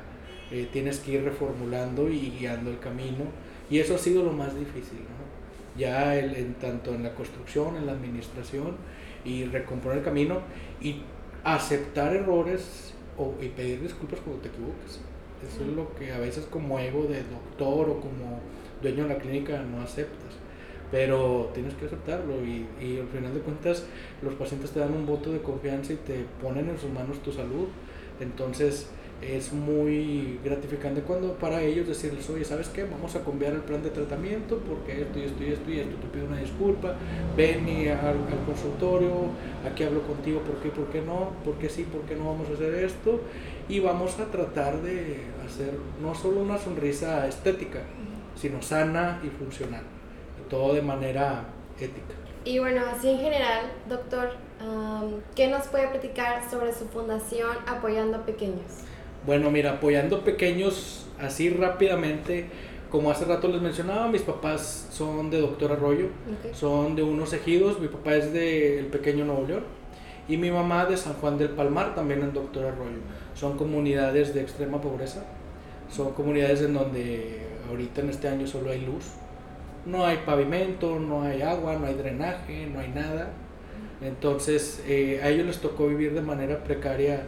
eh, 0.52 0.68
tienes 0.72 1.00
que 1.00 1.12
ir 1.14 1.24
reformulando 1.24 2.10
y 2.10 2.32
guiando 2.40 2.70
el 2.72 2.80
camino. 2.80 3.26
Y 3.70 3.80
eso 3.80 3.96
ha 3.96 3.98
sido 3.98 4.24
lo 4.24 4.32
más 4.32 4.58
difícil, 4.58 5.00
¿no? 5.00 5.80
Ya 5.80 6.16
el, 6.16 6.36
en, 6.36 6.54
tanto 6.56 6.94
en 6.94 7.04
la 7.04 7.14
construcción, 7.14 7.76
en 7.76 7.86
la 7.86 7.92
administración, 7.92 8.78
y 9.26 9.46
recomponer 9.46 10.00
el 10.00 10.04
camino 10.04 10.40
y 10.82 11.02
aceptar 11.44 12.16
errores 12.16 12.94
o, 13.18 13.34
y 13.42 13.50
pedir 13.50 13.82
disculpas 13.82 14.20
cuando 14.22 14.42
te 14.42 14.50
equivoques. 14.50 15.02
Eso 15.46 15.64
es 15.64 15.76
lo 15.76 15.94
que 15.96 16.12
a 16.12 16.18
veces 16.18 16.46
como 16.46 16.80
ego 16.80 17.04
de 17.04 17.24
doctor 17.24 17.90
o 17.90 18.00
como 18.00 18.40
dueño 18.82 19.04
de 19.04 19.10
la 19.10 19.20
clínica 19.20 19.62
no 19.62 19.82
aceptas 19.82 20.38
pero 20.92 21.50
tienes 21.54 21.74
que 21.74 21.86
aceptarlo 21.86 22.36
y, 22.46 22.66
y, 22.82 23.00
al 23.00 23.08
final 23.08 23.34
de 23.34 23.42
cuentas 23.42 23.86
los 24.22 24.34
pacientes 24.36 24.72
te 24.72 24.80
dan 24.80 24.94
un 24.94 25.06
voto 25.06 25.32
de 25.32 25.42
confianza 25.42 25.94
y 25.94 25.98
te 25.98 26.26
ponen 26.42 26.70
en 26.70 26.78
sus 26.78 26.90
manos 26.92 27.22
tu 27.22 27.32
salud. 27.32 27.68
Entonces 28.20 28.90
es 29.22 29.52
muy 29.52 30.40
gratificante 30.44 31.02
cuando 31.02 31.34
para 31.34 31.62
ellos 31.62 31.88
decirles, 31.88 32.30
oye, 32.30 32.46
¿sabes 32.46 32.70
qué? 32.70 32.84
Vamos 32.84 33.16
a 33.16 33.24
cambiar 33.24 33.54
el 33.54 33.62
plan 33.62 33.82
de 33.82 33.90
tratamiento 33.90 34.60
porque 34.60 35.02
esto 35.02 35.20
y 35.20 35.24
esto 35.24 35.44
y 35.44 35.52
esto 35.52 35.72
y 35.72 35.80
esto, 35.80 35.96
te 35.96 36.08
pido 36.08 36.28
una 36.28 36.38
disculpa, 36.38 36.96
ven 37.36 37.66
al, 37.90 38.08
al, 38.08 38.46
consultorio, 38.46 39.12
aquí 39.70 39.84
hablo 39.84 40.02
contigo, 40.04 40.42
¿por 40.42 40.58
qué, 40.58 40.70
por 40.70 40.88
qué 40.88 41.02
no? 41.02 41.32
¿Por 41.44 41.56
qué 41.56 41.70
sí, 41.70 41.84
por 41.84 42.02
qué 42.02 42.16
no 42.16 42.26
vamos 42.26 42.50
a 42.50 42.54
hacer 42.54 42.74
esto? 42.76 43.22
Y 43.68 43.80
vamos 43.80 44.20
a 44.20 44.26
tratar 44.26 44.82
de 44.82 45.22
hacer 45.46 45.74
no 46.02 46.14
solo 46.14 46.42
una 46.42 46.58
sonrisa 46.58 47.28
estética, 47.28 47.82
sino 48.36 48.62
sana 48.62 49.20
y 49.24 49.28
funcional 49.30 49.84
todo 50.50 50.74
de 50.74 50.82
manera 50.82 51.46
ética. 51.80 52.16
Y 52.46 52.60
bueno, 52.60 52.82
así 52.90 53.10
en 53.10 53.20
general, 53.20 53.72
doctor, 53.90 54.32
¿qué 55.36 55.48
nos 55.48 55.68
puede 55.68 55.88
platicar 55.90 56.50
sobre 56.50 56.74
su 56.74 56.88
fundación 56.88 57.58
Apoyando 57.68 58.26
Pequeños? 58.26 58.86
Bueno, 59.28 59.52
mira, 59.52 59.72
Apoyando 59.74 60.22
Pequeños, 60.22 61.06
así 61.20 61.50
rápidamente, 61.50 62.46
como 62.90 63.12
hace 63.12 63.26
rato 63.26 63.50
les 63.50 63.62
mencionaba, 63.62 64.08
mis 64.08 64.22
papás 64.22 64.88
son 64.90 65.30
de 65.30 65.42
Doctor 65.42 65.74
Arroyo, 65.74 66.06
son 66.54 66.96
de 66.96 67.04
unos 67.04 67.34
ejidos, 67.34 67.78
mi 67.82 67.90
papá 67.90 68.16
es 68.16 68.32
de 68.32 68.80
El 68.80 68.86
Pequeño 68.86 69.26
Nuevo 69.26 69.46
León 69.46 69.64
y 70.30 70.38
mi 70.38 70.50
mamá 70.50 70.86
de 70.86 70.96
San 70.96 71.12
Juan 71.16 71.38
del 71.38 71.50
Palmar, 71.50 71.94
también 71.94 72.22
en 72.22 72.32
Doctor 72.32 72.68
Arroyo. 72.68 73.00
Son 73.36 73.58
comunidades 73.58 74.34
de 74.34 74.40
extrema 74.44 74.80
pobreza, 74.80 75.26
son 75.92 76.14
comunidades 76.14 76.62
en 76.62 76.76
donde 76.76 77.42
ahorita 77.70 78.00
en 78.00 78.12
este 78.12 78.30
año 78.30 78.48
solo 78.48 78.72
hay 78.72 78.80
luz, 78.80 79.04
no 79.86 80.06
hay 80.06 80.20
pavimento, 80.26 81.00
no 81.00 81.24
hay 81.24 81.42
agua, 81.42 81.76
no 81.76 81.86
hay 81.86 81.96
drenaje, 81.96 82.68
no 82.68 82.80
hay 82.80 82.92
nada. 82.92 83.32
Entonces 84.00 84.82
eh, 84.88 85.20
a 85.22 85.28
ellos 85.28 85.48
les 85.48 85.58
tocó 85.58 85.88
vivir 85.88 86.14
de 86.14 86.22
manera 86.22 86.64
precaria 86.64 87.24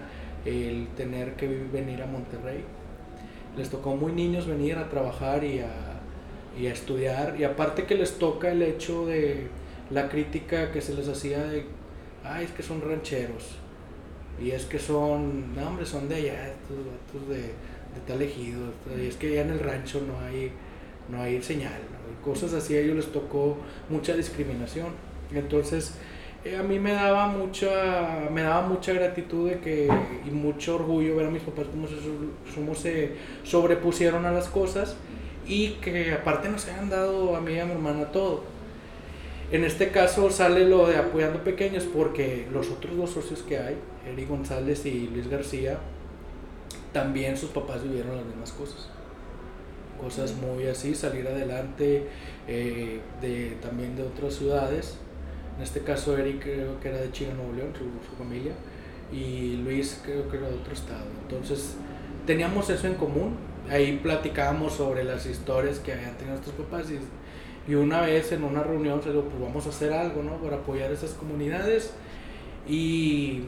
el 0.45 0.87
tener 0.95 1.35
que 1.35 1.47
venir 1.47 2.01
a 2.01 2.05
Monterrey. 2.05 2.63
Les 3.57 3.69
tocó 3.69 3.95
muy 3.95 4.11
niños 4.11 4.47
venir 4.47 4.77
a 4.77 4.89
trabajar 4.89 5.43
y 5.43 5.59
a, 5.59 5.99
y 6.59 6.67
a 6.67 6.73
estudiar. 6.73 7.35
Y 7.39 7.43
aparte 7.43 7.85
que 7.85 7.95
les 7.95 8.17
toca 8.17 8.51
el 8.51 8.61
hecho 8.61 9.05
de 9.05 9.47
la 9.89 10.09
crítica 10.09 10.71
que 10.71 10.81
se 10.81 10.93
les 10.93 11.07
hacía 11.07 11.43
de, 11.43 11.65
ay, 12.23 12.45
es 12.45 12.51
que 12.51 12.63
son 12.63 12.81
rancheros. 12.81 13.55
Y 14.41 14.51
es 14.51 14.65
que 14.65 14.79
son, 14.79 15.55
no 15.55 15.67
hombre, 15.67 15.85
son 15.85 16.07
de 16.07 16.15
allá, 16.15 16.47
estos 16.47 17.27
de, 17.27 17.41
de 17.41 18.01
tal 18.07 18.21
ejido. 18.21 18.71
Y 18.97 19.07
es 19.07 19.17
que 19.17 19.27
allá 19.27 19.41
en 19.41 19.49
el 19.49 19.59
rancho 19.59 20.01
no 20.01 20.19
hay, 20.25 20.51
no 21.09 21.21
hay 21.21 21.41
señal 21.41 21.81
cosas 22.23 22.53
así, 22.53 22.75
a 22.75 22.79
ellos 22.79 22.95
les 22.95 23.11
tocó 23.11 23.57
mucha 23.89 24.15
discriminación. 24.15 24.87
Entonces, 25.33 25.93
eh, 26.45 26.57
a 26.57 26.63
mí 26.63 26.79
me 26.79 26.93
daba 26.93 27.27
mucha, 27.27 28.29
me 28.31 28.41
daba 28.41 28.67
mucha 28.67 28.93
gratitud 28.93 29.49
de 29.49 29.59
que, 29.59 29.89
y 30.25 30.31
mucho 30.31 30.75
orgullo 30.75 31.15
ver 31.15 31.27
a 31.27 31.31
mis 31.31 31.43
papás 31.43 31.67
cómo 31.71 31.87
se, 31.87 31.95
cómo 32.55 32.75
se 32.75 33.15
sobrepusieron 33.43 34.25
a 34.25 34.31
las 34.31 34.47
cosas 34.47 34.95
y 35.47 35.71
que 35.81 36.13
aparte 36.13 36.49
nos 36.49 36.67
hayan 36.67 36.89
dado 36.89 37.35
a 37.35 37.41
mí 37.41 37.53
y 37.53 37.59
a 37.59 37.65
mi 37.65 37.71
hermana 37.71 38.05
todo. 38.11 38.43
En 39.51 39.63
este 39.63 39.89
caso 39.89 40.29
sale 40.29 40.65
lo 40.65 40.87
de 40.87 40.97
apoyando 40.97 41.43
pequeños 41.43 41.83
porque 41.85 42.47
los 42.51 42.69
otros 42.69 42.95
dos 42.95 43.09
socios 43.11 43.41
que 43.41 43.57
hay, 43.57 43.75
Eric 44.07 44.29
González 44.29 44.85
y 44.85 45.07
Luis 45.07 45.27
García, 45.27 45.79
también 46.93 47.35
sus 47.35 47.49
papás 47.49 47.83
vivieron 47.83 48.15
las 48.15 48.25
mismas 48.25 48.51
cosas 48.51 48.89
cosas 49.99 50.33
muy 50.35 50.65
así, 50.67 50.95
salir 50.95 51.27
adelante 51.27 52.07
eh, 52.47 52.99
de, 53.21 53.57
también 53.61 53.95
de 53.95 54.03
otras 54.03 54.33
ciudades. 54.35 54.97
En 55.59 55.63
este 55.63 55.81
caso 55.81 56.17
Eric 56.17 56.41
creo 56.41 56.79
que 56.79 56.87
era 56.87 56.99
de 56.99 57.11
Chile, 57.11 57.33
Nuevo 57.35 57.51
León, 57.51 57.73
su, 57.77 58.15
familia, 58.15 58.53
y 59.11 59.57
Luis 59.57 59.99
creo 60.05 60.29
que 60.29 60.37
era 60.37 60.47
de 60.47 60.55
otro 60.55 60.71
estado. 60.71 61.03
Entonces 61.23 61.75
teníamos 62.25 62.69
eso 62.69 62.87
en 62.87 62.93
común, 62.93 63.35
ahí 63.69 63.99
platicábamos 64.01 64.71
sobre 64.71 65.03
las 65.03 65.25
historias 65.25 65.79
que 65.79 65.91
habían 65.91 66.15
tenido 66.15 66.37
nuestros 66.37 66.55
papás 66.55 66.87
y, 66.89 67.69
y 67.69 67.75
una 67.75 67.99
vez 67.99 68.31
en 68.31 68.45
una 68.45 68.63
reunión 68.63 69.03
se 69.03 69.09
dijo, 69.09 69.23
pues 69.23 69.41
vamos 69.41 69.65
a 69.65 69.69
hacer 69.69 69.91
algo, 69.91 70.23
¿no? 70.23 70.37
Para 70.37 70.55
apoyar 70.55 70.93
esas 70.93 71.11
comunidades 71.11 71.91
y 72.65 73.41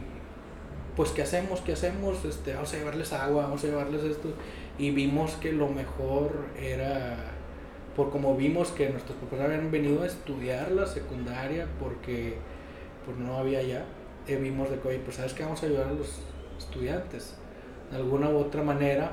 pues 0.98 1.12
¿qué 1.12 1.22
hacemos? 1.22 1.62
¿Qué 1.62 1.72
hacemos? 1.72 2.26
Este, 2.26 2.54
vamos 2.56 2.74
a 2.74 2.78
llevarles 2.78 3.14
agua, 3.14 3.44
vamos 3.44 3.64
a 3.64 3.68
llevarles 3.68 4.04
esto 4.04 4.34
y 4.78 4.92
vimos 4.92 5.32
que 5.36 5.54
lo 5.54 5.70
mejor 5.70 6.48
era, 6.62 7.32
por 7.96 8.10
como 8.10 8.36
vimos 8.36 8.72
que 8.72 8.90
nuestros 8.90 9.18
papás 9.18 9.42
habían 9.42 9.72
venido 9.72 10.04
a 10.04 10.08
estudiar 10.08 10.72
la 10.72 10.86
secundaria 10.86 11.68
porque 11.80 12.36
pues 13.06 13.18
no 13.18 13.38
había 13.38 13.62
ya, 13.62 13.86
eh, 14.28 14.38
vimos 14.38 14.70
de 14.70 14.80
que, 14.80 14.88
oye, 14.88 15.00
pues 15.00 15.18
sabes 15.18 15.34
que 15.34 15.44
vamos 15.44 15.62
a 15.64 15.66
ayudar 15.66 15.88
a 15.88 15.94
los 15.94 16.20
estudiantes 16.58 17.36
de 17.90 17.98
alguna 17.98 18.30
u 18.30 18.38
otra 18.38 18.64
manera. 18.64 19.12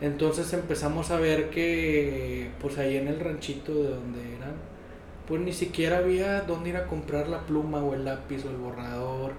Entonces 0.00 0.52
empezamos 0.54 1.10
a 1.10 1.18
ver 1.18 1.50
que 1.50 2.50
pues 2.60 2.78
ahí 2.78 2.96
en 2.96 3.08
el 3.08 3.20
ranchito 3.20 3.74
de 3.74 3.90
donde 3.90 4.36
eran, 4.36 4.54
pues 5.28 5.42
ni 5.42 5.52
siquiera 5.52 5.98
había 5.98 6.42
dónde 6.42 6.70
ir 6.70 6.76
a 6.76 6.86
comprar 6.86 7.28
la 7.28 7.40
pluma 7.40 7.82
o 7.82 7.94
el 7.94 8.04
lápiz 8.06 8.44
o 8.46 8.50
el 8.50 8.56
borrador, 8.56 9.32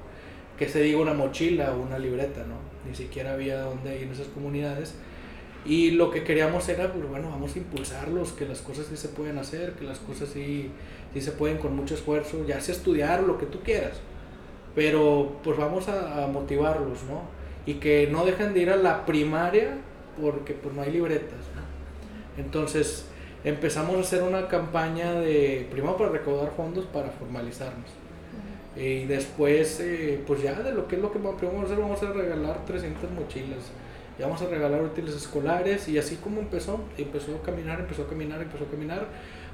que 0.57 0.69
se 0.69 0.81
diga 0.83 0.99
una 0.99 1.15
mochila 1.15 1.73
o 1.73 1.81
una 1.81 1.97
libreta, 1.97 2.41
¿no? 2.45 2.55
Ni 2.87 2.95
siquiera 2.95 3.33
había 3.33 3.61
dónde 3.61 3.97
ir 3.97 4.03
en 4.03 4.11
esas 4.11 4.27
comunidades. 4.27 4.95
Y 5.65 5.91
lo 5.91 6.09
que 6.09 6.23
queríamos 6.23 6.67
era, 6.69 6.91
pues 6.91 7.07
bueno, 7.07 7.29
vamos 7.29 7.55
a 7.55 7.59
impulsarlos, 7.59 8.31
que 8.31 8.47
las 8.47 8.61
cosas 8.61 8.87
sí 8.87 8.97
se 8.97 9.09
pueden 9.09 9.37
hacer, 9.37 9.73
que 9.73 9.85
las 9.85 9.99
cosas 9.99 10.29
sí, 10.29 10.71
sí 11.13 11.21
se 11.21 11.31
pueden 11.31 11.57
con 11.57 11.75
mucho 11.75 11.93
esfuerzo, 11.93 12.45
ya 12.47 12.59
sea 12.59 12.73
estudiar 12.73 13.23
o 13.23 13.27
lo 13.27 13.37
que 13.37 13.45
tú 13.45 13.59
quieras. 13.61 13.99
Pero 14.73 15.39
pues 15.43 15.57
vamos 15.57 15.87
a, 15.87 16.23
a 16.23 16.27
motivarlos, 16.27 17.03
¿no? 17.03 17.21
Y 17.65 17.75
que 17.75 18.09
no 18.11 18.25
dejen 18.25 18.53
de 18.53 18.61
ir 18.61 18.69
a 18.71 18.75
la 18.75 19.05
primaria 19.05 19.77
porque 20.19 20.53
pues 20.53 20.73
no 20.73 20.81
hay 20.81 20.91
libretas. 20.91 21.39
Entonces 22.37 23.05
empezamos 23.43 23.95
a 23.95 23.99
hacer 23.99 24.23
una 24.23 24.47
campaña 24.47 25.13
de, 25.13 25.67
primero 25.71 25.97
para 25.97 26.11
recaudar 26.11 26.51
fondos 26.55 26.85
para 26.85 27.09
formalizarnos. 27.09 27.89
Y 28.75 29.05
después, 29.05 29.79
eh, 29.81 30.23
pues 30.25 30.41
ya 30.41 30.53
de 30.53 30.73
lo 30.73 30.87
que 30.87 30.95
es 30.95 31.01
lo 31.01 31.11
que 31.11 31.19
vamos 31.19 31.63
a 31.63 31.65
hacer, 31.65 31.77
vamos 31.77 32.01
a 32.03 32.13
regalar 32.13 32.65
300 32.65 33.11
mochilas. 33.11 33.71
Y 34.21 34.23
vamos 34.23 34.39
a 34.43 34.45
regalar 34.45 34.83
útiles 34.83 35.15
escolares 35.15 35.89
y 35.89 35.97
así 35.97 36.17
como 36.17 36.41
empezó, 36.41 36.79
empezó 36.95 37.35
a 37.37 37.41
caminar, 37.41 37.79
empezó 37.79 38.03
a 38.03 38.07
caminar, 38.07 38.39
empezó 38.39 38.65
a 38.65 38.67
caminar, 38.67 39.07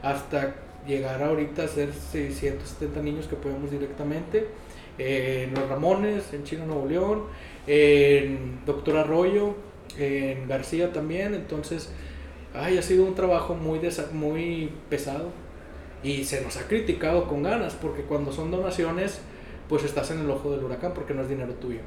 hasta 0.04 0.56
llegar 0.86 1.24
ahorita 1.24 1.64
a 1.64 1.68
ser 1.70 1.94
670 1.94 3.02
niños 3.02 3.28
que 3.28 3.38
podemos 3.38 3.72
directamente. 3.72 4.50
en 4.98 5.54
Los 5.54 5.70
Ramones, 5.70 6.34
en 6.34 6.44
Chino 6.44 6.66
Nuevo 6.66 6.86
León, 6.86 7.24
en 7.66 8.60
Doctor 8.66 8.98
Arroyo, 8.98 9.56
en 9.98 10.50
García 10.50 10.92
también, 10.92 11.34
entonces, 11.34 11.90
ay, 12.54 12.78
ha 12.78 12.82
sido 12.82 13.06
un 13.06 13.16
trabajo 13.16 13.56
muy, 13.56 13.80
muy 14.12 14.70
pesado 14.90 15.32
y 16.04 16.26
se 16.26 16.42
nos 16.42 16.58
ha 16.58 16.68
criticado 16.68 17.30
con 17.30 17.42
ganas, 17.42 17.74
porque 17.76 18.02
cuando 18.02 18.34
son 18.34 18.52
donaciones, 18.52 19.22
pues 19.70 19.86
estás 19.86 20.12
en 20.12 20.20
el 20.20 20.30
ojo 20.30 20.52
del 20.52 20.62
huracán 20.66 20.94
porque 20.94 21.14
no 21.14 21.22
es 21.22 21.30
dinero 21.30 21.54
tuyo. 21.54 21.80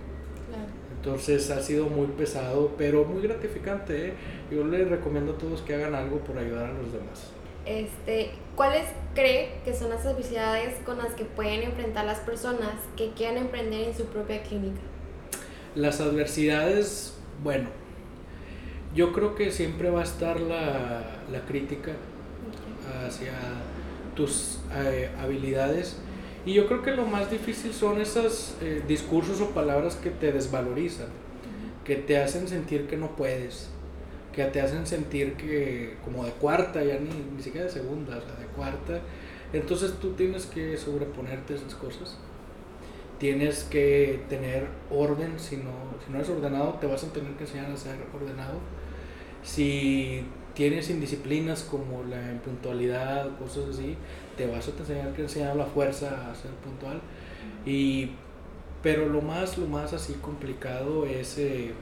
Entonces 1.02 1.50
ha 1.50 1.62
sido 1.62 1.86
muy 1.86 2.08
pesado, 2.08 2.74
pero 2.76 3.06
muy 3.06 3.22
gratificante. 3.22 4.08
¿eh? 4.08 4.12
Yo 4.50 4.64
les 4.64 4.86
recomiendo 4.86 5.32
a 5.32 5.38
todos 5.38 5.62
que 5.62 5.74
hagan 5.74 5.94
algo 5.94 6.18
por 6.18 6.36
ayudar 6.36 6.66
a 6.66 6.72
los 6.74 6.92
demás. 6.92 7.30
Este, 7.64 8.32
¿Cuáles 8.54 8.84
cree 9.14 9.60
que 9.64 9.74
son 9.74 9.88
las 9.88 10.04
adversidades 10.04 10.74
con 10.84 10.98
las 10.98 11.14
que 11.14 11.24
pueden 11.24 11.62
enfrentar 11.62 12.04
las 12.04 12.18
personas 12.18 12.72
que 12.96 13.12
quieran 13.12 13.38
emprender 13.38 13.88
en 13.88 13.96
su 13.96 14.04
propia 14.06 14.42
clínica? 14.42 14.80
Las 15.74 16.02
adversidades, 16.02 17.14
bueno, 17.42 17.68
yo 18.94 19.14
creo 19.14 19.34
que 19.34 19.50
siempre 19.52 19.88
va 19.88 20.00
a 20.00 20.04
estar 20.04 20.38
la, 20.38 21.22
la 21.30 21.40
crítica 21.46 21.92
hacia 23.06 23.32
tus 24.14 24.58
eh, 24.74 25.10
habilidades 25.18 25.96
y 26.46 26.54
yo 26.54 26.66
creo 26.66 26.82
que 26.82 26.92
lo 26.92 27.06
más 27.06 27.30
difícil 27.30 27.72
son 27.72 28.00
esos 28.00 28.56
eh, 28.60 28.82
discursos 28.88 29.40
o 29.40 29.50
palabras 29.50 29.96
que 29.96 30.10
te 30.10 30.32
desvalorizan, 30.32 31.08
que 31.84 31.96
te 31.96 32.18
hacen 32.18 32.48
sentir 32.48 32.86
que 32.86 32.96
no 32.96 33.16
puedes, 33.16 33.68
que 34.32 34.44
te 34.44 34.60
hacen 34.60 34.86
sentir 34.86 35.34
que 35.34 35.96
como 36.04 36.24
de 36.24 36.32
cuarta, 36.32 36.82
ya 36.82 36.98
ni, 36.98 37.10
ni 37.36 37.42
siquiera 37.42 37.66
de 37.66 37.72
segunda, 37.72 38.16
o 38.16 38.20
sea, 38.20 38.36
de 38.36 38.46
cuarta. 38.46 39.00
Entonces 39.52 39.94
tú 40.00 40.12
tienes 40.12 40.46
que 40.46 40.76
sobreponerte 40.76 41.54
a 41.54 41.56
esas 41.56 41.74
cosas. 41.74 42.18
Tienes 43.18 43.64
que 43.64 44.22
tener 44.30 44.68
orden, 44.90 45.38
si 45.38 45.58
no, 45.58 45.72
si 46.04 46.10
no 46.10 46.18
eres 46.18 46.30
ordenado, 46.30 46.74
te 46.80 46.86
vas 46.86 47.04
a 47.04 47.12
tener 47.12 47.32
que 47.32 47.44
enseñar 47.44 47.70
a 47.70 47.76
ser 47.76 47.96
ordenado 48.14 48.60
si 49.42 50.24
tienes 50.54 50.90
indisciplinas 50.90 51.62
como 51.62 52.02
la 52.04 52.32
impuntualidad, 52.32 53.36
cosas 53.38 53.70
así, 53.70 53.96
te 54.36 54.46
vas 54.46 54.68
a 54.68 54.70
enseñar 54.70 55.12
que 55.12 55.22
enseñar 55.22 55.56
la 55.56 55.66
fuerza 55.66 56.30
a 56.30 56.34
ser 56.34 56.50
puntual. 56.52 57.00
Y, 57.64 58.10
pero 58.82 59.08
lo 59.08 59.22
más, 59.22 59.58
lo 59.58 59.66
más 59.66 59.92
así 59.92 60.14
complicado 60.14 61.06
es, 61.06 61.38
eh, 61.38 61.72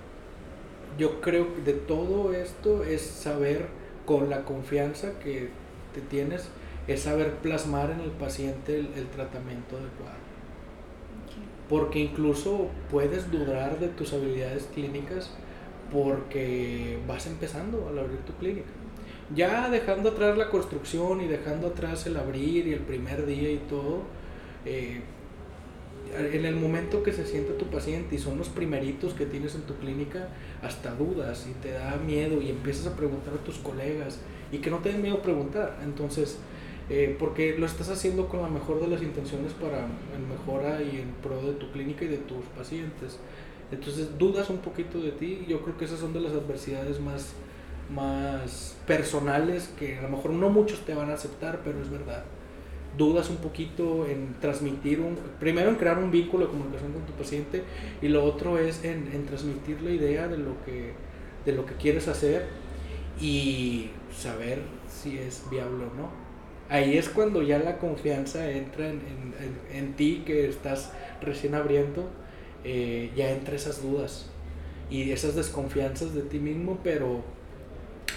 yo 0.98 1.20
creo 1.20 1.54
que 1.54 1.62
de 1.62 1.72
todo 1.72 2.32
esto 2.32 2.82
es 2.84 3.02
saber 3.02 3.66
con 4.04 4.30
la 4.30 4.44
confianza 4.44 5.18
que 5.20 5.50
te 5.94 6.00
tienes, 6.00 6.48
es 6.86 7.02
saber 7.02 7.34
plasmar 7.36 7.90
en 7.90 8.00
el 8.00 8.10
paciente 8.10 8.78
el, 8.78 8.88
el 8.96 9.06
tratamiento 9.08 9.76
adecuado. 9.76 10.18
Porque 11.68 11.98
incluso 11.98 12.68
puedes 12.90 13.30
dudar 13.30 13.78
de 13.78 13.88
tus 13.88 14.14
habilidades 14.14 14.68
clínicas 14.74 15.30
porque 15.92 16.98
vas 17.06 17.26
empezando 17.26 17.88
al 17.88 17.98
abrir 17.98 18.18
tu 18.20 18.32
clínica. 18.34 18.68
Ya 19.34 19.68
dejando 19.68 20.10
atrás 20.10 20.38
la 20.38 20.48
construcción 20.48 21.20
y 21.20 21.26
dejando 21.26 21.68
atrás 21.68 22.06
el 22.06 22.16
abrir 22.16 22.66
y 22.66 22.72
el 22.72 22.80
primer 22.80 23.26
día 23.26 23.50
y 23.50 23.58
todo, 23.68 24.02
eh, 24.64 25.02
en 26.16 26.46
el 26.46 26.56
momento 26.56 27.02
que 27.02 27.12
se 27.12 27.26
sienta 27.26 27.52
tu 27.58 27.66
paciente 27.66 28.14
y 28.14 28.18
son 28.18 28.38
los 28.38 28.48
primeritos 28.48 29.12
que 29.12 29.26
tienes 29.26 29.54
en 29.54 29.62
tu 29.62 29.74
clínica, 29.74 30.28
hasta 30.62 30.94
dudas 30.94 31.46
y 31.48 31.52
te 31.62 31.72
da 31.72 31.96
miedo 31.96 32.40
y 32.40 32.48
empiezas 32.48 32.86
a 32.86 32.96
preguntar 32.96 33.34
a 33.34 33.44
tus 33.44 33.58
colegas 33.58 34.18
y 34.50 34.58
que 34.58 34.70
no 34.70 34.78
te 34.78 34.90
den 34.90 35.02
miedo 35.02 35.20
preguntar. 35.20 35.78
Entonces, 35.84 36.38
eh, 36.88 37.14
porque 37.18 37.56
lo 37.58 37.66
estás 37.66 37.90
haciendo 37.90 38.28
con 38.28 38.40
la 38.40 38.48
mejor 38.48 38.80
de 38.80 38.88
las 38.88 39.02
intenciones 39.02 39.52
para 39.52 39.86
el 40.16 40.26
mejora 40.26 40.80
y 40.82 41.00
en 41.00 41.12
pro 41.22 41.42
de 41.42 41.52
tu 41.52 41.70
clínica 41.70 42.06
y 42.06 42.08
de 42.08 42.18
tus 42.18 42.44
pacientes. 42.56 43.18
Entonces 43.70 44.18
dudas 44.18 44.50
un 44.50 44.58
poquito 44.58 45.00
de 45.00 45.12
ti. 45.12 45.44
Yo 45.48 45.62
creo 45.62 45.76
que 45.76 45.84
esas 45.84 46.00
son 46.00 46.12
de 46.12 46.20
las 46.20 46.32
adversidades 46.32 47.00
más, 47.00 47.32
más 47.94 48.76
personales 48.86 49.72
que 49.78 49.98
a 49.98 50.02
lo 50.02 50.08
mejor 50.08 50.32
no 50.32 50.48
muchos 50.48 50.80
te 50.80 50.94
van 50.94 51.10
a 51.10 51.14
aceptar, 51.14 51.60
pero 51.64 51.80
es 51.80 51.90
verdad. 51.90 52.24
Dudas 52.96 53.28
un 53.30 53.36
poquito 53.36 54.06
en 54.06 54.34
transmitir 54.40 55.00
un, 55.00 55.16
primero 55.38 55.68
en 55.68 55.76
crear 55.76 55.98
un 55.98 56.10
vínculo 56.10 56.46
de 56.46 56.52
comunicación 56.52 56.92
con 56.92 57.02
tu 57.02 57.12
paciente 57.12 57.62
y 58.00 58.08
lo 58.08 58.24
otro 58.24 58.58
es 58.58 58.84
en, 58.84 59.10
en 59.12 59.26
transmitir 59.26 59.82
la 59.82 59.90
idea 59.90 60.26
de 60.26 60.38
lo 60.38 60.62
que 60.64 60.94
de 61.44 61.52
lo 61.52 61.64
que 61.64 61.74
quieres 61.74 62.08
hacer 62.08 62.46
y 63.20 63.90
saber 64.14 64.60
si 64.88 65.18
es 65.18 65.44
viable 65.50 65.84
o 65.84 65.94
no. 65.94 66.10
Ahí 66.68 66.98
es 66.98 67.08
cuando 67.08 67.42
ya 67.42 67.58
la 67.58 67.78
confianza 67.78 68.50
entra 68.50 68.88
en, 68.88 69.00
en, 69.00 69.76
en 69.76 69.94
ti 69.94 70.22
que 70.26 70.48
estás 70.48 70.92
recién 71.22 71.54
abriendo 71.54 72.10
eh, 72.70 73.10
ya 73.16 73.30
entre 73.30 73.56
esas 73.56 73.82
dudas 73.82 74.26
y 74.90 75.10
esas 75.10 75.34
desconfianzas 75.34 76.14
de 76.14 76.20
ti 76.20 76.38
mismo, 76.38 76.78
pero 76.84 77.22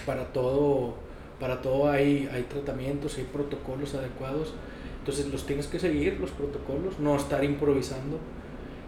para 0.04 0.30
todo, 0.34 0.92
para 1.40 1.62
todo 1.62 1.88
hay, 1.88 2.28
hay 2.30 2.42
tratamientos, 2.42 3.16
hay 3.16 3.24
protocolos 3.24 3.94
adecuados, 3.94 4.52
entonces 4.98 5.32
los 5.32 5.46
tienes 5.46 5.68
que 5.68 5.78
seguir, 5.78 6.20
los 6.20 6.32
protocolos, 6.32 6.98
no 6.98 7.16
estar 7.16 7.42
improvisando. 7.42 8.18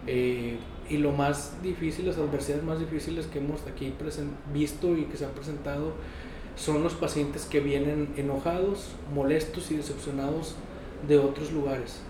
Eh, 0.05 0.59
y 0.87 0.97
lo 0.97 1.11
más 1.11 1.59
difícil, 1.63 2.05
las 2.05 2.17
adversidades 2.17 2.63
más 2.63 2.79
difíciles 2.79 3.25
que 3.25 3.39
hemos 3.39 3.65
aquí 3.65 3.91
visto 4.53 4.95
y 4.95 5.05
que 5.05 5.17
se 5.17 5.25
han 5.25 5.31
presentado 5.31 5.93
son 6.55 6.83
los 6.83 6.93
pacientes 6.93 7.45
que 7.45 7.59
vienen 7.59 8.13
enojados, 8.17 8.91
molestos 9.15 9.71
y 9.71 9.77
decepcionados 9.77 10.53
de 11.07 11.17
otros 11.17 11.51
lugares 11.51 12.01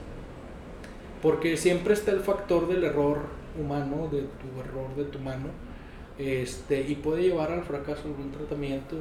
porque 1.25 1.57
siempre 1.57 1.95
está 1.95 2.11
el 2.11 2.19
factor 2.19 2.67
del 2.67 2.83
error 2.83 3.17
humano, 3.59 4.09
de 4.11 4.21
tu 4.21 4.59
error 4.59 4.95
de 4.95 5.05
tu 5.05 5.19
mano, 5.19 5.47
este, 6.17 6.81
y 6.81 6.95
puede 6.95 7.23
llevar 7.23 7.51
al 7.51 7.63
fracaso 7.63 8.03
un 8.07 8.31
tratamiento. 8.31 8.95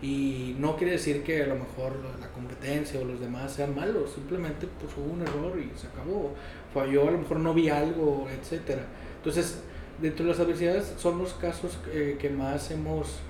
Y 0.00 0.56
no 0.58 0.76
quiere 0.76 0.94
decir 0.94 1.22
que 1.22 1.42
a 1.42 1.46
lo 1.46 1.54
mejor 1.54 1.92
la 2.20 2.28
competencia 2.28 3.00
o 3.00 3.04
los 3.04 3.20
demás 3.20 3.52
sean 3.52 3.74
malos, 3.74 4.10
simplemente 4.12 4.66
pues 4.80 4.92
hubo 4.96 5.12
un 5.12 5.22
error 5.22 5.56
y 5.58 5.70
se 5.78 5.86
acabó. 5.86 6.34
Falló, 6.74 7.06
a 7.06 7.12
lo 7.12 7.18
mejor 7.18 7.38
no 7.38 7.54
vi 7.54 7.68
algo, 7.68 8.26
etc. 8.28 8.80
Entonces, 9.18 9.62
dentro 10.00 10.24
de 10.24 10.32
las 10.32 10.40
adversidades 10.40 10.94
son 10.98 11.18
los 11.18 11.34
casos 11.34 11.78
que 11.92 12.30
más 12.30 12.72
hemos 12.72 13.20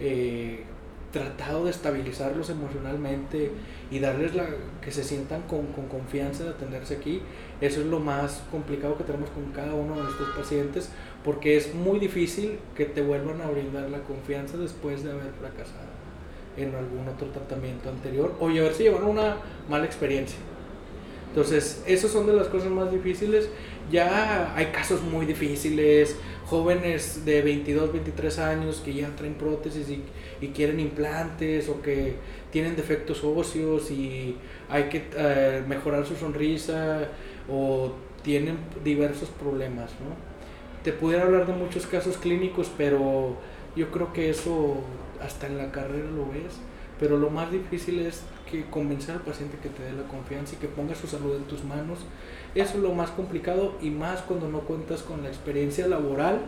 eh, 0.00 0.64
tratado 1.12 1.64
de 1.64 1.70
estabilizarlos 1.70 2.50
emocionalmente 2.50 3.50
y 3.90 4.00
darles 4.00 4.34
la 4.34 4.46
que 4.82 4.90
se 4.90 5.02
sientan 5.02 5.42
con, 5.42 5.68
con, 5.68 5.86
confianza 5.86 6.44
de 6.44 6.50
atenderse 6.50 6.96
aquí. 6.96 7.22
Eso 7.60 7.80
es 7.80 7.86
lo 7.86 8.00
más 8.00 8.42
complicado 8.50 8.98
que 8.98 9.04
tenemos 9.04 9.30
con 9.30 9.44
cada 9.52 9.74
uno 9.74 9.96
de 9.96 10.02
nuestros 10.02 10.28
pacientes 10.30 10.90
porque 11.24 11.56
es 11.56 11.74
muy 11.74 11.98
difícil 11.98 12.58
que 12.76 12.84
te 12.84 13.00
vuelvan 13.02 13.40
a 13.40 13.46
brindar 13.46 13.88
la 13.90 14.00
confianza 14.00 14.58
después 14.58 15.02
de 15.02 15.12
haber 15.12 15.32
fracasado 15.40 15.96
en 16.56 16.74
algún 16.74 17.08
otro 17.08 17.28
tratamiento 17.28 17.88
anterior 17.88 18.34
o 18.40 18.50
si 18.50 18.82
llevaron 18.84 19.08
una 19.08 19.36
mala 19.68 19.86
experiencia. 19.86 20.38
Entonces, 21.28 21.82
esas 21.86 22.10
son 22.10 22.26
de 22.26 22.32
las 22.32 22.48
cosas 22.48 22.70
más 22.70 22.90
difíciles. 22.90 23.50
Ya 23.90 24.54
hay 24.56 24.66
casos 24.66 25.02
muy 25.02 25.26
difíciles, 25.26 26.16
jóvenes 26.46 27.26
de 27.26 27.42
22, 27.42 27.92
23 27.92 28.38
años 28.38 28.80
que 28.82 28.94
ya 28.94 29.14
traen 29.16 29.34
prótesis 29.34 29.88
y, 29.90 30.02
y 30.40 30.48
quieren 30.48 30.80
implantes 30.80 31.68
o 31.68 31.82
que 31.82 32.14
tienen 32.50 32.74
defectos 32.74 33.22
óseos 33.22 33.90
y 33.90 34.36
hay 34.70 34.84
que 34.84 35.08
eh, 35.14 35.62
mejorar 35.68 36.06
su 36.06 36.16
sonrisa 36.16 37.08
o 37.50 37.92
tienen 38.22 38.58
diversos 38.84 39.28
problemas, 39.28 39.92
¿no? 39.92 40.16
Te 40.82 40.92
pudiera 40.92 41.24
hablar 41.24 41.46
de 41.46 41.52
muchos 41.52 41.86
casos 41.86 42.16
clínicos, 42.16 42.70
pero 42.76 43.36
yo 43.74 43.90
creo 43.90 44.12
que 44.12 44.30
eso 44.30 44.76
hasta 45.20 45.46
en 45.46 45.58
la 45.58 45.72
carrera 45.72 46.10
lo 46.10 46.28
ves, 46.28 46.58
pero 46.98 47.18
lo 47.18 47.30
más 47.30 47.50
difícil 47.50 48.00
es 48.00 48.22
que 48.50 48.64
convencer 48.66 49.16
al 49.16 49.20
paciente 49.20 49.58
que 49.58 49.68
te 49.68 49.82
dé 49.82 49.92
la 49.92 50.08
confianza 50.08 50.54
y 50.54 50.58
que 50.58 50.68
ponga 50.68 50.94
su 50.94 51.06
salud 51.06 51.36
en 51.36 51.44
tus 51.44 51.64
manos. 51.64 51.98
Eso 52.54 52.76
es 52.76 52.82
lo 52.82 52.94
más 52.94 53.10
complicado 53.10 53.74
y 53.82 53.90
más 53.90 54.22
cuando 54.22 54.48
no 54.48 54.60
cuentas 54.60 55.02
con 55.02 55.22
la 55.22 55.28
experiencia 55.28 55.86
laboral 55.86 56.40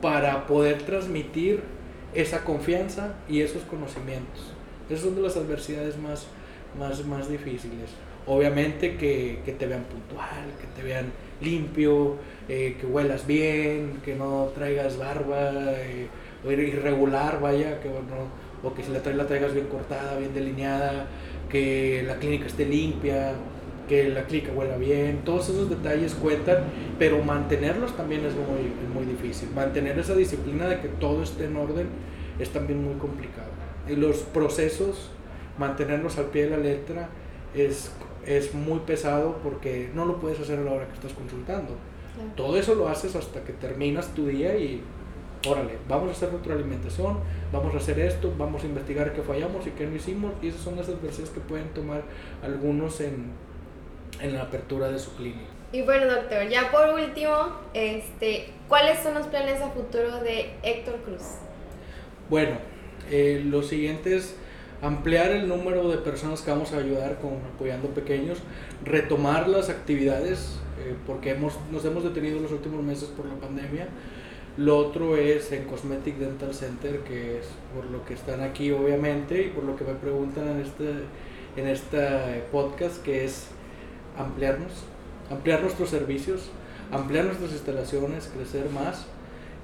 para 0.00 0.46
poder 0.46 0.82
transmitir 0.82 1.62
esa 2.14 2.44
confianza 2.44 3.14
y 3.28 3.40
esos 3.40 3.62
conocimientos. 3.64 4.52
Esas 4.88 5.04
son 5.04 5.14
de 5.14 5.22
las 5.22 5.36
adversidades 5.36 5.98
más, 5.98 6.26
más, 6.78 7.04
más 7.04 7.28
difíciles. 7.28 7.90
Obviamente 8.26 8.96
que, 8.96 9.40
que 9.44 9.52
te 9.52 9.66
vean 9.66 9.84
puntual, 9.84 10.44
que 10.60 10.66
te 10.80 10.86
vean 10.86 11.06
limpio, 11.40 12.16
eh, 12.48 12.76
que 12.78 12.86
huelas 12.86 13.26
bien, 13.26 14.00
que 14.04 14.14
no 14.14 14.50
traigas 14.54 14.98
barba 14.98 15.52
eh, 15.76 16.08
irregular, 16.44 17.40
vaya, 17.40 17.80
que 17.80 17.88
bueno, 17.88 18.28
o 18.62 18.74
que 18.74 18.82
si 18.82 18.92
la 18.92 19.02
traes 19.02 19.16
la 19.16 19.26
traigas 19.26 19.54
bien 19.54 19.66
cortada, 19.66 20.18
bien 20.18 20.34
delineada, 20.34 21.06
que 21.48 22.04
la 22.06 22.16
clínica 22.16 22.46
esté 22.46 22.66
limpia, 22.66 23.32
que 23.88 24.08
la 24.08 24.24
clínica 24.24 24.52
huela 24.52 24.76
bien, 24.76 25.22
todos 25.24 25.48
esos 25.48 25.68
detalles 25.68 26.14
cuentan, 26.14 26.58
pero 26.98 27.22
mantenerlos 27.24 27.96
también 27.96 28.24
es 28.24 28.34
muy, 28.34 28.70
muy 28.94 29.10
difícil. 29.10 29.48
Mantener 29.54 29.98
esa 29.98 30.14
disciplina 30.14 30.68
de 30.68 30.80
que 30.80 30.88
todo 30.88 31.22
esté 31.22 31.46
en 31.46 31.56
orden 31.56 31.88
es 32.38 32.50
también 32.50 32.84
muy 32.84 32.94
complicado. 32.94 33.50
Y 33.88 33.96
los 33.96 34.18
procesos, 34.18 35.10
mantenerlos 35.58 36.18
al 36.18 36.26
pie 36.26 36.44
de 36.44 36.50
la 36.50 36.58
letra, 36.58 37.08
es, 37.54 37.90
es 38.26 38.54
muy 38.54 38.80
pesado 38.80 39.38
porque 39.42 39.90
no 39.94 40.04
lo 40.04 40.20
puedes 40.20 40.40
hacer 40.40 40.58
a 40.58 40.62
la 40.62 40.72
hora 40.72 40.86
que 40.86 40.94
estás 40.94 41.12
consultando. 41.12 41.74
Todo 42.36 42.56
eso 42.56 42.74
lo 42.74 42.88
haces 42.88 43.16
hasta 43.16 43.42
que 43.44 43.52
terminas 43.52 44.14
tu 44.14 44.26
día 44.26 44.56
y 44.56 44.82
órale, 45.48 45.78
vamos 45.88 46.08
a 46.08 46.12
hacer 46.12 46.28
alimentación, 46.52 47.18
vamos 47.52 47.74
a 47.74 47.78
hacer 47.78 47.98
esto, 47.98 48.32
vamos 48.36 48.62
a 48.62 48.66
investigar 48.66 49.12
qué 49.14 49.22
fallamos 49.22 49.66
y 49.66 49.70
qué 49.70 49.86
no 49.86 49.96
hicimos, 49.96 50.32
y 50.42 50.48
esas 50.48 50.60
son 50.60 50.76
las 50.76 50.88
adversidades 50.88 51.30
que 51.30 51.40
pueden 51.40 51.68
tomar 51.68 52.02
algunos 52.42 53.00
en, 53.00 53.30
en 54.20 54.34
la 54.34 54.42
apertura 54.42 54.90
de 54.90 54.98
su 54.98 55.14
clínica. 55.14 55.48
Y 55.72 55.82
bueno, 55.82 56.12
doctor, 56.12 56.48
ya 56.48 56.70
por 56.70 56.92
último, 56.94 57.52
este, 57.74 58.50
¿cuáles 58.68 58.98
son 58.98 59.14
los 59.14 59.26
planes 59.28 59.62
a 59.62 59.70
futuro 59.70 60.20
de 60.20 60.50
Héctor 60.62 60.96
Cruz? 61.04 61.22
Bueno, 62.28 62.56
eh, 63.08 63.42
lo 63.46 63.62
siguiente 63.62 64.16
es 64.16 64.36
ampliar 64.82 65.30
el 65.32 65.48
número 65.48 65.88
de 65.88 65.98
personas 65.98 66.42
que 66.42 66.50
vamos 66.50 66.72
a 66.72 66.78
ayudar 66.78 67.18
con 67.18 67.34
apoyando 67.54 67.88
pequeños, 67.88 68.38
retomar 68.84 69.48
las 69.48 69.68
actividades, 69.68 70.58
eh, 70.80 70.94
porque 71.06 71.30
hemos, 71.30 71.54
nos 71.70 71.84
hemos 71.84 72.04
detenido 72.04 72.40
los 72.40 72.52
últimos 72.52 72.82
meses 72.82 73.08
por 73.08 73.26
la 73.26 73.34
pandemia, 73.34 73.88
lo 74.56 74.76
otro 74.76 75.16
es 75.16 75.52
en 75.52 75.64
Cosmetic 75.64 76.16
Dental 76.16 76.52
Center, 76.54 77.00
que 77.00 77.38
es 77.38 77.46
por 77.74 77.84
lo 77.90 78.04
que 78.04 78.14
están 78.14 78.40
aquí 78.40 78.72
obviamente 78.72 79.42
y 79.42 79.48
por 79.48 79.64
lo 79.64 79.76
que 79.76 79.84
me 79.84 79.94
preguntan 79.94 80.48
en 80.48 80.60
este, 80.60 80.90
en 81.56 81.66
este 81.68 82.44
podcast, 82.50 83.02
que 83.02 83.24
es 83.24 83.46
ampliarnos, 84.18 84.72
ampliar 85.30 85.62
nuestros 85.62 85.90
servicios, 85.90 86.50
ampliar 86.90 87.26
nuestras 87.26 87.52
instalaciones, 87.52 88.30
crecer 88.34 88.68
más. 88.70 89.06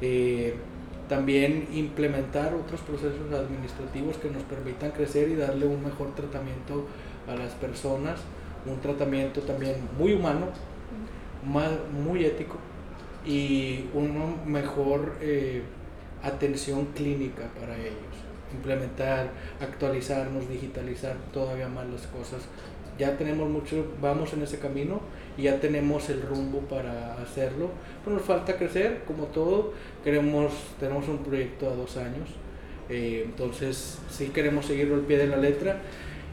Eh, 0.01 0.55
también 1.09 1.69
implementar 1.73 2.55
otros 2.55 2.81
procesos 2.81 3.33
administrativos 3.33 4.17
que 4.17 4.31
nos 4.31 4.43
permitan 4.43 4.91
crecer 4.91 5.29
y 5.29 5.37
darle 5.37 5.67
un 5.67 5.85
mejor 5.85 6.15
tratamiento 6.15 6.87
a 7.29 7.35
las 7.35 7.53
personas, 7.55 8.21
un 8.67 8.81
tratamiento 8.81 9.41
también 9.43 9.77
muy 9.99 10.15
humano, 10.15 10.49
muy 11.45 12.25
ético 12.25 12.57
y 13.25 13.87
una 13.95 14.25
mejor 14.45 15.17
eh, 15.21 15.63
atención 16.23 16.87
clínica 16.87 17.45
para 17.61 17.77
ellos. 17.77 17.95
Implementar, 18.53 19.31
actualizarnos, 19.61 20.49
digitalizar 20.49 21.17
todavía 21.33 21.69
más 21.69 21.87
las 21.89 22.07
cosas. 22.07 22.43
Ya 22.99 23.17
tenemos 23.17 23.49
mucho, 23.51 23.87
vamos 24.01 24.33
en 24.33 24.43
ese 24.43 24.59
camino 24.59 25.01
y 25.37 25.43
ya 25.43 25.61
tenemos 25.61 26.09
el 26.09 26.23
rumbo 26.23 26.61
para 26.61 27.15
hacerlo. 27.15 27.71
Pero 28.05 28.17
nos 28.17 28.25
falta 28.25 28.57
crecer, 28.57 29.03
como 29.07 29.25
todo. 29.25 29.73
Queremos, 30.03 30.53
tenemos 30.81 31.09
un 31.09 31.19
proyecto 31.19 31.69
a 31.69 31.75
dos 31.75 31.97
años. 31.97 32.31
Eh, 32.89 33.23
entonces, 33.27 33.99
sí 34.11 34.29
queremos 34.29 34.67
seguirlo 34.67 34.95
al 34.95 35.03
pie 35.03 35.19
de 35.19 35.27
la 35.27 35.37
letra. 35.37 35.83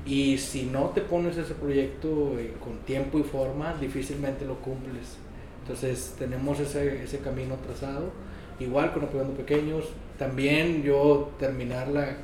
Y 0.05 0.37
si 0.37 0.63
no 0.63 0.89
te 0.89 1.01
pones 1.01 1.37
ese 1.37 1.53
proyecto 1.53 2.37
eh, 2.37 2.53
con 2.61 2.79
tiempo 2.79 3.19
y 3.19 3.23
forma, 3.23 3.73
difícilmente 3.79 4.45
lo 4.45 4.55
cumples. 4.55 5.17
Entonces 5.61 6.15
tenemos 6.19 6.59
ese, 6.59 7.03
ese 7.03 7.19
camino 7.19 7.55
trazado, 7.65 8.11
igual 8.59 8.93
con 8.93 9.03
apoyando 9.03 9.33
pequeños. 9.33 9.85
También 10.19 10.83
yo 10.83 11.31
terminar 11.39 11.87
la, 11.87 12.17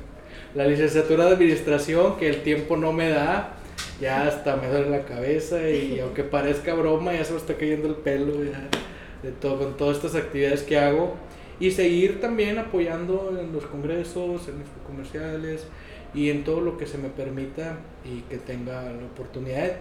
la 0.54 0.66
licenciatura 0.66 1.24
de 1.24 1.34
administración, 1.34 2.16
que 2.18 2.28
el 2.28 2.42
tiempo 2.42 2.76
no 2.76 2.92
me 2.92 3.08
da, 3.08 3.56
ya 4.00 4.26
hasta 4.26 4.56
me 4.56 4.68
duele 4.68 4.90
la 4.90 5.04
cabeza 5.04 5.68
y 5.68 6.00
aunque 6.02 6.24
parezca 6.24 6.74
broma, 6.74 7.12
ya 7.12 7.24
se 7.24 7.32
me 7.32 7.38
está 7.38 7.54
cayendo 7.54 7.88
el 7.88 7.96
pelo 7.96 8.38
de 8.38 9.32
todo, 9.40 9.58
con 9.58 9.76
todas 9.76 9.96
estas 9.96 10.14
actividades 10.14 10.62
que 10.62 10.78
hago. 10.78 11.14
Y 11.58 11.72
seguir 11.72 12.22
también 12.22 12.58
apoyando 12.58 13.36
en 13.38 13.52
los 13.52 13.66
congresos, 13.66 14.48
en 14.48 14.60
los 14.60 14.68
comerciales 14.86 15.66
y 16.14 16.30
en 16.30 16.42
todo 16.42 16.62
lo 16.62 16.78
que 16.78 16.86
se 16.86 16.96
me 16.96 17.10
permita 17.10 17.76
y 18.02 18.22
que 18.22 18.38
tenga 18.38 18.84
la 18.84 19.04
oportunidad. 19.04 19.72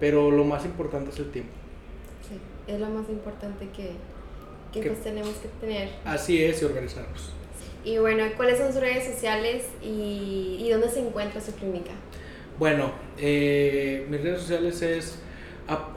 Pero 0.00 0.30
lo 0.30 0.44
más 0.44 0.64
importante 0.64 1.10
es 1.10 1.18
el 1.18 1.30
tiempo 1.30 1.52
es 2.68 2.78
lo 2.78 2.88
más 2.88 3.08
importante 3.08 3.66
que, 3.74 3.92
que, 4.72 4.86
pues 4.86 5.02
tenemos 5.02 5.34
que 5.36 5.48
tener. 5.60 5.88
Así 6.04 6.44
es, 6.44 6.60
y 6.62 6.66
organizarnos. 6.66 7.32
Y 7.84 7.96
bueno, 7.98 8.24
¿cuáles 8.36 8.58
son 8.58 8.72
sus 8.72 8.80
redes 8.80 9.04
sociales 9.06 9.64
y, 9.82 10.58
y 10.60 10.70
dónde 10.70 10.90
se 10.90 11.00
encuentra 11.00 11.40
su 11.40 11.52
clínica? 11.52 11.92
Bueno, 12.58 12.90
eh, 13.18 14.04
mis 14.10 14.20
redes 14.20 14.40
sociales 14.40 14.82
es 14.82 15.20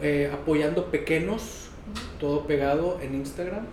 eh, 0.04 0.30
apoyando 0.32 0.92
pequeños, 0.92 1.70
todo 2.20 2.46
pegado 2.46 3.00
en 3.02 3.16
Instagram. 3.16 3.66